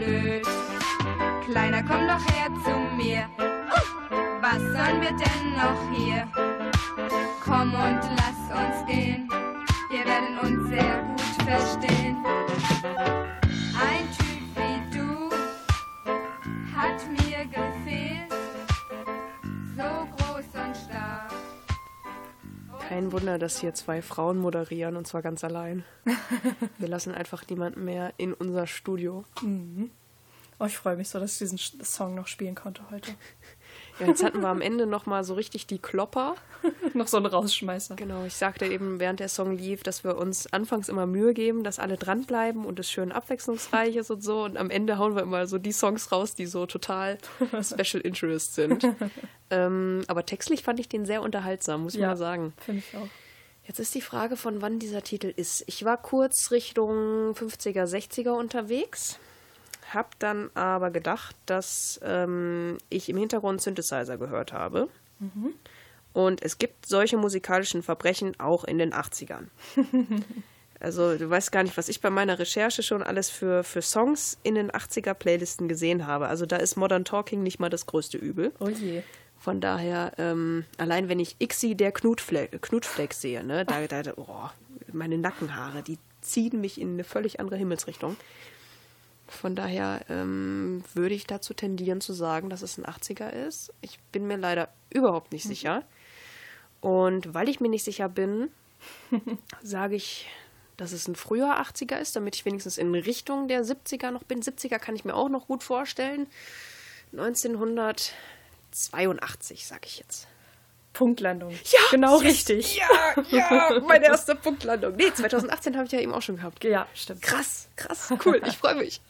blöd. 0.00 0.46
Kleiner, 1.46 1.82
komm 1.82 2.06
doch 2.06 2.24
her 2.34 2.48
zu 2.64 2.96
mir. 2.96 3.28
Was 4.40 4.58
sollen 4.58 5.00
wir 5.00 5.12
denn 5.12 5.52
noch 5.56 5.80
hier? 5.94 6.29
Kein 23.10 23.22
Wunder, 23.22 23.38
dass 23.40 23.58
hier 23.58 23.74
zwei 23.74 24.02
Frauen 24.02 24.38
moderieren 24.38 24.94
und 24.94 25.04
zwar 25.04 25.20
ganz 25.20 25.42
allein. 25.42 25.82
Wir 26.78 26.86
lassen 26.86 27.12
einfach 27.12 27.42
niemanden 27.48 27.84
mehr 27.84 28.14
in 28.18 28.32
unser 28.32 28.68
Studio. 28.68 29.24
Oh, 30.60 30.64
ich 30.66 30.76
freue 30.76 30.94
mich 30.94 31.08
so, 31.08 31.18
dass 31.18 31.32
ich 31.32 31.38
diesen 31.38 31.58
Song 31.58 32.14
noch 32.14 32.28
spielen 32.28 32.54
konnte 32.54 32.88
heute. 32.88 33.10
Ja, 34.00 34.06
jetzt 34.06 34.22
hatten 34.24 34.40
wir 34.40 34.48
am 34.48 34.60
Ende 34.60 34.86
nochmal 34.86 35.22
so 35.24 35.34
richtig 35.34 35.66
die 35.66 35.78
Klopper. 35.78 36.34
noch 36.94 37.06
so 37.08 37.16
ein 37.16 37.26
Rausschmeißer. 37.26 37.96
Genau, 37.96 38.24
ich 38.24 38.34
sagte 38.34 38.66
eben, 38.66 38.98
während 39.00 39.20
der 39.20 39.28
Song 39.28 39.56
lief, 39.56 39.82
dass 39.82 40.04
wir 40.04 40.16
uns 40.16 40.52
anfangs 40.52 40.88
immer 40.88 41.06
Mühe 41.06 41.32
geben, 41.34 41.64
dass 41.64 41.78
alle 41.78 41.96
dranbleiben 41.96 42.64
und 42.64 42.78
es 42.78 42.90
schön 42.90 43.12
abwechslungsreich 43.12 43.96
ist 43.96 44.10
und 44.10 44.22
so. 44.22 44.42
Und 44.44 44.56
am 44.56 44.70
Ende 44.70 44.98
hauen 44.98 45.14
wir 45.14 45.22
immer 45.22 45.46
so 45.46 45.58
die 45.58 45.72
Songs 45.72 46.10
raus, 46.12 46.34
die 46.34 46.46
so 46.46 46.66
total 46.66 47.18
Special 47.62 48.00
Interest 48.02 48.54
sind. 48.54 48.86
ähm, 49.50 50.02
aber 50.08 50.26
textlich 50.26 50.62
fand 50.62 50.80
ich 50.80 50.88
den 50.88 51.06
sehr 51.06 51.22
unterhaltsam, 51.22 51.82
muss 51.82 51.94
ich 51.94 52.00
Ja. 52.00 52.08
mal 52.08 52.16
sagen. 52.16 52.52
Finde 52.58 52.82
ich 52.88 52.96
auch. 52.96 53.06
Jetzt 53.64 53.78
ist 53.78 53.94
die 53.94 54.00
Frage, 54.00 54.36
von 54.36 54.62
wann 54.62 54.78
dieser 54.80 55.02
Titel 55.02 55.32
ist. 55.34 55.62
Ich 55.66 55.84
war 55.84 55.96
kurz 55.96 56.50
Richtung 56.50 57.32
50er, 57.34 57.84
60er 57.84 58.30
unterwegs, 58.30 59.18
hab 59.94 60.18
dann 60.18 60.50
aber 60.54 60.90
gedacht, 60.90 61.36
dass 61.46 62.00
ähm, 62.02 62.78
ich 62.88 63.08
im 63.08 63.16
Hintergrund 63.16 63.60
Synthesizer 63.60 64.18
gehört 64.18 64.52
habe. 64.52 64.88
Und 66.12 66.42
es 66.42 66.58
gibt 66.58 66.86
solche 66.86 67.16
musikalischen 67.16 67.82
Verbrechen 67.82 68.38
auch 68.40 68.64
in 68.64 68.78
den 68.78 68.92
80ern. 68.92 69.46
Also 70.82 71.18
du 71.18 71.28
weißt 71.28 71.52
gar 71.52 71.62
nicht, 71.62 71.76
was 71.76 71.90
ich 71.90 72.00
bei 72.00 72.08
meiner 72.08 72.38
Recherche 72.38 72.82
schon 72.82 73.02
alles 73.02 73.28
für, 73.28 73.62
für 73.64 73.82
Songs 73.82 74.38
in 74.42 74.54
den 74.54 74.70
80er 74.70 75.12
Playlisten 75.12 75.68
gesehen 75.68 76.06
habe. 76.06 76.28
Also 76.28 76.46
da 76.46 76.56
ist 76.56 76.76
Modern 76.76 77.04
Talking 77.04 77.42
nicht 77.42 77.60
mal 77.60 77.68
das 77.68 77.84
größte 77.84 78.16
Übel. 78.16 78.52
Oh 78.60 78.68
je. 78.68 79.02
Von 79.38 79.60
daher, 79.60 80.12
ähm, 80.16 80.64
allein 80.78 81.10
wenn 81.10 81.20
ich 81.20 81.36
Ixi 81.38 81.74
der 81.74 81.92
Knutfleck, 81.92 82.62
Knutfleck 82.62 83.12
sehe, 83.12 83.44
ne, 83.44 83.66
da, 83.66 83.86
da, 83.86 84.02
da 84.02 84.12
oh, 84.16 84.48
meine 84.92 85.18
Nackenhaare, 85.18 85.82
die 85.82 85.98
ziehen 86.22 86.60
mich 86.60 86.80
in 86.80 86.94
eine 86.94 87.04
völlig 87.04 87.40
andere 87.40 87.56
Himmelsrichtung. 87.56 88.16
Von 89.30 89.54
daher 89.54 90.04
ähm, 90.08 90.82
würde 90.92 91.14
ich 91.14 91.24
dazu 91.24 91.54
tendieren 91.54 92.00
zu 92.00 92.12
sagen, 92.12 92.50
dass 92.50 92.62
es 92.62 92.78
ein 92.78 92.84
80er 92.84 93.30
ist. 93.30 93.72
Ich 93.80 94.00
bin 94.10 94.26
mir 94.26 94.36
leider 94.36 94.70
überhaupt 94.90 95.30
nicht 95.30 95.44
sicher. 95.44 95.84
Und 96.80 97.32
weil 97.32 97.48
ich 97.48 97.60
mir 97.60 97.68
nicht 97.68 97.84
sicher 97.84 98.08
bin, 98.08 98.50
sage 99.62 99.94
ich, 99.94 100.28
dass 100.76 100.90
es 100.90 101.06
ein 101.06 101.14
früher 101.14 101.60
80er 101.60 101.98
ist, 101.98 102.16
damit 102.16 102.34
ich 102.34 102.44
wenigstens 102.44 102.76
in 102.76 102.92
Richtung 102.92 103.46
der 103.46 103.64
70er 103.64 104.10
noch 104.10 104.24
bin. 104.24 104.42
70er 104.42 104.80
kann 104.80 104.96
ich 104.96 105.04
mir 105.04 105.14
auch 105.14 105.28
noch 105.28 105.46
gut 105.46 105.62
vorstellen. 105.62 106.26
1982, 107.12 109.66
sage 109.66 109.86
ich 109.86 109.98
jetzt. 109.98 110.26
Punktlandung. 110.92 111.50
Ja, 111.50 111.78
genau 111.90 112.16
richtig. 112.18 112.78
Ja, 112.78 113.22
ja, 113.30 113.80
meine 113.86 114.06
erste 114.06 114.34
Punktlandung. 114.34 114.96
Nee, 114.96 115.12
2018 115.14 115.76
habe 115.76 115.86
ich 115.86 115.92
ja 115.92 116.00
eben 116.00 116.12
auch 116.12 116.22
schon 116.22 116.36
gehabt. 116.36 116.64
Ja, 116.64 116.86
stimmt. 116.94 117.22
Krass, 117.22 117.68
krass, 117.76 118.12
cool, 118.24 118.42
ich 118.46 118.56
freue 118.58 118.74
mich. 118.74 119.00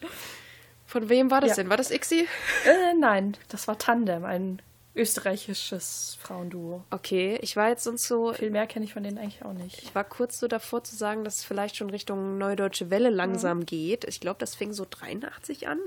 Von 0.85 1.09
wem 1.09 1.31
war 1.31 1.41
das 1.41 1.51
Ja. 1.51 1.55
denn? 1.57 1.69
War 1.69 1.77
das 1.77 1.89
Ixi? 1.89 2.27
Äh, 2.65 2.93
nein, 2.99 3.35
das 3.49 3.67
war 3.67 3.77
Tandem, 3.77 4.25
ein 4.25 4.61
österreichisches 4.93 6.17
Frauenduo. 6.21 6.83
Okay, 6.89 7.39
ich 7.41 7.55
war 7.55 7.69
jetzt 7.69 7.83
sonst 7.85 8.07
so, 8.07 8.33
Viel 8.33 8.49
mehr 8.51 8.67
kenne 8.67 8.85
ich 8.85 8.93
von 8.93 9.03
denen 9.03 9.17
eigentlich 9.17 9.43
auch 9.45 9.53
nicht. 9.53 9.81
ich 9.83 9.95
war 9.95 10.03
kurz 10.03 10.39
so 10.39 10.47
davor 10.47 10.83
zu 10.83 10.95
sagen, 10.95 11.23
dass 11.23 11.37
es 11.37 11.43
vielleicht 11.45 11.77
schon 11.77 11.89
Richtung 11.89 12.37
Neue 12.37 12.55
Deutsche 12.57 12.89
Welle 12.89 13.09
langsam 13.09 13.65
geht. 13.65 14.03
Ich 14.05 14.19
glaube, 14.19 14.37
das 14.39 14.53
fing 14.55 14.73
so 14.73 14.85
83 14.89 15.67
an. 15.67 15.79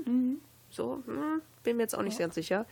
So, 0.71 1.03
hm, 1.05 1.41
bin 1.63 1.77
mir 1.77 1.83
jetzt 1.83 1.95
auch 1.97 2.01
nicht 2.01 2.17
ganz 2.19 2.35
sicher. 2.35 2.65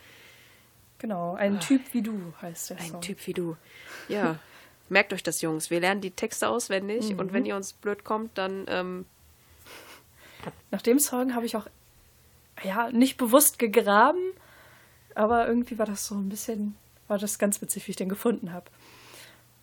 Genau, 1.03 1.33
ein 1.35 1.59
Typ 1.59 1.81
wie 1.91 2.01
du 2.01 2.33
heißt 2.41 2.69
der 2.69 2.77
Ein 2.79 2.91
Song. 2.91 3.01
Typ 3.01 3.27
wie 3.27 3.33
du. 3.33 3.57
Ja. 4.07 4.39
Merkt 4.87 5.11
euch 5.11 5.21
das, 5.21 5.41
Jungs. 5.41 5.69
Wir 5.69 5.81
lernen 5.81 5.99
die 5.99 6.11
Texte 6.11 6.47
auswendig 6.47 7.19
und 7.19 7.33
wenn 7.33 7.45
ihr 7.45 7.57
uns 7.57 7.73
blöd 7.73 8.05
kommt, 8.05 8.37
dann 8.37 8.63
ähm, 8.69 9.05
Nach 10.71 10.81
dem 10.81 10.99
Song 10.99 11.35
habe 11.35 11.45
ich 11.45 11.57
auch, 11.57 11.67
ja, 12.63 12.89
nicht 12.91 13.17
bewusst 13.17 13.59
gegraben, 13.59 14.21
aber 15.13 15.45
irgendwie 15.45 15.77
war 15.77 15.85
das 15.85 16.07
so 16.07 16.15
ein 16.15 16.29
bisschen, 16.29 16.77
war 17.09 17.17
das 17.17 17.37
ganz 17.37 17.61
witzig, 17.61 17.85
wie 17.87 17.91
ich 17.91 17.97
den 17.97 18.07
gefunden 18.07 18.53
habe. 18.53 18.67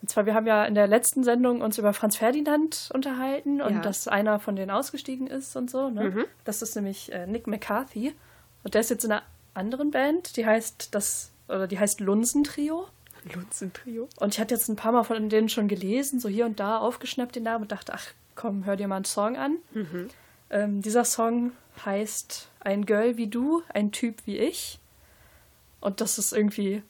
Und 0.03 0.11
zwar, 0.11 0.27
wir 0.27 0.35
haben 0.35 0.47
ja 0.47 0.67
in 0.67 0.75
der 0.75 0.89
letzten 0.89 1.25
Sendung 1.25 1.63
uns 1.63 1.79
über 1.79 1.95
Franz 1.95 2.17
Ferdinand 2.17 2.91
unterhalten 2.93 3.63
und 3.63 3.77
Ja. 3.77 3.81
dass 3.81 4.09
einer 4.09 4.41
von 4.41 4.57
denen 4.57 4.71
ausgestiegen 4.71 5.27
ist 5.27 5.57
und 5.57 5.71
so. 5.71 5.89
Ne? 5.89 6.27
Das 6.45 6.61
ist 6.61 6.75
nämlich 6.77 7.11
äh, 7.13 7.27
Nick 7.27 7.47
McCarthy. 7.47 8.15
Und 8.63 8.75
der 8.75 8.83
ist 8.83 8.91
jetzt 8.91 9.05
in 9.05 9.13
einer 9.13 9.23
anderen 9.55 9.91
Band, 9.91 10.37
die 10.37 10.45
heißt 10.47 10.95
das, 10.95 11.30
oder 11.51 11.67
die 11.67 11.79
heißt 11.79 12.01
Lunsen 12.01 12.45
Trio. 12.45 12.87
Lunzen-Trio. 13.35 14.09
Und 14.19 14.35
ich 14.35 14.41
hatte 14.41 14.55
jetzt 14.55 14.69
ein 14.69 14.77
paar 14.77 14.93
Mal 14.93 15.03
von 15.05 15.29
denen 15.29 15.51
schon 15.51 15.69
gelesen, 15.69 16.21
so 16.21 16.29
hier 16.31 16.47
und 16.47 16.59
da 16.59 16.79
aufgeschnappt 16.79 17.37
den 17.37 17.43
Namen 17.43 17.63
und 17.65 17.73
dachte, 17.73 17.93
ach 17.93 18.07
komm, 18.35 18.65
hör 18.65 18.77
dir 18.77 18.89
mal 18.89 18.97
einen 18.97 19.05
Song 19.05 19.37
an. 19.37 19.57
Ähm, 20.49 20.81
dieser 20.81 21.05
Song 21.05 21.53
heißt 21.85 22.49
Ein 22.61 22.87
Girl 22.87 23.19
wie 23.19 23.27
du, 23.27 23.63
ein 23.75 23.93
Typ 23.93 24.17
wie 24.25 24.39
ich. 24.39 24.79
Und 25.81 26.01
das 26.01 26.19
ist 26.19 26.33
irgendwie, 26.33 26.83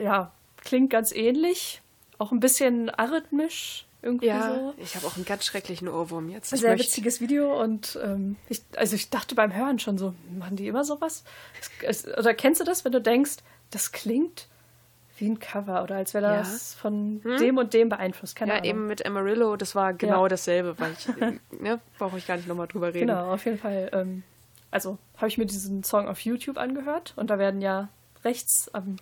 ja, 0.00 0.30
klingt 0.58 0.90
ganz 0.90 1.10
ähnlich. 1.12 1.82
Auch 2.18 2.30
ein 2.32 2.40
bisschen 2.40 2.88
arrhythmisch 2.90 3.86
irgendwie 4.02 4.26
Ja, 4.28 4.54
so. 4.54 4.74
ich 4.78 4.94
habe 4.94 5.06
auch 5.06 5.16
einen 5.16 5.24
ganz 5.24 5.44
schrecklichen 5.44 5.88
Ohrwurm 5.88 6.28
jetzt. 6.30 6.52
Ich 6.52 6.60
Sehr 6.60 6.70
möchte- 6.70 6.86
witziges 6.86 7.20
Video 7.20 7.60
und 7.60 7.98
ähm, 8.02 8.36
ich, 8.48 8.62
also 8.76 8.94
ich 8.94 9.10
dachte 9.10 9.34
beim 9.34 9.54
Hören 9.54 9.78
schon 9.78 9.98
so, 9.98 10.14
machen 10.38 10.56
die 10.56 10.68
immer 10.68 10.84
sowas? 10.84 11.24
Es, 11.82 12.04
es, 12.06 12.18
oder 12.18 12.34
kennst 12.34 12.60
du 12.60 12.64
das, 12.64 12.84
wenn 12.84 12.92
du 12.92 13.00
denkst, 13.00 13.36
das 13.70 13.92
klingt 13.92 14.48
wie 15.18 15.28
ein 15.28 15.38
Cover 15.38 15.82
oder 15.82 15.96
als 15.96 16.14
wäre 16.14 16.24
Ja. 16.32 16.38
das 16.38 16.74
von 16.74 17.20
dem 17.38 17.58
und 17.58 17.74
dem 17.74 17.88
beeinflusst? 17.90 18.36
Keine 18.36 18.52
Ja, 18.52 18.58
Ahnung. 18.58 18.68
eben 18.70 18.86
mit 18.86 19.04
Amarillo, 19.04 19.56
das 19.56 19.74
war 19.74 19.92
genau 19.92 20.24
Ja. 20.24 20.28
dasselbe, 20.28 20.78
weil 20.78 20.92
ich, 20.92 21.06
ne, 21.60 21.80
brauche 21.98 22.16
ich 22.18 22.26
gar 22.26 22.36
nicht 22.36 22.48
nochmal 22.48 22.68
drüber 22.68 22.88
reden. 22.94 23.08
Genau, 23.08 23.32
auf 23.34 23.44
jeden 23.44 23.58
Fall. 23.58 23.90
Ähm, 23.92 24.22
also 24.70 24.96
habe 25.18 25.28
ich 25.28 25.36
mir 25.36 25.46
diesen 25.46 25.82
Song 25.84 26.08
auf 26.08 26.20
YouTube 26.20 26.56
angehört 26.56 27.12
und 27.16 27.28
da 27.28 27.38
werden 27.38 27.60
ja 27.60 27.88
rechts 28.24 28.70
am 28.72 28.96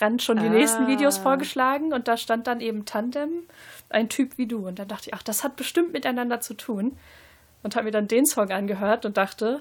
Rand 0.00 0.22
schon 0.22 0.36
die 0.38 0.46
Ah. 0.46 0.50
nächsten 0.50 0.86
Videos 0.86 1.18
vorgeschlagen 1.18 1.92
und 1.92 2.06
da 2.06 2.16
stand 2.16 2.46
dann 2.46 2.60
eben 2.60 2.84
Tandem, 2.84 3.30
ein 3.88 4.08
Typ 4.08 4.38
wie 4.38 4.46
du. 4.46 4.68
Und 4.68 4.78
dann 4.78 4.86
dachte 4.86 5.08
ich, 5.08 5.14
ach, 5.14 5.24
das 5.24 5.42
hat 5.42 5.56
bestimmt 5.56 5.92
miteinander 5.92 6.40
zu 6.40 6.54
tun. 6.54 6.96
Und 7.64 7.74
habe 7.74 7.86
mir 7.86 7.90
dann 7.90 8.06
den 8.06 8.24
Song 8.24 8.52
angehört 8.52 9.04
und 9.04 9.16
dachte, 9.16 9.60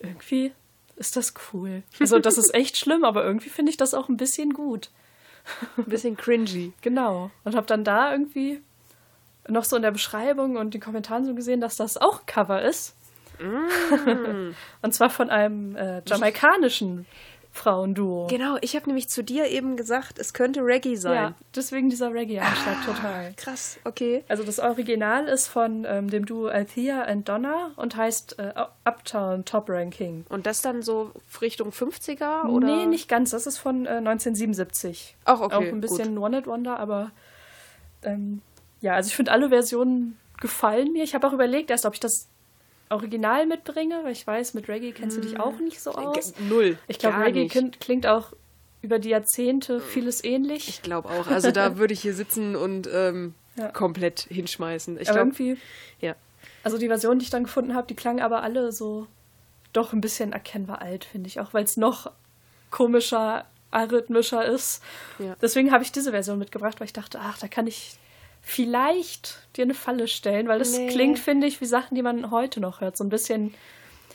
irgendwie 0.00 0.52
ist 0.98 1.16
das 1.16 1.34
cool. 1.52 1.82
Also 2.00 2.18
das 2.18 2.38
ist 2.38 2.54
echt 2.54 2.76
schlimm, 2.76 3.04
aber 3.04 3.24
irgendwie 3.24 3.48
finde 3.48 3.70
ich 3.70 3.76
das 3.76 3.94
auch 3.94 4.08
ein 4.08 4.16
bisschen 4.16 4.52
gut. 4.52 4.90
Ein 5.76 5.84
bisschen 5.84 6.16
cringy. 6.16 6.72
Genau. 6.82 7.30
Und 7.44 7.54
habe 7.54 7.66
dann 7.66 7.84
da 7.84 8.12
irgendwie 8.12 8.60
noch 9.48 9.64
so 9.64 9.76
in 9.76 9.82
der 9.82 9.92
Beschreibung 9.92 10.56
und 10.56 10.74
den 10.74 10.80
Kommentaren 10.80 11.24
so 11.24 11.34
gesehen, 11.34 11.60
dass 11.60 11.76
das 11.76 11.96
auch 11.96 12.26
Cover 12.26 12.62
ist. 12.62 12.94
Mm. 13.38 14.54
und 14.82 14.94
zwar 14.94 15.10
von 15.10 15.30
einem 15.30 15.74
äh, 15.76 16.02
jamaikanischen 16.06 17.06
Frauenduo. 17.58 18.28
Genau, 18.28 18.56
ich 18.60 18.76
habe 18.76 18.86
nämlich 18.86 19.08
zu 19.08 19.22
dir 19.24 19.46
eben 19.48 19.76
gesagt, 19.76 20.18
es 20.18 20.32
könnte 20.32 20.60
Reggae 20.60 20.94
sein. 20.94 21.14
Ja, 21.14 21.34
deswegen 21.54 21.90
dieser 21.90 22.14
Reggae-Anschlag 22.14 22.84
total. 22.86 23.34
Krass, 23.36 23.78
okay. 23.84 24.24
Also 24.28 24.44
das 24.44 24.60
Original 24.60 25.26
ist 25.26 25.48
von 25.48 25.84
ähm, 25.88 26.08
dem 26.08 26.24
Duo 26.24 26.46
Althea 26.46 27.02
and 27.02 27.28
Donna 27.28 27.72
und 27.76 27.96
heißt 27.96 28.38
äh, 28.38 28.52
Uptown 28.84 29.44
Top 29.44 29.68
Ranking. 29.68 30.24
Und 30.28 30.46
das 30.46 30.62
dann 30.62 30.82
so 30.82 31.10
Richtung 31.40 31.70
50er 31.70 32.46
oder? 32.48 32.66
Nee, 32.66 32.86
nicht 32.86 33.08
ganz. 33.08 33.30
Das 33.30 33.46
ist 33.46 33.58
von 33.58 33.86
äh, 33.86 33.98
1977. 33.98 35.16
Ach, 35.24 35.40
okay, 35.40 35.54
Auch 35.54 35.60
ein 35.60 35.80
bisschen 35.80 36.16
One 36.16 36.38
It 36.38 36.46
Wonder, 36.46 36.78
aber 36.78 37.10
ähm, 38.02 38.40
ja, 38.80 38.94
also 38.94 39.08
ich 39.08 39.16
finde 39.16 39.32
alle 39.32 39.48
Versionen 39.48 40.16
gefallen 40.40 40.92
mir. 40.92 41.02
Ich 41.02 41.14
habe 41.14 41.26
auch 41.26 41.32
überlegt 41.32 41.70
erst, 41.70 41.86
ob 41.86 41.94
ich 41.94 42.00
das 42.00 42.28
Original 42.90 43.46
mitbringe, 43.46 44.00
weil 44.02 44.12
ich 44.12 44.26
weiß, 44.26 44.54
mit 44.54 44.68
Reggae 44.68 44.92
kennst 44.92 45.16
du 45.16 45.20
dich 45.20 45.38
auch 45.38 45.58
nicht 45.58 45.80
so 45.80 45.92
aus. 45.92 46.34
Null. 46.48 46.78
Ich 46.86 46.98
glaube, 46.98 47.18
Reggae 47.18 47.44
nicht. 47.44 47.80
klingt, 47.80 48.06
auch 48.06 48.32
über 48.80 48.98
die 48.98 49.08
Jahrzehnte 49.10 49.80
vieles 49.80 50.22
ähnlich. 50.24 50.68
Ich 50.68 50.82
glaube 50.82 51.08
auch. 51.10 51.26
Also 51.26 51.50
da 51.50 51.78
würde 51.78 51.92
ich 51.94 52.00
hier 52.00 52.14
sitzen 52.14 52.54
und 52.56 52.88
ähm, 52.92 53.34
Ja. 53.56 53.68
komplett 53.68 54.20
hinschmeißen. 54.30 54.98
Ich 55.00 55.08
aber 55.10 55.24
glaube, 55.24 55.28
irgendwie, 55.30 55.60
ja. 56.00 56.14
also 56.62 56.78
die 56.78 56.86
Version, 56.86 57.18
die 57.18 57.24
ich 57.24 57.30
dann 57.30 57.44
gefunden 57.44 57.74
habe, 57.74 57.86
die 57.88 57.96
klangen 57.96 58.20
aber 58.20 58.42
alle 58.42 58.70
so 58.72 59.06
doch 59.72 59.92
ein 59.92 60.00
bisschen 60.00 60.32
erkennbar 60.32 60.80
alt, 60.80 61.04
finde 61.04 61.26
ich. 61.28 61.40
Auch 61.40 61.52
weil 61.54 61.64
es 61.64 61.76
noch 61.76 62.10
komischer, 62.70 63.44
arrhythmischer 63.70 64.44
ist. 64.46 64.82
Ja. 65.18 65.36
Deswegen 65.42 65.72
habe 65.72 65.82
ich 65.84 65.92
diese 65.92 66.12
Version 66.12 66.38
mitgebracht, 66.38 66.80
weil 66.80 66.86
ich 66.86 66.92
dachte, 66.92 67.18
ach, 67.20 67.36
da 67.38 67.48
kann 67.48 67.66
ich 67.66 67.96
vielleicht 68.40 69.38
dir 69.56 69.62
eine 69.64 69.74
Falle 69.74 70.08
stellen, 70.08 70.48
weil 70.48 70.58
das 70.58 70.72
Nee. 70.76 70.88
klingt, 70.88 71.18
finde 71.18 71.46
ich, 71.46 71.60
wie 71.60 71.66
Sachen, 71.66 71.94
die 71.94 72.02
man 72.02 72.30
heute 72.30 72.60
noch 72.60 72.80
hört. 72.80 72.96
So 72.96 73.04
ein 73.04 73.08
bisschen 73.08 73.54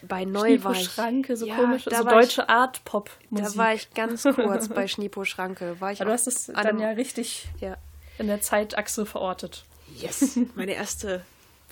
bei 0.07 0.26
ich. 0.74 0.84
Schranke, 0.84 1.38
so 1.38 1.45
ja, 1.45 1.55
komisch, 1.55 1.86
so 1.86 1.91
war 1.91 1.99
ich- 2.21 2.28
deutsche 2.28 2.49
Art-Pop-Musik. 2.49 3.45
Da 3.53 3.57
war 3.57 3.74
ich 3.74 3.93
ganz 3.93 4.24
kurz 4.24 4.67
bei 4.69 4.88
Schniepo 4.88 5.24
Schranke. 5.24 5.80
War 5.80 5.91
ich 5.91 6.01
Aber 6.01 6.09
du 6.09 6.13
hast 6.13 6.28
es 6.28 6.49
an 6.49 6.63
dann 6.65 6.80
ja 6.80 6.89
richtig 6.89 7.47
ja. 7.61 7.78
in 8.17 8.28
der 8.28 8.41
Zeitachse 8.41 9.05
verortet. 9.05 9.63
Yes, 9.95 10.38
meine 10.55 10.74
erste 10.74 11.21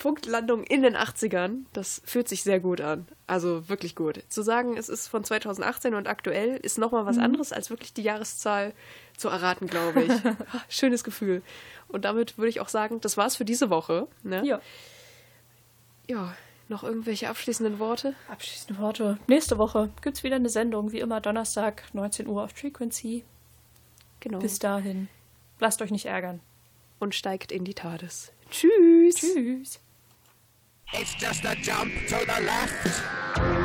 Punktlandung 0.01 0.63
in 0.63 0.81
den 0.81 0.95
80ern. 0.95 1.65
Das 1.73 2.01
fühlt 2.05 2.27
sich 2.27 2.41
sehr 2.41 2.59
gut 2.59 2.81
an. 2.81 3.07
Also 3.27 3.69
wirklich 3.69 3.95
gut. 3.95 4.23
Zu 4.29 4.41
sagen, 4.41 4.75
es 4.75 4.89
ist 4.89 5.07
von 5.07 5.23
2018 5.23 5.93
und 5.93 6.07
aktuell, 6.07 6.57
ist 6.57 6.79
nochmal 6.79 7.03
Mhm. 7.03 7.07
was 7.07 7.17
anderes, 7.19 7.53
als 7.53 7.69
wirklich 7.69 7.93
die 7.93 8.01
Jahreszahl 8.01 8.73
zu 9.15 9.29
erraten, 9.29 9.67
glaube 9.67 10.01
ich. 10.01 10.11
Schönes 10.75 11.03
Gefühl. 11.03 11.43
Und 11.87 12.03
damit 12.05 12.39
würde 12.39 12.49
ich 12.49 12.61
auch 12.61 12.69
sagen, 12.69 12.99
das 12.99 13.15
war's 13.15 13.35
für 13.35 13.45
diese 13.45 13.69
Woche. 13.69 14.07
Ne? 14.23 14.41
Ja. 14.43 14.59
ja. 16.07 16.33
Noch 16.67 16.83
irgendwelche 16.83 17.29
abschließenden 17.29 17.77
Worte? 17.77 18.15
Abschließende 18.27 18.81
Worte. 18.81 19.19
Nächste 19.27 19.59
Woche 19.59 19.91
gibt 20.01 20.17
es 20.17 20.23
wieder 20.23 20.37
eine 20.37 20.49
Sendung, 20.49 20.91
wie 20.93 20.99
immer 20.99 21.21
Donnerstag, 21.21 21.83
19 21.93 22.25
Uhr 22.25 22.43
auf 22.45 22.51
Frequency. 22.53 23.23
Genau. 24.19 24.39
Bis 24.39 24.57
dahin. 24.57 25.09
Lasst 25.59 25.79
euch 25.83 25.91
nicht 25.91 26.07
ärgern. 26.07 26.39
Und 26.97 27.13
steigt 27.13 27.51
in 27.51 27.65
die 27.65 27.75
TARDIS. 27.75 28.31
Tschüss. 28.49 29.15
Tschüss. 29.15 29.79
It's 30.93 31.13
just 31.15 31.45
a 31.45 31.55
jump 31.55 31.93
to 32.07 32.25
the 32.25 32.41
left. 32.45 33.60